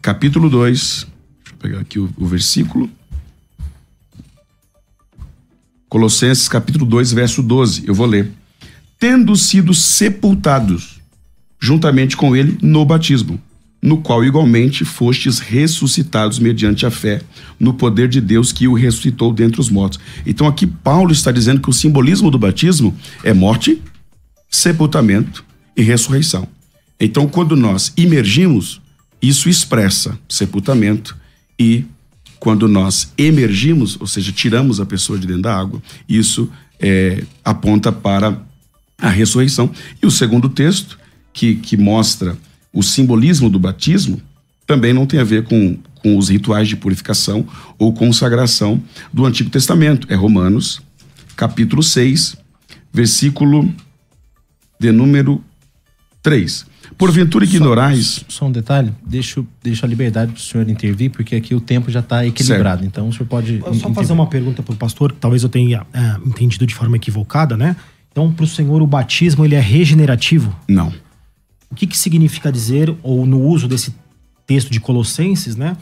capítulo 0.00 0.50
2. 0.50 0.72
Deixa 0.78 1.06
eu 1.52 1.56
pegar 1.58 1.80
aqui 1.80 1.98
o, 1.98 2.10
o 2.16 2.26
versículo. 2.26 2.90
Colossenses, 5.88 6.48
capítulo 6.48 6.84
2, 6.86 7.12
verso 7.12 7.42
12. 7.42 7.86
Eu 7.86 7.94
vou 7.94 8.06
ler. 8.06 8.32
Tendo 8.98 9.36
sido 9.36 9.74
sepultados 9.74 10.91
juntamente 11.62 12.16
com 12.16 12.34
ele 12.34 12.58
no 12.60 12.84
batismo, 12.84 13.40
no 13.80 13.98
qual 13.98 14.24
igualmente 14.24 14.84
fostes 14.84 15.38
ressuscitados 15.38 16.40
mediante 16.40 16.84
a 16.84 16.90
fé 16.90 17.22
no 17.58 17.72
poder 17.72 18.08
de 18.08 18.20
Deus 18.20 18.52
que 18.52 18.66
o 18.66 18.74
ressuscitou 18.74 19.32
dentre 19.32 19.60
os 19.60 19.70
mortos. 19.70 20.00
Então 20.26 20.48
aqui 20.48 20.66
Paulo 20.66 21.12
está 21.12 21.30
dizendo 21.30 21.60
que 21.60 21.70
o 21.70 21.72
simbolismo 21.72 22.32
do 22.32 22.38
batismo 22.38 22.92
é 23.22 23.32
morte, 23.32 23.80
sepultamento 24.50 25.44
e 25.76 25.82
ressurreição. 25.82 26.48
Então 26.98 27.28
quando 27.28 27.54
nós 27.54 27.92
imergimos, 27.96 28.80
isso 29.22 29.48
expressa 29.48 30.18
sepultamento 30.28 31.16
e 31.56 31.84
quando 32.40 32.66
nós 32.66 33.12
emergimos, 33.16 33.96
ou 34.00 34.06
seja, 34.08 34.32
tiramos 34.32 34.80
a 34.80 34.86
pessoa 34.86 35.16
de 35.16 35.28
dentro 35.28 35.42
da 35.42 35.56
água, 35.56 35.80
isso 36.08 36.50
é, 36.80 37.22
aponta 37.44 37.92
para 37.92 38.36
a 38.98 39.08
ressurreição. 39.08 39.70
E 40.02 40.06
o 40.06 40.10
segundo 40.10 40.48
texto 40.48 40.98
que, 41.32 41.56
que 41.56 41.76
mostra 41.76 42.36
o 42.72 42.82
simbolismo 42.82 43.50
do 43.50 43.58
batismo 43.58 44.20
também 44.66 44.92
não 44.92 45.06
tem 45.06 45.20
a 45.20 45.24
ver 45.24 45.44
com, 45.44 45.76
com 46.00 46.16
os 46.16 46.28
rituais 46.28 46.68
de 46.68 46.76
purificação 46.76 47.46
ou 47.78 47.92
consagração 47.92 48.82
do 49.12 49.26
Antigo 49.26 49.50
Testamento. 49.50 50.06
É 50.10 50.14
Romanos, 50.14 50.80
capítulo 51.36 51.82
6, 51.82 52.36
versículo 52.92 53.68
de 54.78 54.92
número 54.92 55.42
3. 56.22 56.66
Porventura 56.96 57.44
ignorais. 57.44 58.06
Só, 58.06 58.24
só 58.28 58.46
um 58.46 58.52
detalhe, 58.52 58.92
deixo, 59.04 59.46
deixo 59.62 59.84
a 59.84 59.88
liberdade 59.88 60.32
para 60.32 60.38
o 60.38 60.42
senhor 60.42 60.68
intervir, 60.68 61.10
porque 61.10 61.34
aqui 61.34 61.54
o 61.54 61.60
tempo 61.60 61.90
já 61.90 62.00
está 62.00 62.26
equilibrado. 62.26 62.82
Certo. 62.82 62.86
Então 62.86 63.08
o 63.08 63.12
senhor 63.12 63.26
pode. 63.26 63.62
Eu 63.64 63.74
só 63.74 63.92
fazer 63.92 64.12
uma 64.12 64.26
pergunta 64.26 64.62
para 64.62 64.72
o 64.72 64.76
pastor, 64.76 65.12
que 65.12 65.18
talvez 65.18 65.42
eu 65.42 65.48
tenha 65.48 65.86
é, 65.92 66.16
entendido 66.26 66.66
de 66.66 66.74
forma 66.74 66.96
equivocada, 66.96 67.56
né? 67.56 67.76
Então, 68.10 68.30
para 68.30 68.44
o 68.44 68.46
senhor, 68.46 68.82
o 68.82 68.86
batismo 68.86 69.44
ele 69.44 69.54
é 69.54 69.60
regenerativo? 69.60 70.54
Não. 70.68 70.92
O 71.72 71.74
que, 71.74 71.86
que 71.86 71.98
significa 71.98 72.52
dizer, 72.52 72.94
ou 73.02 73.26
no 73.26 73.40
uso 73.42 73.66
desse 73.66 73.94
texto 74.46 74.70
de 74.70 74.78
Colossenses, 74.78 75.56
né? 75.56 75.76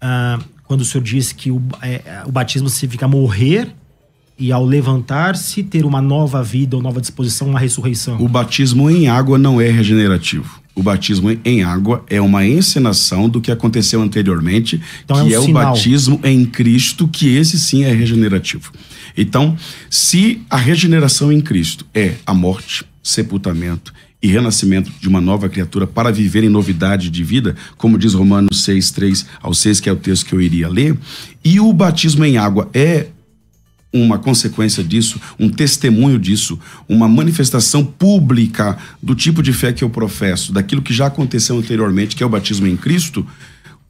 Ah, 0.00 0.38
quando 0.64 0.82
o 0.82 0.84
senhor 0.84 1.02
diz 1.02 1.32
que 1.32 1.50
o, 1.50 1.62
é, 1.80 2.22
o 2.26 2.32
batismo 2.32 2.68
significa 2.68 3.08
morrer 3.08 3.72
e 4.38 4.52
ao 4.52 4.64
levantar-se 4.64 5.62
ter 5.62 5.84
uma 5.84 6.02
nova 6.02 6.42
vida 6.42 6.76
ou 6.76 6.82
nova 6.82 7.00
disposição, 7.00 7.48
uma 7.48 7.58
ressurreição. 7.58 8.20
O 8.20 8.28
batismo 8.28 8.90
em 8.90 9.08
água 9.08 9.38
não 9.38 9.60
é 9.60 9.70
regenerativo. 9.70 10.60
O 10.74 10.82
batismo 10.82 11.36
em 11.44 11.64
água 11.64 12.04
é 12.08 12.20
uma 12.20 12.46
encenação 12.46 13.28
do 13.28 13.40
que 13.40 13.50
aconteceu 13.50 14.00
anteriormente, 14.00 14.80
então 15.04 15.26
que 15.26 15.34
é, 15.34 15.40
um 15.40 15.44
é 15.44 15.48
o 15.48 15.52
batismo 15.52 16.20
em 16.22 16.44
Cristo, 16.44 17.08
que 17.08 17.36
esse 17.36 17.58
sim 17.58 17.82
é 17.82 17.92
regenerativo. 17.92 18.70
Então, 19.16 19.56
se 19.90 20.40
a 20.48 20.56
regeneração 20.56 21.32
em 21.32 21.40
Cristo 21.40 21.84
é 21.92 22.14
a 22.24 22.32
morte, 22.32 22.84
sepultamento 23.02 23.92
e 24.20 24.28
renascimento 24.28 24.90
de 25.00 25.08
uma 25.08 25.20
nova 25.20 25.48
criatura 25.48 25.86
para 25.86 26.10
viver 26.10 26.42
em 26.42 26.48
novidade 26.48 27.08
de 27.10 27.22
vida, 27.22 27.54
como 27.76 27.98
diz 27.98 28.14
Romanos 28.14 28.64
6, 28.64 28.90
3 28.90 29.26
ao 29.40 29.54
6, 29.54 29.80
que 29.80 29.88
é 29.88 29.92
o 29.92 29.96
texto 29.96 30.26
que 30.26 30.32
eu 30.32 30.40
iria 30.40 30.68
ler, 30.68 30.96
e 31.44 31.60
o 31.60 31.72
batismo 31.72 32.24
em 32.24 32.36
água 32.36 32.68
é 32.74 33.08
uma 33.92 34.18
consequência 34.18 34.84
disso, 34.84 35.20
um 35.38 35.48
testemunho 35.48 36.18
disso, 36.18 36.58
uma 36.88 37.08
manifestação 37.08 37.84
pública 37.84 38.76
do 39.02 39.14
tipo 39.14 39.42
de 39.42 39.52
fé 39.52 39.72
que 39.72 39.82
eu 39.82 39.88
professo, 39.88 40.52
daquilo 40.52 40.82
que 40.82 40.92
já 40.92 41.06
aconteceu 41.06 41.56
anteriormente, 41.56 42.14
que 42.14 42.22
é 42.22 42.26
o 42.26 42.28
batismo 42.28 42.66
em 42.66 42.76
Cristo, 42.76 43.26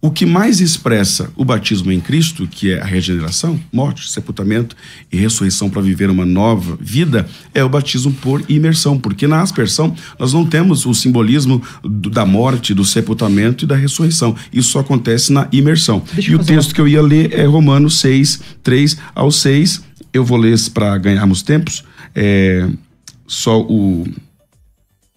o 0.01 0.13
que 0.13 0.25
mais 0.25 0.61
expressa 0.61 1.29
o 1.35 1.45
batismo 1.45 1.91
em 1.91 2.01
Cristo, 2.01 2.47
que 2.47 2.71
é 2.71 2.81
a 2.81 2.85
regeneração, 2.85 3.59
morte, 3.73 4.09
sepultamento 4.09 4.77
e 5.11 5.17
ressurreição 5.17 5.69
para 5.69 5.83
viver 5.83 6.09
uma 6.09 6.25
nova 6.25 6.79
vida, 6.81 7.29
é 7.53 7.65
o 7.65 7.69
batismo 7.69 8.13
por 8.13 8.45
imersão, 8.49 8.97
porque 8.97 9.27
na 9.27 9.41
aspersão 9.41 9.95
nós 10.17 10.33
não 10.33 10.47
temos 10.47 10.87
o 10.87 10.95
simbolismo 10.95 11.61
do, 11.83 12.09
da 12.11 12.25
morte, 12.25 12.73
do 12.73 12.85
sepultamento 12.85 13.65
e 13.65 13.69
da 13.69 13.75
ressurreição. 13.75 14.37
Isso 14.53 14.71
só 14.71 14.81
acontece 14.81 15.33
na 15.33 15.49
imersão. 15.51 16.01
Deixa 16.13 16.31
e 16.31 16.35
o 16.37 16.45
texto 16.45 16.69
uma... 16.69 16.75
que 16.75 16.81
eu 16.81 16.87
ia 16.87 17.03
ler 17.03 17.33
é 17.33 17.45
Romanos 17.45 17.99
6, 17.99 18.41
3 18.63 18.97
ao 19.17 19.33
6. 19.33 19.83
Eu 20.13 20.25
vou 20.25 20.39
ler 20.39 20.57
para 20.73 20.97
ganharmos 20.97 21.43
tempos. 21.43 21.83
É, 22.15 22.69
só 23.27 23.61
o, 23.61 24.07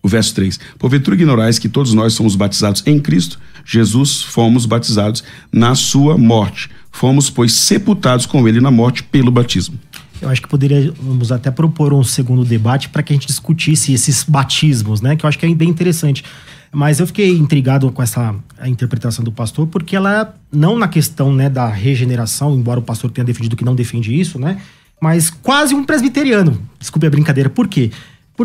o 0.01 0.07
verso 0.07 0.33
3. 0.35 0.59
Porventura 0.77 1.15
ignorais 1.15 1.59
que 1.59 1.69
todos 1.69 1.93
nós 1.93 2.13
somos 2.13 2.35
batizados 2.35 2.83
em 2.85 2.99
Cristo 2.99 3.39
Jesus 3.65 4.21
fomos 4.23 4.65
batizados 4.65 5.23
na 5.51 5.75
sua 5.75 6.17
morte. 6.17 6.69
Fomos, 6.91 7.29
pois, 7.29 7.53
sepultados 7.53 8.25
com 8.25 8.47
ele 8.47 8.59
na 8.59 8.71
morte 8.71 9.03
pelo 9.03 9.31
batismo. 9.31 9.79
Eu 10.21 10.29
acho 10.29 10.41
que 10.41 10.47
poderíamos 10.47 11.31
até 11.31 11.49
propor 11.49 11.93
um 11.93 12.03
segundo 12.03 12.45
debate 12.45 12.89
para 12.89 13.01
que 13.01 13.11
a 13.11 13.15
gente 13.15 13.27
discutisse 13.27 13.93
esses 13.93 14.23
batismos, 14.23 15.01
né? 15.01 15.15
Que 15.15 15.25
eu 15.25 15.27
acho 15.27 15.39
que 15.39 15.45
é 15.45 15.55
bem 15.55 15.69
interessante. 15.69 16.23
Mas 16.71 16.99
eu 16.99 17.07
fiquei 17.07 17.31
intrigado 17.31 17.91
com 17.91 18.03
essa 18.03 18.35
interpretação 18.65 19.25
do 19.25 19.31
pastor, 19.31 19.67
porque 19.67 19.95
ela, 19.95 20.35
não 20.51 20.77
na 20.77 20.87
questão 20.87 21.33
né, 21.33 21.49
da 21.49 21.67
regeneração, 21.67 22.55
embora 22.55 22.79
o 22.79 22.83
pastor 22.83 23.11
tenha 23.11 23.25
defendido 23.25 23.57
que 23.57 23.65
não 23.65 23.75
defende 23.75 24.17
isso, 24.17 24.39
né? 24.39 24.61
Mas 25.01 25.29
quase 25.29 25.73
um 25.73 25.83
presbiteriano. 25.83 26.61
Desculpe 26.79 27.07
a 27.07 27.09
brincadeira. 27.09 27.49
Por 27.49 27.67
quê? 27.67 27.91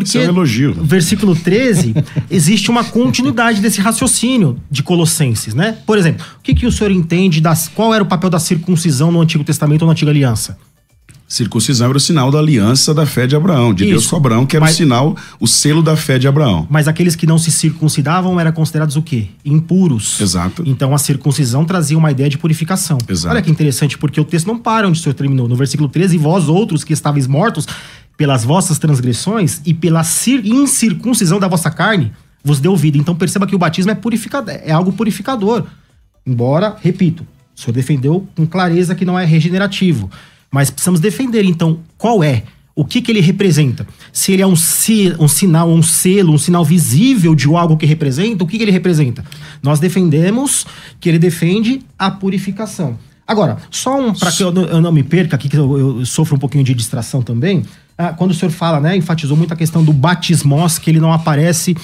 Porque 0.05 0.19
Isso 0.19 0.19
é 0.19 0.31
um 0.31 0.35
elogio. 0.35 0.75
No 0.75 0.85
versículo 0.85 1.35
13, 1.35 1.95
existe 2.31 2.71
uma 2.71 2.85
continuidade 2.85 3.61
desse 3.61 3.81
raciocínio 3.81 4.59
de 4.71 4.83
Colossenses, 4.83 5.55
né? 5.55 5.79
Por 5.87 5.99
exemplo, 5.99 6.25
o 6.39 6.43
que, 6.43 6.55
que 6.55 6.67
o 6.67 6.73
senhor 6.73 6.91
entende 6.91 7.41
das. 7.41 7.69
Qual 7.69 7.95
era 7.95 8.03
o 8.03 8.07
papel 8.07 8.31
da 8.31 8.39
circuncisão 8.39 9.11
no 9.11 9.21
Antigo 9.21 9.45
Testamento 9.45 9.83
ou 9.83 9.87
na 9.87 9.93
Antiga 9.93 10.11
Aliança? 10.11 10.59
Circuncisão 11.29 11.89
era 11.89 11.97
o 11.97 12.01
sinal 12.01 12.31
da 12.31 12.39
aliança 12.39 12.95
da 12.95 13.05
fé 13.05 13.27
de 13.27 13.35
Abraão, 13.35 13.75
de 13.75 13.85
Deus 13.85 14.03
Isso. 14.03 14.11
com 14.11 14.17
Abraão, 14.17 14.47
que 14.47 14.55
era 14.55 14.65
Mas- 14.65 14.75
o 14.75 14.79
sinal, 14.79 15.17
o 15.41 15.47
selo 15.49 15.83
da 15.83 15.97
fé 15.97 16.21
de 16.21 16.29
Abraão. 16.29 16.69
Mas 16.71 16.87
aqueles 16.87 17.17
que 17.17 17.27
não 17.27 17.37
se 17.37 17.51
circuncidavam 17.51 18.39
eram 18.39 18.53
considerados 18.53 18.95
o 18.95 19.03
quê? 19.03 19.27
Impuros. 19.45 20.21
Exato. 20.21 20.63
Então 20.65 20.95
a 20.95 20.99
circuncisão 20.99 21.65
trazia 21.65 21.99
uma 21.99 22.13
ideia 22.13 22.31
de 22.31 22.39
purificação. 22.39 22.97
Exato. 23.09 23.35
Olha 23.35 23.43
que 23.43 23.51
interessante, 23.51 23.99
porque 23.99 24.21
o 24.21 24.25
texto 24.25 24.47
não 24.47 24.57
para 24.57 24.87
onde 24.87 25.01
o 25.01 25.03
Senhor 25.03 25.15
terminou. 25.15 25.49
No 25.49 25.57
versículo 25.57 25.89
13, 25.89 26.15
e 26.15 26.19
vós 26.19 26.49
outros 26.49 26.85
que 26.85 26.93
estáveis 26.93 27.27
mortos 27.27 27.67
pelas 28.17 28.45
vossas 28.45 28.79
transgressões 28.79 29.61
e 29.65 29.75
pela 29.75 30.03
cir- 30.05 30.47
incircuncisão 30.47 31.39
da 31.39 31.49
vossa 31.49 31.71
carne, 31.71 32.13
vos 32.43 32.61
deu 32.61 32.77
vida. 32.77 32.97
Então 32.99 33.15
perceba 33.15 33.47
que 33.47 33.55
o 33.55 33.59
batismo 33.59 33.91
é 33.91 33.95
purificador, 33.95 34.55
é 34.63 34.73
algo 34.73 34.93
purificador. 34.93 35.65
Embora, 36.27 36.77
repito, 36.83 37.27
o 37.57 37.61
Senhor 37.61 37.73
defendeu 37.75 38.27
com 38.35 38.47
clareza 38.47 38.95
que 38.95 39.05
não 39.05 39.19
é 39.19 39.25
regenerativo. 39.25 40.11
Mas 40.51 40.71
precisamos 40.71 41.01
defender, 41.01 41.45
então, 41.45 41.81
qual 41.99 42.23
é? 42.23 42.45
O 42.75 42.85
que, 42.85 43.01
que 43.01 43.11
ele 43.11 43.21
representa? 43.21 43.87
Se 44.13 44.33
ele 44.33 44.43
é 44.43 44.47
um, 44.47 44.53
um 44.53 45.29
sinal, 45.29 45.69
um 45.71 45.83
selo, 45.83 46.33
um 46.35 46.39
sinal 46.39 46.65
visível 46.65 47.35
de 47.35 47.47
algo 47.55 47.77
que 47.77 47.87
representa, 47.87 48.45
o 48.45 48.47
que, 48.47 48.59
que 48.59 48.65
ele 48.65 48.71
representa? 48.71 49.25
Nós 49.63 49.81
defendemos 49.81 50.67
que 51.01 51.09
ele 51.09 51.19
defende 51.19 51.81
a 51.99 52.11
purificação. 52.11 52.99
Agora, 53.27 53.57
só 53.71 53.99
um, 53.99 54.13
para 54.13 54.31
que 54.31 54.43
eu, 54.43 54.53
não- 54.53 54.65
eu 54.65 54.81
não 54.81 54.93
me 54.93 55.03
perca 55.03 55.37
aqui, 55.37 55.49
que 55.49 55.57
eu, 55.57 55.99
eu 56.01 56.07
sofro 56.07 56.37
um 56.37 56.39
pouquinho 56.39 56.63
de 56.63 56.75
distração 56.75 57.23
também. 57.23 57.65
Ah, 57.99 58.13
quando 58.13 58.31
o 58.31 58.35
senhor 58.35 58.51
fala, 58.51 58.81
né, 58.81 58.97
enfatizou 58.97 59.37
muito 59.37 59.53
a 59.53 59.57
questão 59.57 59.83
do 59.83 59.93
batismos, 59.93 60.79
que 60.79 60.91
ele 60.91 61.01
não 61.01 61.13
aparece 61.13 61.77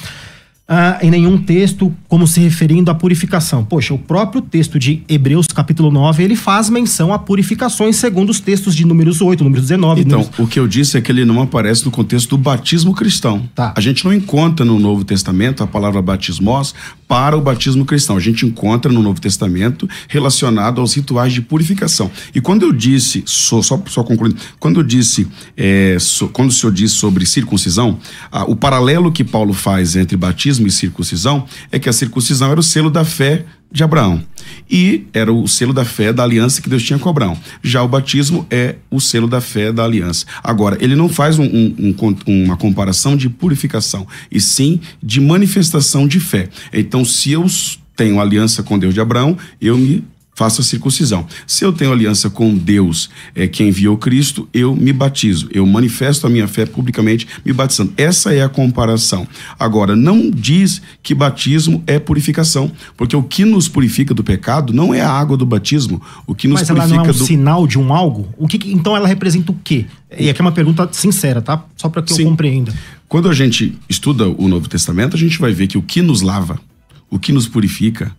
ah, 0.75 0.99
em 1.03 1.11
nenhum 1.11 1.37
texto 1.37 1.95
como 2.09 2.27
se 2.27 2.41
referindo 2.41 2.91
à 2.91 2.95
purificação. 2.95 3.63
Poxa, 3.63 3.93
o 3.93 3.99
próprio 3.99 4.41
texto 4.41 4.79
de 4.79 5.03
Hebreus, 5.07 5.47
capítulo 5.47 5.91
9, 5.91 6.23
ele 6.23 6.35
faz 6.35 6.71
menção 6.71 7.13
a 7.13 7.19
purificações 7.19 7.97
segundo 7.97 8.31
os 8.31 8.41
textos 8.41 8.75
de 8.75 8.87
Números 8.87 9.21
8, 9.21 9.45
Números 9.45 9.69
19. 9.69 10.01
Então, 10.01 10.21
números... 10.21 10.39
o 10.39 10.47
que 10.47 10.59
eu 10.59 10.67
disse 10.67 10.97
é 10.97 11.03
que 11.03 11.13
ele 11.13 11.27
não 11.27 11.43
aparece 11.43 11.85
no 11.85 11.91
contexto 11.91 12.31
do 12.31 12.39
batismo 12.39 12.95
cristão. 12.95 13.47
Tá. 13.55 13.75
A 13.77 13.83
gente 13.83 14.03
não 14.07 14.15
encontra 14.15 14.65
no 14.65 14.79
Novo 14.79 15.05
Testamento 15.05 15.63
a 15.63 15.67
palavra 15.67 16.01
batismos 16.01 16.75
para 17.07 17.37
o 17.37 17.43
batismo 17.43 17.85
cristão. 17.85 18.17
A 18.17 18.21
gente 18.21 18.47
encontra 18.47 18.91
no 18.91 19.03
Novo 19.03 19.21
Testamento 19.21 19.87
relacionado 20.09 20.81
aos 20.81 20.95
rituais 20.95 21.35
de 21.35 21.43
purificação. 21.43 22.11
E 22.35 22.41
quando 22.41 22.63
eu 22.63 22.73
disse, 22.73 23.23
só, 23.27 23.61
só, 23.61 23.79
só 23.89 24.03
concluindo, 24.03 24.37
quando 24.59 24.81
eu 24.81 24.83
disse, 24.83 25.29
é, 25.55 25.99
so- 26.01 26.29
quando 26.29 26.49
o 26.49 26.53
senhor 26.53 26.73
disse 26.73 26.95
sobre 26.95 27.27
circuncisão, 27.27 27.99
ah, 28.31 28.45
o 28.45 28.57
paralelo 28.57 29.13
que 29.13 29.23
Paulo 29.23 29.53
faz 29.53 29.97
entre 29.97 30.17
batismo 30.17 30.62
e 30.67 30.71
circuncisão 30.71 31.47
é 31.71 31.79
que 31.79 31.89
a 31.89 31.93
circuncisão 31.93 32.51
era 32.51 32.61
o 32.61 32.63
selo 32.63 32.91
da 32.91 33.05
fé 33.05 33.45
de 33.71 33.83
Abraão. 33.83 34.23
E 34.71 35.07
era 35.15 35.33
o 35.33 35.49
selo 35.49 35.73
da 35.73 35.85
fé 35.85 36.13
da 36.13 36.23
aliança 36.23 36.61
que 36.61 36.69
Deus 36.69 36.83
tinha 36.83 36.99
com 36.99 37.09
Abraão. 37.09 37.39
Já 37.63 37.83
o 37.83 37.89
batismo 37.89 38.47
é 38.51 38.77
o 38.91 39.01
selo 39.01 39.27
da 39.27 39.41
fé 39.41 39.73
da 39.73 39.83
aliança. 39.85 40.27
Agora, 40.43 40.77
ele 40.81 40.95
não 40.95 41.09
faz 41.09 41.39
um- 41.39 41.45
um- 41.45 41.95
um 42.27 42.45
uma 42.45 42.57
comparação 42.57 43.17
de 43.17 43.29
purificação, 43.31 44.07
e 44.31 44.41
sim 44.41 44.81
de 45.03 45.21
manifestação 45.21 46.07
de 46.07 46.21
fé. 46.21 46.49
Então, 46.73 47.05
se 47.05 47.33
eu 47.33 47.47
tenho 47.97 48.21
aliança 48.21 48.63
com 48.63 48.79
Deus 48.79 48.93
de 48.95 49.01
Abraão, 49.01 49.37
eu 49.61 49.77
me 49.79 50.05
faço 50.43 50.61
a 50.61 50.65
circuncisão. 50.65 51.25
Se 51.47 51.65
eu 51.65 51.73
tenho 51.73 51.93
aliança 51.93 52.29
com 52.29 52.53
Deus, 52.53 53.09
é, 53.33 53.47
que 53.47 53.63
enviou 53.63 53.97
Cristo, 53.97 54.49
eu 54.53 54.75
me 54.75 54.93
batizo. 54.93 55.47
Eu 55.53 55.65
manifesto 55.65 56.27
a 56.27 56.31
minha 56.31 56.49
fé 56.49 56.67
publicamente 56.67 57.29
me 57.45 57.53
batizando. 57.53 57.93
Essa 57.97 58.35
é 58.35 58.43
a 58.43 58.49
comparação. 58.49 59.25
Agora, 59.57 59.95
não 59.95 60.29
diz 60.29 60.83
que 61.01 61.15
batismo 61.15 61.81
é 61.87 62.01
purificação, 62.01 62.73
porque 62.97 63.15
o 63.15 63.23
que 63.23 63.45
nos 63.45 63.69
purifica 63.69 64.13
do 64.13 64.25
pecado 64.25 64.73
não 64.73 64.93
é 64.93 65.01
a 65.01 65.09
água 65.13 65.37
do 65.37 65.47
batismo. 65.47 66.03
O 66.27 66.35
que 66.35 66.49
nos 66.49 66.59
Mas 66.59 66.71
ela 66.71 66.81
purifica 66.81 66.97
não 67.05 67.07
é 67.07 67.15
um 67.15 67.19
do 67.19 67.25
sinal 67.25 67.67
de 67.69 67.79
um 67.79 67.95
algo? 67.95 68.29
O 68.37 68.49
que, 68.49 68.59
que- 68.59 68.73
então 68.73 68.97
ela 68.97 69.07
representa 69.07 69.53
o 69.53 69.57
quê? 69.63 69.87
E 70.19 70.29
aqui 70.29 70.41
é 70.41 70.45
uma 70.45 70.51
pergunta 70.51 70.89
sincera, 70.91 71.41
tá? 71.41 71.65
Só 71.77 71.89
para 71.89 72.03
que 72.03 72.13
Sim. 72.13 72.23
eu 72.25 72.31
compreenda. 72.31 72.75
Quando 73.09 73.29
a 73.29 73.33
gente 73.33 73.79
estuda 73.89 74.29
o 74.29 74.49
Novo 74.49 74.69
Testamento, 74.69 75.15
a 75.15 75.19
gente 75.21 75.39
vai 75.39 75.53
ver 75.53 75.69
que 75.69 75.79
o 75.79 75.83
que 75.83 76.03
nos 76.03 76.21
lava, 76.21 76.59
o 77.09 77.17
que 77.17 77.31
nos 77.31 77.47
purifica, 77.47 78.11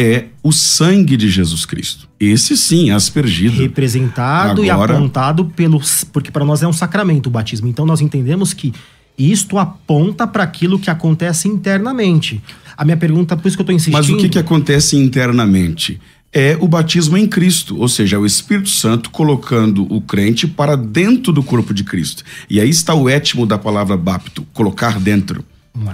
é 0.00 0.26
o 0.42 0.50
sangue 0.50 1.14
de 1.14 1.28
Jesus 1.28 1.66
Cristo. 1.66 2.08
Esse 2.18 2.56
sim, 2.56 2.90
aspergido. 2.90 3.60
Representado 3.60 4.64
e 4.64 4.70
Agora- 4.70 4.94
apontado 4.94 5.44
pelos. 5.44 6.04
Porque 6.04 6.30
para 6.30 6.44
nós 6.44 6.62
é 6.62 6.66
um 6.66 6.72
sacramento 6.72 7.26
o 7.26 7.30
batismo. 7.30 7.68
Então 7.68 7.84
nós 7.84 8.00
entendemos 8.00 8.54
que 8.54 8.72
isto 9.18 9.58
aponta 9.58 10.26
para 10.26 10.42
aquilo 10.42 10.78
que 10.78 10.88
acontece 10.88 11.48
internamente. 11.48 12.42
A 12.74 12.84
minha 12.84 12.96
pergunta, 12.96 13.36
por 13.36 13.46
isso 13.46 13.58
que 13.58 13.60
eu 13.60 13.64
estou 13.64 13.76
insistindo. 13.76 13.98
Mas 13.98 14.08
o 14.08 14.16
que, 14.16 14.30
que 14.30 14.38
acontece 14.38 14.96
internamente? 14.96 16.00
É 16.32 16.56
o 16.60 16.68
batismo 16.68 17.18
em 17.18 17.26
Cristo, 17.26 17.76
ou 17.76 17.88
seja, 17.88 18.16
é 18.16 18.18
o 18.18 18.24
Espírito 18.24 18.70
Santo 18.70 19.10
colocando 19.10 19.82
o 19.92 20.00
crente 20.00 20.46
para 20.46 20.76
dentro 20.76 21.32
do 21.32 21.42
corpo 21.42 21.74
de 21.74 21.84
Cristo. 21.84 22.22
E 22.48 22.60
aí 22.60 22.70
está 22.70 22.94
o 22.94 23.08
étimo 23.08 23.44
da 23.44 23.58
palavra 23.58 23.96
bapto, 23.96 24.46
colocar 24.54 24.98
dentro. 24.98 25.44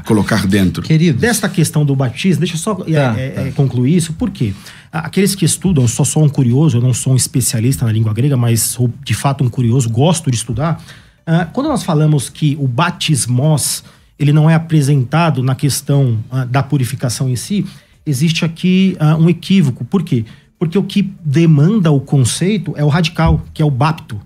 Colocar 0.05 0.47
dentro. 0.47 0.83
Querido, 0.83 1.19
Desta 1.19 1.49
questão 1.49 1.85
do 1.85 1.95
batismo, 1.95 2.41
deixa 2.41 2.55
eu 2.55 2.59
só 2.59 2.73
é, 2.87 2.93
Tá, 2.93 3.21
é, 3.21 3.29
tá. 3.31 3.43
é, 3.43 3.51
concluir 3.53 3.97
isso, 3.97 4.13
por 4.15 4.31
quê? 4.31 4.55
Aqueles 4.91 5.35
que 5.35 5.45
estudam, 5.45 5.85
eu 5.85 5.89
só 5.89 6.03
sou 6.03 6.25
um 6.25 6.29
curioso, 6.29 6.79
eu 6.79 6.83
não 6.83 6.95
sou 6.95 7.13
um 7.13 7.17
especialista 7.17 7.85
na 7.85 7.93
língua 7.93 8.13
grega, 8.15 8.37
mas 8.37 8.63
sou 8.63 8.93
de 9.05 9.15
fato 9.15 9.45
um 9.45 9.49
curioso, 9.49 9.89
gosto 9.91 10.31
de 10.31 10.37
estudar. 10.37 10.83
Ah, 11.27 11.45
quando 11.45 11.69
nós 11.69 11.83
falamos 11.83 12.29
que 12.29 12.57
o 12.61 12.69
batismos, 12.69 13.83
ele 14.19 14.33
não 14.33 14.49
é 14.49 14.55
apresentado 14.55 15.43
na 15.43 15.55
questão 15.55 16.19
ah, 16.31 16.45
da 16.45 16.63
purificação 16.63 17.29
em 17.29 17.37
si, 17.37 17.67
existe 18.07 18.45
aqui 18.45 18.97
ah, 19.01 19.17
um 19.17 19.29
equívoco. 19.29 19.85
Por 19.85 20.03
quê? 20.05 20.25
Porque 20.59 20.79
o 20.79 20.85
que 20.85 21.03
demanda 21.25 21.91
o 21.91 22.01
conceito 22.01 22.73
é 22.77 22.85
o 22.85 22.89
radical, 22.89 23.45
que 23.53 23.61
é 23.61 23.65
o 23.65 23.71
bapto. 23.71 24.21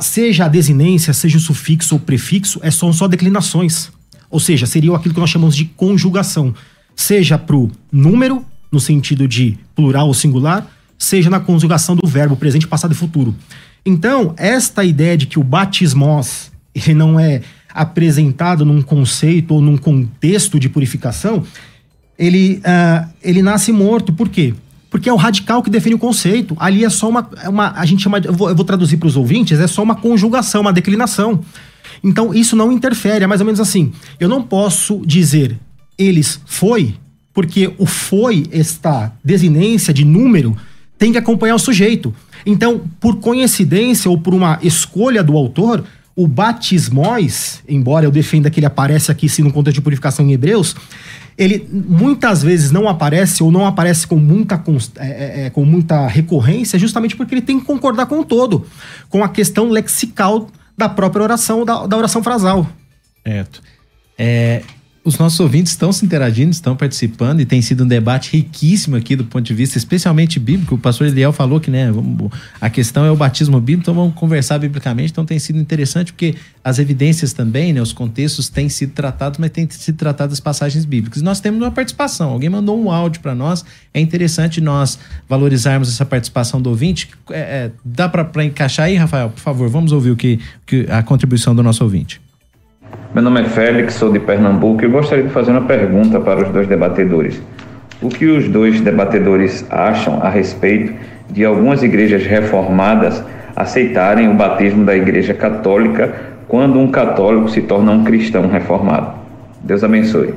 Seja 0.00 0.44
a 0.44 0.48
desinência, 0.48 1.12
seja 1.12 1.36
o 1.36 1.40
sufixo 1.40 1.96
ou 1.96 2.00
prefixo, 2.00 2.60
é, 2.62 2.70
são 2.70 2.92
só 2.92 3.08
declinações. 3.08 3.90
Ou 4.32 4.40
seja, 4.40 4.64
seria 4.64 4.96
aquilo 4.96 5.12
que 5.12 5.20
nós 5.20 5.30
chamamos 5.30 5.54
de 5.54 5.66
conjugação. 5.66 6.54
Seja 6.96 7.36
para 7.36 7.54
o 7.54 7.70
número, 7.92 8.44
no 8.72 8.80
sentido 8.80 9.28
de 9.28 9.58
plural 9.76 10.08
ou 10.08 10.14
singular, 10.14 10.66
seja 10.98 11.28
na 11.28 11.38
conjugação 11.38 11.94
do 11.94 12.08
verbo 12.08 12.34
presente, 12.34 12.66
passado 12.66 12.92
e 12.92 12.94
futuro. 12.94 13.34
Então, 13.84 14.34
esta 14.38 14.82
ideia 14.84 15.18
de 15.18 15.26
que 15.26 15.38
o 15.38 15.44
batismos 15.44 16.50
ele 16.74 16.94
não 16.94 17.20
é 17.20 17.42
apresentado 17.74 18.64
num 18.64 18.80
conceito 18.80 19.52
ou 19.52 19.60
num 19.60 19.76
contexto 19.76 20.58
de 20.58 20.70
purificação, 20.70 21.44
ele, 22.18 22.60
ah, 22.64 23.08
ele 23.22 23.42
nasce 23.42 23.70
morto. 23.70 24.14
Por 24.14 24.30
quê? 24.30 24.54
Porque 24.88 25.10
é 25.10 25.12
o 25.12 25.16
radical 25.16 25.62
que 25.62 25.68
define 25.68 25.94
o 25.94 25.98
conceito. 25.98 26.56
Ali 26.58 26.84
é 26.84 26.90
só 26.90 27.08
uma. 27.08 27.28
uma 27.46 27.72
a 27.72 27.84
gente 27.84 28.02
chama. 28.02 28.18
Eu 28.18 28.32
vou, 28.32 28.48
eu 28.48 28.56
vou 28.56 28.64
traduzir 28.64 28.96
para 28.96 29.08
os 29.08 29.16
ouvintes, 29.16 29.60
é 29.60 29.66
só 29.66 29.82
uma 29.82 29.94
conjugação, 29.94 30.62
uma 30.62 30.72
declinação. 30.72 31.40
Então, 32.02 32.34
isso 32.34 32.56
não 32.56 32.72
interfere. 32.72 33.24
É 33.24 33.26
mais 33.26 33.40
ou 33.40 33.44
menos 33.44 33.60
assim. 33.60 33.92
Eu 34.18 34.28
não 34.28 34.42
posso 34.42 35.02
dizer 35.06 35.58
eles 35.98 36.40
foi, 36.46 36.94
porque 37.32 37.72
o 37.78 37.86
foi, 37.86 38.46
esta 38.50 39.12
desinência 39.24 39.92
de 39.94 40.04
número, 40.04 40.56
tem 40.98 41.12
que 41.12 41.18
acompanhar 41.18 41.54
o 41.54 41.58
sujeito. 41.58 42.14
Então, 42.44 42.82
por 43.00 43.16
coincidência 43.16 44.10
ou 44.10 44.18
por 44.18 44.34
uma 44.34 44.58
escolha 44.62 45.22
do 45.22 45.36
autor, 45.36 45.84
o 46.14 46.26
batismóis, 46.26 47.62
embora 47.68 48.04
eu 48.04 48.10
defenda 48.10 48.50
que 48.50 48.58
ele 48.58 48.66
aparece 48.66 49.10
aqui 49.10 49.28
sim 49.28 49.42
no 49.42 49.52
contexto 49.52 49.76
de 49.76 49.80
purificação 49.80 50.26
em 50.26 50.32
Hebreus, 50.32 50.74
ele 51.38 51.66
muitas 51.70 52.42
vezes 52.42 52.70
não 52.70 52.88
aparece 52.88 53.42
ou 53.42 53.50
não 53.50 53.66
aparece 53.66 54.06
com 54.06 54.16
muita, 54.16 54.58
cons- 54.58 54.92
é, 54.96 55.06
é, 55.06 55.46
é, 55.46 55.50
com 55.50 55.64
muita 55.64 56.06
recorrência, 56.06 56.78
justamente 56.78 57.16
porque 57.16 57.34
ele 57.34 57.42
tem 57.42 57.58
que 57.58 57.64
concordar 57.64 58.06
com 58.06 58.20
o 58.20 58.24
todo, 58.24 58.66
com 59.08 59.24
a 59.24 59.28
questão 59.28 59.70
lexical 59.70 60.48
da 60.76 60.88
própria 60.88 61.22
oração, 61.22 61.64
da, 61.64 61.86
da 61.86 61.96
oração 61.96 62.22
frasal. 62.22 62.66
Certo. 63.26 63.62
É, 64.18 64.62
os 65.04 65.18
nossos 65.18 65.40
ouvintes 65.40 65.72
estão 65.72 65.92
se 65.92 66.04
interagindo, 66.04 66.52
estão 66.52 66.76
participando 66.76 67.40
e 67.40 67.44
tem 67.44 67.60
sido 67.60 67.82
um 67.82 67.86
debate 67.86 68.36
riquíssimo 68.36 68.94
aqui 68.94 69.16
do 69.16 69.24
ponto 69.24 69.42
de 69.44 69.52
vista, 69.52 69.76
especialmente 69.76 70.38
bíblico. 70.38 70.76
O 70.76 70.78
pastor 70.78 71.08
Eliel 71.08 71.32
falou 71.32 71.58
que 71.58 71.70
né, 71.70 71.88
a 72.60 72.70
questão 72.70 73.04
é 73.04 73.10
o 73.10 73.16
batismo 73.16 73.60
bíblico, 73.60 73.82
então 73.82 73.94
vamos 73.94 74.14
conversar 74.14 74.58
biblicamente. 74.58 75.10
Então 75.10 75.24
tem 75.24 75.40
sido 75.40 75.58
interessante 75.58 76.12
porque 76.12 76.36
as 76.62 76.78
evidências 76.78 77.32
também, 77.32 77.72
né, 77.72 77.82
os 77.82 77.92
contextos 77.92 78.48
têm 78.48 78.68
sido 78.68 78.92
tratados, 78.92 79.40
mas 79.40 79.50
têm 79.50 79.68
sido 79.68 79.96
tratadas 79.96 80.34
as 80.34 80.40
passagens 80.40 80.84
bíblicas. 80.84 81.20
Nós 81.20 81.40
temos 81.40 81.60
uma 81.60 81.72
participação. 81.72 82.30
Alguém 82.30 82.48
mandou 82.48 82.80
um 82.80 82.88
áudio 82.88 83.20
para 83.20 83.34
nós. 83.34 83.64
É 83.92 84.00
interessante 84.00 84.60
nós 84.60 85.00
valorizarmos 85.28 85.88
essa 85.88 86.04
participação 86.04 86.62
do 86.62 86.70
ouvinte. 86.70 87.10
É, 87.30 87.40
é, 87.40 87.70
dá 87.84 88.08
para 88.08 88.44
encaixar 88.44 88.86
aí, 88.86 88.94
Rafael? 88.94 89.30
Por 89.30 89.40
favor, 89.40 89.68
vamos 89.68 89.90
ouvir 89.90 90.12
o 90.12 90.16
que, 90.16 90.38
que 90.64 90.86
a 90.88 91.02
contribuição 91.02 91.56
do 91.56 91.62
nosso 91.62 91.82
ouvinte. 91.82 92.20
Meu 93.14 93.22
nome 93.22 93.42
é 93.42 93.44
Félix, 93.44 93.94
sou 93.94 94.10
de 94.10 94.18
Pernambuco 94.18 94.82
e 94.82 94.86
eu 94.86 94.90
gostaria 94.90 95.24
de 95.24 95.30
fazer 95.30 95.50
uma 95.50 95.62
pergunta 95.62 96.18
para 96.18 96.42
os 96.42 96.48
dois 96.50 96.66
debatedores. 96.66 97.42
O 98.00 98.08
que 98.08 98.26
os 98.26 98.48
dois 98.48 98.80
debatedores 98.80 99.66
acham 99.70 100.22
a 100.22 100.30
respeito 100.30 100.94
de 101.30 101.44
algumas 101.44 101.82
igrejas 101.82 102.24
reformadas 102.24 103.22
aceitarem 103.54 104.28
o 104.28 104.34
batismo 104.34 104.84
da 104.84 104.96
Igreja 104.96 105.34
Católica 105.34 106.12
quando 106.48 106.78
um 106.78 106.90
católico 106.90 107.48
se 107.50 107.60
torna 107.60 107.92
um 107.92 108.02
cristão 108.02 108.48
reformado? 108.48 109.14
Deus 109.62 109.84
abençoe. 109.84 110.34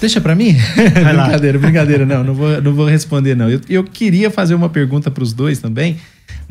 Deixa 0.00 0.20
pra 0.20 0.34
mim? 0.34 0.56
Brincadeira, 0.94 1.58
brincadeira. 1.58 2.06
Não, 2.06 2.24
não 2.24 2.34
vou, 2.34 2.62
não 2.62 2.72
vou 2.72 2.86
responder, 2.86 3.34
não. 3.34 3.50
Eu, 3.50 3.60
eu 3.68 3.84
queria 3.84 4.30
fazer 4.30 4.54
uma 4.54 4.68
pergunta 4.68 5.10
pros 5.10 5.34
dois 5.34 5.58
também, 5.58 5.98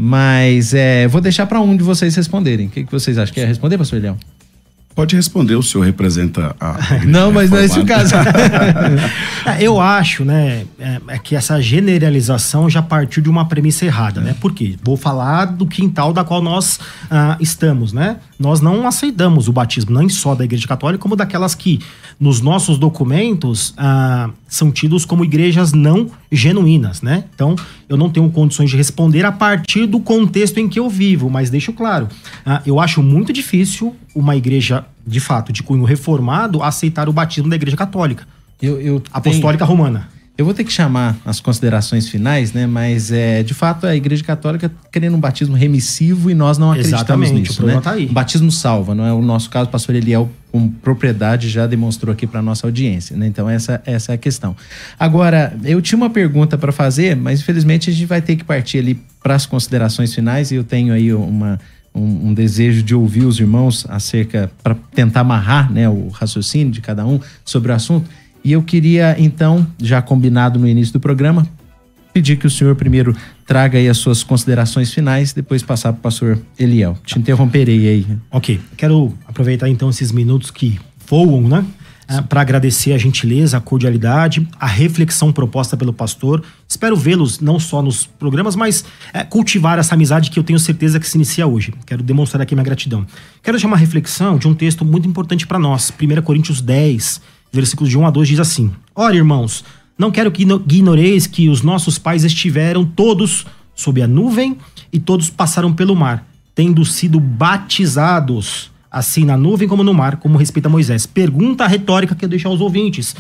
Mas 0.02 0.74
é, 0.74 1.10
vou 1.10 1.20
deixar 1.20 1.46
para 1.46 1.60
um 1.60 1.76
de 1.76 1.84
vocês 1.84 2.16
responderem. 2.16 2.68
O 2.68 2.70
que, 2.70 2.86
que 2.86 2.92
vocês 2.92 3.18
acham? 3.18 3.36
Quer 3.36 3.46
responder, 3.46 3.78
pastor 3.78 4.02
Leão? 4.02 4.18
Pode 4.96 5.14
responder, 5.14 5.56
o 5.56 5.64
senhor 5.64 5.84
representa 5.84 6.56
a. 6.58 6.78
não, 7.06 7.34
mas 7.34 7.50
não 7.50 7.58
é 7.58 7.66
esse 7.66 7.80
o 7.80 7.86
caso. 7.86 8.16
É, 9.46 9.64
eu 9.64 9.80
acho, 9.80 10.26
né, 10.26 10.66
é, 10.78 11.00
é, 11.08 11.18
que 11.18 11.36
essa 11.36 11.62
generalização 11.62 12.70
já 12.70 12.82
partiu 12.82 13.24
de 13.24 13.30
uma 13.30 13.48
premissa 13.48 13.86
errada, 13.86 14.20
né? 14.20 14.36
Por 14.40 14.54
quê? 14.54 14.76
Vou 14.84 14.98
falar 14.98 15.46
do 15.46 15.66
quintal 15.66 16.12
da 16.14 16.24
qual 16.24 16.42
nós 16.42 16.80
ah, 17.10 17.38
estamos, 17.40 17.94
né? 17.94 18.18
Nós 18.40 18.62
não 18.62 18.88
aceitamos 18.88 19.50
o 19.50 19.52
batismo, 19.52 20.00
nem 20.00 20.08
só 20.08 20.34
da 20.34 20.46
Igreja 20.46 20.66
Católica, 20.66 21.02
como 21.02 21.14
daquelas 21.14 21.54
que, 21.54 21.80
nos 22.18 22.40
nossos 22.40 22.78
documentos, 22.78 23.74
ah, 23.78 24.30
são 24.48 24.72
tidos 24.72 25.04
como 25.04 25.26
igrejas 25.26 25.74
não 25.74 26.10
genuínas, 26.32 27.02
né? 27.02 27.26
Então, 27.36 27.54
eu 27.90 27.98
não 27.98 28.10
tenho 28.10 28.30
condições 28.30 28.70
de 28.70 28.78
responder 28.78 29.26
a 29.26 29.32
partir 29.32 29.86
do 29.86 30.00
contexto 30.00 30.58
em 30.58 30.70
que 30.70 30.80
eu 30.80 30.90
vivo, 30.90 31.30
mas 31.30 31.50
deixo 31.50 31.74
claro, 31.74 32.08
ah, 32.46 32.62
eu 32.66 32.80
acho 32.80 33.04
muito 33.04 33.34
difícil 33.34 33.94
uma 34.16 34.38
igreja, 34.38 34.86
de 35.06 35.20
fato, 35.20 35.52
de 35.52 35.62
cunho 35.62 35.84
reformado, 35.84 36.64
aceitar 36.64 37.10
o 37.10 37.14
batismo 37.14 37.50
da 37.50 37.58
Igreja 37.58 37.76
Católica. 37.76 38.26
Eu, 38.62 38.80
eu 38.80 39.04
Apostólica 39.12 39.66
tenho, 39.66 39.78
Romana. 39.78 40.08
Eu 40.40 40.46
vou 40.46 40.54
ter 40.54 40.64
que 40.64 40.72
chamar 40.72 41.18
as 41.26 41.42
considerações 41.42 42.08
finais, 42.08 42.54
né? 42.54 42.66
Mas, 42.66 43.12
é, 43.12 43.44
de 43.44 43.54
fato, 43.54 43.86
a 43.86 43.94
Igreja 43.94 44.24
Católica 44.24 44.72
querendo 44.90 45.18
um 45.18 45.20
batismo 45.20 45.54
remissivo 45.54 46.32
e 46.32 46.34
nós 46.34 46.58
não 46.58 46.72
acreditamos 46.72 47.02
Exatamente, 47.02 47.34
o 47.34 47.40
nisso, 47.40 47.56
problema 47.56 47.82
né? 47.82 47.84
tá 47.84 47.92
aí. 47.92 48.06
O 48.06 48.14
batismo 48.14 48.50
salva, 48.50 48.96
não 48.96 49.06
é 49.06 49.12
o 49.12 49.22
nosso 49.22 49.50
caso. 49.50 49.68
O 49.68 49.70
pastor 49.70 49.96
Eliel, 49.96 50.32
com 50.50 50.70
propriedade, 50.70 51.50
já 51.50 51.68
demonstrou 51.68 52.14
aqui 52.14 52.26
para 52.26 52.42
nossa 52.42 52.66
audiência, 52.66 53.18
né? 53.18 53.28
Então, 53.28 53.50
essa, 53.50 53.82
essa 53.86 54.14
é 54.14 54.16
a 54.16 54.18
questão. 54.18 54.56
Agora, 54.98 55.54
eu 55.66 55.82
tinha 55.82 55.98
uma 55.98 56.10
pergunta 56.10 56.58
para 56.58 56.72
fazer, 56.72 57.18
mas, 57.18 57.42
infelizmente, 57.42 57.90
a 57.90 57.94
gente 57.94 58.06
vai 58.06 58.22
ter 58.22 58.38
que 58.38 58.46
partir 58.46 58.78
ali 58.78 58.98
para 59.22 59.36
as 59.36 59.46
considerações 59.46 60.16
finais 60.16 60.52
e 60.52 60.56
eu 60.56 60.64
tenho 60.64 60.94
aí 60.94 61.14
uma 61.14 61.60
um, 61.94 62.30
um, 62.30 62.34
desejo 62.34 62.82
de 62.82 62.96
ouvir 62.96 63.26
os 63.26 63.40
irmãos 63.42 63.86
acerca 63.90 64.50
para 64.64 64.76
tentar 64.94 65.20
amarrar 65.20 65.70
né, 65.70 65.90
o 65.90 66.08
raciocínio 66.08 66.72
de 66.72 66.80
cada 66.80 67.06
um 67.06 67.20
sobre 67.44 67.74
o 67.74 67.76
assunto. 67.76 68.10
E 68.50 68.52
eu 68.52 68.64
queria, 68.64 69.16
então, 69.20 69.68
já 69.80 70.02
combinado 70.02 70.58
no 70.58 70.68
início 70.68 70.92
do 70.94 71.00
programa, 71.00 71.48
pedir 72.12 72.36
que 72.36 72.48
o 72.48 72.50
senhor 72.50 72.76
primeiro 72.76 73.16
traga 73.46 73.78
aí 73.78 73.88
as 73.88 74.00
suas 74.00 74.24
considerações 74.24 74.92
finais, 74.92 75.34
depois 75.34 75.62
passar 75.62 75.94
para 75.94 76.00
o 76.00 76.02
pastor 76.02 76.40
Eliel. 76.58 76.98
Te 77.06 77.20
interromperei 77.20 77.88
aí. 77.88 78.08
Ok. 78.32 78.60
Quero 78.76 79.14
aproveitar 79.28 79.70
então 79.70 79.92
esses 79.92 80.12
minutos 80.12 80.50
que 80.50 80.80
voam, 81.08 81.48
né? 81.48 81.64
É, 82.08 82.22
para 82.22 82.42
agradecer 82.42 82.92
a 82.92 82.98
gentileza, 82.98 83.56
a 83.56 83.62
cordialidade, 83.62 84.48
a 84.60 84.66
reflexão 84.66 85.32
proposta 85.32 85.78
pelo 85.78 85.94
pastor. 85.94 86.44
Espero 86.68 86.96
vê-los 86.96 87.40
não 87.40 87.60
só 87.60 87.84
nos 87.84 88.08
programas, 88.08 88.56
mas 88.56 88.84
é, 89.14 89.24
cultivar 89.24 89.78
essa 89.78 89.94
amizade 89.94 90.32
que 90.32 90.40
eu 90.40 90.44
tenho 90.44 90.58
certeza 90.58 91.00
que 91.00 91.08
se 91.08 91.18
inicia 91.18 91.46
hoje. 91.46 91.72
Quero 91.86 92.02
demonstrar 92.02 92.42
aqui 92.42 92.56
minha 92.56 92.66
gratidão. 92.66 93.06
Quero 93.44 93.58
deixar 93.58 93.68
uma 93.68 93.78
reflexão 93.78 94.40
de 94.40 94.48
um 94.48 94.56
texto 94.56 94.84
muito 94.84 95.08
importante 95.08 95.46
para 95.46 95.60
nós, 95.60 95.94
1 96.02 96.24
Coríntios 96.24 96.62
10, 96.62 97.22
versículos 97.52 97.90
de 97.90 97.98
1 97.98 98.08
a 98.08 98.10
2 98.10 98.28
diz 98.28 98.40
assim: 98.40 98.72
Ora, 98.96 99.16
irmãos, 99.16 99.64
não 99.98 100.12
quero 100.12 100.32
que 100.32 100.44
ignoreis 100.44 101.28
que 101.28 101.50
os 101.50 101.62
nossos 101.62 101.98
pais 101.98 102.24
estiveram 102.24 102.86
todos 102.86 103.46
sob 103.76 104.02
a 104.02 104.08
nuvem 104.08 104.58
e 104.92 105.00
todos 105.00 105.30
passaram 105.30 105.74
pelo 105.74 105.96
mar, 105.96 106.28
tendo 106.56 106.84
sido 106.86 107.20
batizados 107.20 108.72
assim 108.92 109.24
na 109.24 109.38
nuvem 109.38 109.68
como 109.68 109.84
no 109.84 109.94
mar, 109.94 110.18
como 110.18 110.38
respeita 110.38 110.68
Moisés. 110.68 111.06
Pergunta 111.06 111.68
retórica 111.68 112.16
que 112.16 112.26
eu 112.26 112.30
deixo 112.30 112.48
aos 112.48 112.62
ouvintes. 112.62 113.16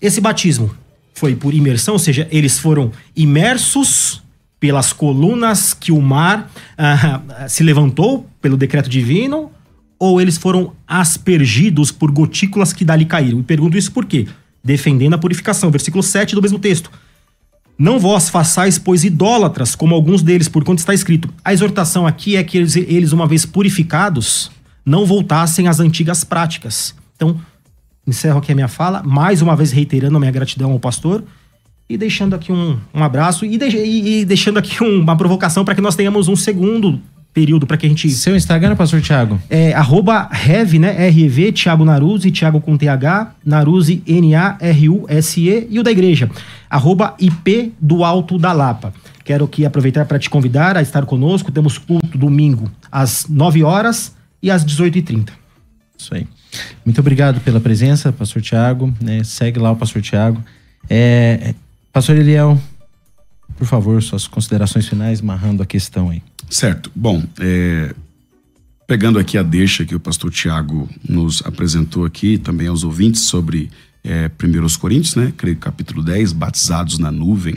Esse 0.00 0.20
batismo 0.20 0.74
foi 1.14 1.34
por 1.34 1.54
imersão, 1.54 1.94
ou 1.94 1.98
seja, 1.98 2.26
eles 2.30 2.58
foram 2.58 2.92
imersos 3.14 4.22
pelas 4.58 4.92
colunas 4.92 5.74
que 5.74 5.92
o 5.92 6.00
mar 6.00 6.50
ah, 6.76 7.20
se 7.48 7.62
levantou 7.62 8.28
pelo 8.40 8.56
decreto 8.56 8.88
divino, 8.88 9.50
ou 9.98 10.20
eles 10.20 10.36
foram 10.36 10.72
aspergidos 10.86 11.90
por 11.90 12.10
gotículas 12.10 12.72
que 12.72 12.84
dali 12.84 13.04
caíram? 13.04 13.40
E 13.40 13.42
pergunto 13.42 13.76
isso 13.76 13.92
por 13.92 14.04
quê? 14.04 14.26
Defendendo 14.62 15.14
a 15.14 15.18
purificação. 15.18 15.70
Versículo 15.70 16.02
7 16.02 16.34
do 16.34 16.42
mesmo 16.42 16.58
texto. 16.58 16.90
Não 17.78 17.98
vós 17.98 18.30
façais, 18.30 18.78
pois, 18.78 19.04
idólatras, 19.04 19.74
como 19.74 19.94
alguns 19.94 20.22
deles, 20.22 20.48
por 20.48 20.64
quanto 20.64 20.78
está 20.78 20.94
escrito. 20.94 21.28
A 21.44 21.52
exortação 21.52 22.06
aqui 22.06 22.36
é 22.36 22.42
que 22.42 22.56
eles, 22.56 22.74
eles, 22.74 23.12
uma 23.12 23.26
vez 23.26 23.44
purificados, 23.44 24.50
não 24.84 25.04
voltassem 25.04 25.68
às 25.68 25.78
antigas 25.78 26.24
práticas. 26.24 26.94
Então, 27.16 27.38
encerro 28.06 28.38
aqui 28.38 28.52
a 28.52 28.54
minha 28.54 28.68
fala, 28.68 29.02
mais 29.02 29.42
uma 29.42 29.54
vez 29.54 29.72
reiterando 29.72 30.16
a 30.16 30.20
minha 30.20 30.32
gratidão 30.32 30.72
ao 30.72 30.80
pastor 30.80 31.22
e 31.88 31.96
deixando 31.96 32.34
aqui 32.34 32.50
um, 32.50 32.78
um 32.94 33.04
abraço 33.04 33.44
e, 33.44 33.58
de, 33.58 33.66
e, 33.66 34.20
e 34.20 34.24
deixando 34.24 34.58
aqui 34.58 34.82
um, 34.82 35.00
uma 35.00 35.16
provocação 35.16 35.64
para 35.64 35.74
que 35.74 35.80
nós 35.80 35.96
tenhamos 35.96 36.28
um 36.28 36.36
segundo 36.36 37.00
período 37.36 37.66
para 37.66 37.76
que 37.76 37.84
a 37.84 37.88
gente. 37.90 38.08
Seu 38.08 38.34
Instagram, 38.34 38.74
pastor 38.74 39.02
Thiago? 39.02 39.38
É 39.50 39.74
arroba 39.74 40.26
Rev, 40.32 40.78
né? 40.78 41.06
R-E-V, 41.08 41.52
Thiago 41.52 41.84
Naruzzi, 41.84 42.30
Thiago 42.30 42.62
com 42.62 42.78
TH, 42.78 43.34
Naruzzi, 43.44 44.02
N-A-R-U-S-E, 44.06 45.66
e 45.68 45.78
o 45.78 45.82
da 45.82 45.90
igreja, 45.90 46.30
arroba 46.70 47.14
IP 47.20 47.74
do 47.78 48.04
Alto 48.04 48.38
da 48.38 48.54
Lapa. 48.54 48.90
Quero 49.22 49.44
aqui 49.44 49.66
aproveitar 49.66 50.06
para 50.06 50.18
te 50.18 50.30
convidar 50.30 50.78
a 50.78 50.82
estar 50.82 51.04
conosco. 51.04 51.52
Temos 51.52 51.76
culto 51.76 52.16
domingo 52.16 52.70
às 52.90 53.26
9 53.28 53.62
horas 53.62 54.14
e 54.42 54.50
às 54.50 54.64
18h30. 54.64 55.28
Isso 55.98 56.14
aí. 56.14 56.26
Muito 56.86 56.98
obrigado 57.00 57.40
pela 57.42 57.60
presença, 57.60 58.10
pastor 58.12 58.40
Tiago. 58.40 58.94
Né? 58.98 59.22
Segue 59.24 59.58
lá 59.58 59.70
o 59.72 59.76
pastor 59.76 60.00
Tiago. 60.00 60.42
É, 60.88 61.54
pastor 61.92 62.16
Eliel, 62.16 62.58
por 63.58 63.66
favor, 63.66 64.02
suas 64.02 64.26
considerações 64.26 64.88
finais, 64.88 65.20
marrando 65.20 65.62
a 65.62 65.66
questão 65.66 66.08
aí. 66.08 66.22
Certo. 66.48 66.90
Bom, 66.94 67.22
é, 67.40 67.94
pegando 68.86 69.18
aqui 69.18 69.36
a 69.36 69.42
deixa 69.42 69.84
que 69.84 69.94
o 69.94 70.00
pastor 70.00 70.30
Tiago 70.30 70.88
nos 71.06 71.42
apresentou 71.44 72.04
aqui, 72.04 72.38
também 72.38 72.68
aos 72.68 72.84
ouvintes, 72.84 73.22
sobre 73.22 73.70
é, 74.04 74.30
1 74.30 74.78
Coríntios, 74.78 75.16
né? 75.16 75.32
Creio 75.36 75.56
capítulo 75.56 76.02
10, 76.02 76.32
batizados 76.32 76.98
na 76.98 77.10
nuvem, 77.10 77.56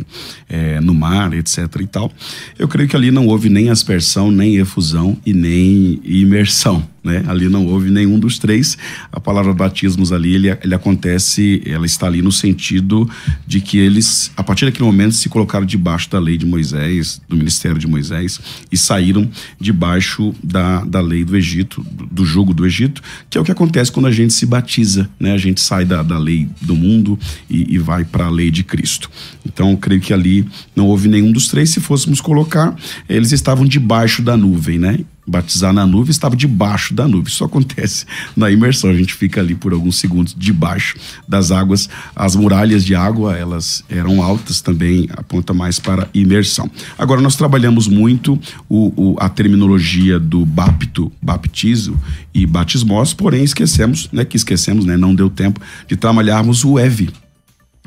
é, 0.49 0.81
no 0.81 0.93
mar, 0.93 1.33
etc 1.33 1.59
e 1.79 1.87
tal. 1.87 2.11
Eu 2.57 2.67
creio 2.67 2.89
que 2.89 2.95
ali 2.95 3.11
não 3.11 3.27
houve 3.27 3.49
nem 3.49 3.69
aspersão, 3.69 4.31
nem 4.31 4.57
efusão 4.57 5.15
e 5.25 5.33
nem 5.33 6.01
imersão 6.03 6.87
né? 7.03 7.23
Ali 7.27 7.47
não 7.49 7.65
houve 7.65 7.89
nenhum 7.89 8.19
dos 8.19 8.37
três. 8.37 8.77
A 9.11 9.19
palavra 9.19 9.53
batismos 9.53 10.11
ali, 10.11 10.35
ele, 10.35 10.49
ele 10.63 10.75
acontece, 10.75 11.61
ela 11.65 11.85
está 11.85 12.07
ali 12.07 12.21
no 12.21 12.31
sentido 12.31 13.09
de 13.45 13.61
que 13.61 13.77
eles, 13.77 14.31
a 14.35 14.43
partir 14.43 14.65
daquele 14.65 14.85
momento, 14.85 15.15
se 15.15 15.29
colocaram 15.29 15.65
debaixo 15.65 16.09
da 16.09 16.19
lei 16.19 16.37
de 16.37 16.45
Moisés, 16.45 17.21
do 17.27 17.35
ministério 17.35 17.77
de 17.77 17.87
Moisés, 17.87 18.39
e 18.71 18.77
saíram 18.77 19.29
debaixo 19.59 20.33
da, 20.43 20.83
da 20.83 21.01
lei 21.01 21.23
do 21.23 21.35
Egito, 21.35 21.85
do, 22.11 22.25
jugo 22.25 22.53
do 22.53 22.65
Egito, 22.65 23.01
que 23.29 23.37
é 23.37 23.41
o 23.41 23.43
que 23.43 23.51
acontece 23.51 23.91
quando 23.91 24.07
a 24.07 24.11
gente 24.11 24.33
se 24.33 24.45
batiza, 24.45 25.09
né? 25.19 25.33
A 25.33 25.37
gente 25.37 25.61
sai 25.61 25.85
da, 25.85 26.03
da 26.03 26.17
lei 26.17 26.47
do 26.61 26.75
mundo 26.75 27.17
e, 27.49 27.75
e 27.75 27.77
vai 27.77 28.03
para 28.03 28.25
a 28.25 28.29
lei 28.29 28.51
de 28.51 28.63
Cristo. 28.63 29.09
Então, 29.45 29.75
creio 29.75 30.01
que 30.01 30.13
ali 30.13 30.45
não 30.75 30.87
houve 30.87 31.07
nenhum 31.07 31.31
dos 31.31 31.47
três. 31.47 31.69
Se 31.69 31.79
fôssemos 31.79 32.21
colocar, 32.21 32.75
eles 33.07 33.31
estavam 33.31 33.65
debaixo 33.65 34.21
da 34.21 34.35
nuvem, 34.37 34.79
né? 34.79 34.99
Batizar 35.29 35.71
na 35.71 35.85
nuvem, 35.85 36.11
estava 36.11 36.35
debaixo 36.35 36.93
da 36.93 37.07
nuvem. 37.07 37.31
Isso 37.31 37.43
acontece 37.43 38.05
na 38.35 38.49
imersão. 38.49 38.89
A 38.89 38.93
gente 38.93 39.13
fica 39.13 39.39
ali 39.39 39.55
por 39.55 39.71
alguns 39.71 39.97
segundos 39.97 40.35
debaixo 40.37 40.95
das 41.27 41.51
águas. 41.51 41.87
As 42.15 42.35
muralhas 42.35 42.83
de 42.83 42.95
água, 42.95 43.37
elas 43.37 43.83
eram 43.87 44.21
altas 44.21 44.61
também, 44.61 45.07
aponta 45.11 45.53
mais 45.53 45.79
para 45.79 46.09
imersão. 46.13 46.69
Agora, 46.97 47.21
nós 47.21 47.35
trabalhamos 47.35 47.87
muito 47.87 48.39
o, 48.67 49.11
o, 49.11 49.15
a 49.19 49.29
terminologia 49.29 50.19
do 50.19 50.45
bapto, 50.45 51.11
baptizo 51.21 51.97
e 52.33 52.45
batismos, 52.45 53.13
porém 53.13 53.43
esquecemos, 53.43 54.09
né, 54.11 54.25
que 54.25 54.37
esquecemos, 54.37 54.85
né, 54.85 54.97
não 54.97 55.13
deu 55.13 55.29
tempo 55.29 55.59
de 55.87 55.95
trabalharmos 55.95 56.63
o 56.63 56.79
EV, 56.79 57.09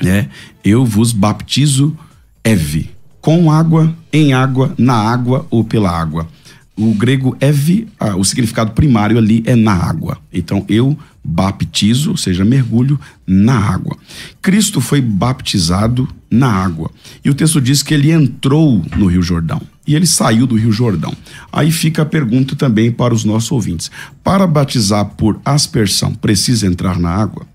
né? 0.01 0.28
Eu 0.64 0.84
vos 0.84 1.12
baptizo 1.12 1.97
EV, 2.45 2.90
com 3.20 3.51
água, 3.51 3.95
em 4.12 4.32
água, 4.32 4.74
na 4.76 4.95
água 4.95 5.47
ou 5.51 5.64
pela 5.64 5.90
água 5.90 6.28
o 6.77 6.95
grego 6.95 7.37
ev, 7.41 7.87
ah, 8.01 8.16
o 8.16 8.25
significado 8.25 8.73
primário 8.73 9.18
ali 9.18 9.43
é 9.47 9.55
na 9.55 9.73
água. 9.73 10.18
Então 10.33 10.64
eu 10.68 10.97
baptizo, 11.25 12.11
ou 12.11 12.16
seja, 12.16 12.45
mergulho 12.45 12.99
na 13.27 13.57
água. 13.57 13.97
Cristo 14.41 14.81
foi 14.81 15.01
baptizado 15.01 16.09
na 16.31 16.51
água. 16.51 16.91
E 17.25 17.31
o 17.31 17.35
texto 17.35 17.61
diz 17.61 17.83
que 17.83 17.95
ele 17.95 18.11
entrou 18.11 18.85
no 18.97 19.07
Rio 19.07 19.23
Jordão 19.23 19.61
e 19.87 19.95
ele 19.95 20.07
saiu 20.07 20.47
do 20.47 20.57
Rio 20.57 20.73
Jordão. 20.73 21.14
Aí 21.53 21.70
fica 21.70 22.03
a 22.03 22.07
pergunta 22.07 22.57
também 22.57 22.91
para 22.91 23.14
os 23.14 23.25
nossos 23.25 23.53
ouvintes: 23.53 23.91
para 24.25 24.47
batizar 24.47 25.05
por 25.05 25.41
aspersão, 25.45 26.14
precisa 26.14 26.66
entrar 26.66 26.99
na 26.99 27.11
água? 27.11 27.47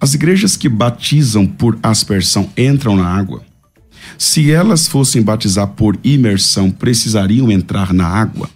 As 0.00 0.14
igrejas 0.14 0.56
que 0.56 0.68
batizam 0.68 1.46
por 1.46 1.78
aspersão 1.82 2.48
entram 2.56 2.96
na 2.96 3.06
água? 3.06 3.42
Se 4.18 4.50
elas 4.50 4.88
fossem 4.88 5.22
batizar 5.22 5.68
por 5.68 5.96
imersão, 6.02 6.72
precisariam 6.72 7.50
entrar 7.52 7.94
na 7.94 8.04
água? 8.04 8.50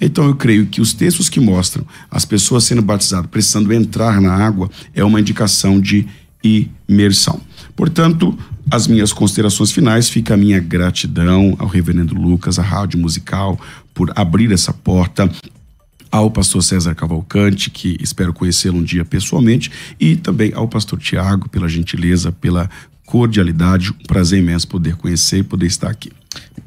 Então 0.00 0.24
eu 0.24 0.36
creio 0.36 0.66
que 0.66 0.80
os 0.80 0.94
textos 0.94 1.28
que 1.28 1.40
mostram 1.40 1.84
as 2.08 2.24
pessoas 2.24 2.64
sendo 2.64 2.80
batizadas 2.80 3.28
precisando 3.28 3.72
entrar 3.72 4.20
na 4.20 4.32
água 4.32 4.70
é 4.94 5.02
uma 5.04 5.20
indicação 5.20 5.80
de 5.80 6.06
imersão. 6.42 7.40
Portanto, 7.74 8.38
as 8.70 8.86
minhas 8.86 9.12
considerações 9.12 9.72
finais, 9.72 10.08
fica 10.08 10.34
a 10.34 10.36
minha 10.36 10.60
gratidão 10.60 11.56
ao 11.58 11.66
reverendo 11.66 12.14
Lucas, 12.14 12.58
à 12.58 12.62
Rádio 12.62 12.98
Musical, 12.98 13.58
por 13.92 14.12
abrir 14.14 14.52
essa 14.52 14.72
porta 14.72 15.28
ao 16.10 16.30
pastor 16.30 16.62
César 16.62 16.94
Cavalcante, 16.94 17.70
que 17.70 17.96
espero 18.00 18.32
conhecê-lo 18.32 18.78
um 18.78 18.82
dia 18.82 19.04
pessoalmente, 19.04 19.70
e 19.98 20.16
também 20.16 20.52
ao 20.54 20.66
pastor 20.66 20.98
Tiago, 20.98 21.48
pela 21.48 21.68
gentileza, 21.68 22.32
pela 22.32 22.68
cordialidade. 23.10 23.90
Um 23.90 24.06
prazer 24.06 24.38
imenso 24.38 24.68
poder 24.68 24.94
conhecer 24.94 25.38
e 25.38 25.42
poder 25.42 25.66
estar 25.66 25.90
aqui. 25.90 26.12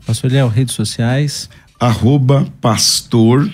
Pastor 0.06 0.30
Léo, 0.30 0.50
redes 0.50 0.76
sociais. 0.76 1.50
Arroba 1.80 2.46
pastor 2.60 3.50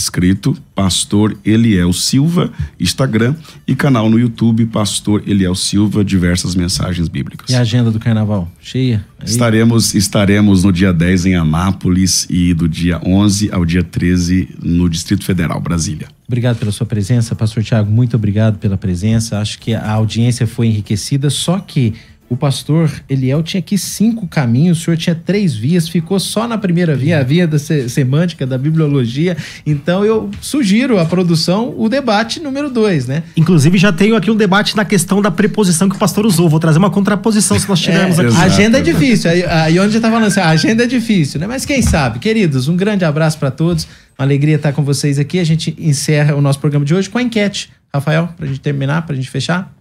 escrito 0.00 0.56
Pastor 0.74 1.36
Eliel 1.44 1.92
Silva, 1.92 2.50
Instagram 2.78 3.34
e 3.68 3.74
canal 3.74 4.08
no 4.08 4.18
YouTube 4.18 4.64
Pastor 4.66 5.22
Eliel 5.26 5.54
Silva, 5.54 6.02
diversas 6.02 6.54
mensagens 6.54 7.06
bíblicas. 7.06 7.50
E 7.50 7.54
a 7.54 7.60
agenda 7.60 7.90
do 7.90 8.00
carnaval? 8.00 8.50
Cheia? 8.62 9.04
Aí? 9.18 9.28
Estaremos 9.28 9.94
estaremos 9.94 10.64
no 10.64 10.72
dia 10.72 10.92
10 10.92 11.26
em 11.26 11.34
Anápolis 11.34 12.26
e 12.30 12.54
do 12.54 12.66
dia 12.66 12.98
11 13.04 13.50
ao 13.52 13.66
dia 13.66 13.84
13 13.84 14.56
no 14.62 14.88
Distrito 14.88 15.22
Federal, 15.22 15.60
Brasília. 15.60 16.08
Obrigado 16.26 16.58
pela 16.58 16.72
sua 16.72 16.86
presença, 16.86 17.34
pastor 17.34 17.62
Tiago, 17.62 17.90
muito 17.90 18.16
obrigado 18.16 18.58
pela 18.58 18.78
presença. 18.78 19.38
Acho 19.38 19.58
que 19.58 19.74
a 19.74 19.90
audiência 19.90 20.46
foi 20.46 20.68
enriquecida, 20.68 21.28
só 21.28 21.58
que 21.58 21.92
o 22.30 22.36
pastor 22.36 22.88
Eliel 23.08 23.42
tinha 23.42 23.58
aqui 23.58 23.76
cinco 23.76 24.24
caminhos, 24.28 24.80
o 24.80 24.84
senhor 24.84 24.96
tinha 24.96 25.16
três 25.16 25.52
vias, 25.56 25.88
ficou 25.88 26.20
só 26.20 26.46
na 26.46 26.56
primeira 26.56 26.94
via, 26.94 27.18
a 27.18 27.24
via 27.24 27.44
da 27.44 27.58
semântica, 27.58 28.46
da 28.46 28.56
bibliologia. 28.56 29.36
Então 29.66 30.04
eu 30.04 30.30
sugiro 30.40 30.96
à 31.00 31.04
produção 31.04 31.74
o 31.76 31.88
debate 31.88 32.38
número 32.38 32.70
dois, 32.70 33.08
né? 33.08 33.24
Inclusive 33.36 33.76
já 33.76 33.92
tenho 33.92 34.14
aqui 34.14 34.30
um 34.30 34.36
debate 34.36 34.76
na 34.76 34.84
questão 34.84 35.20
da 35.20 35.28
preposição 35.32 35.88
que 35.88 35.96
o 35.96 35.98
pastor 35.98 36.24
usou. 36.24 36.48
Vou 36.48 36.60
trazer 36.60 36.78
uma 36.78 36.88
contraposição 36.88 37.58
se 37.58 37.68
nós 37.68 37.80
tivermos 37.80 38.16
é, 38.20 38.26
aqui. 38.26 38.36
A 38.36 38.42
agenda 38.42 38.78
é 38.78 38.80
difícil. 38.80 39.28
Aí, 39.28 39.44
aí 39.44 39.80
onde 39.80 39.92
já 39.94 40.00
tá 40.00 40.08
falando 40.08 40.28
assim, 40.28 40.38
a 40.38 40.50
agenda 40.50 40.84
é 40.84 40.86
difícil, 40.86 41.40
né? 41.40 41.48
Mas 41.48 41.66
quem 41.66 41.82
sabe, 41.82 42.20
queridos, 42.20 42.68
um 42.68 42.76
grande 42.76 43.04
abraço 43.04 43.38
para 43.38 43.50
todos. 43.50 43.88
Uma 44.16 44.24
alegria 44.24 44.54
estar 44.54 44.72
com 44.72 44.84
vocês 44.84 45.18
aqui. 45.18 45.40
A 45.40 45.44
gente 45.44 45.74
encerra 45.80 46.36
o 46.36 46.40
nosso 46.40 46.60
programa 46.60 46.84
de 46.84 46.94
hoje 46.94 47.10
com 47.10 47.18
a 47.18 47.22
enquete. 47.22 47.70
Rafael, 47.92 48.28
pra 48.36 48.46
gente 48.46 48.60
terminar, 48.60 49.04
pra 49.04 49.16
gente 49.16 49.28
fechar. 49.28 49.74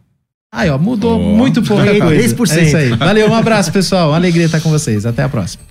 Aí, 0.52 0.70
ó, 0.70 0.78
mudou 0.78 1.20
oh. 1.20 1.24
muito 1.38 1.62
pouca 1.62 1.86
coisa. 1.86 2.36
10%. 2.36 2.58
É 2.58 2.64
isso 2.64 2.78
aí. 2.78 2.90
Valeu, 2.90 3.30
um 3.30 3.36
abraço, 3.36 3.72
pessoal. 3.72 4.10
Uma 4.10 4.18
alegria 4.18 4.46
estar 4.46 4.60
com 4.60 4.70
vocês. 4.70 5.06
Até 5.06 5.24
a 5.24 5.30
próxima. 5.30 5.70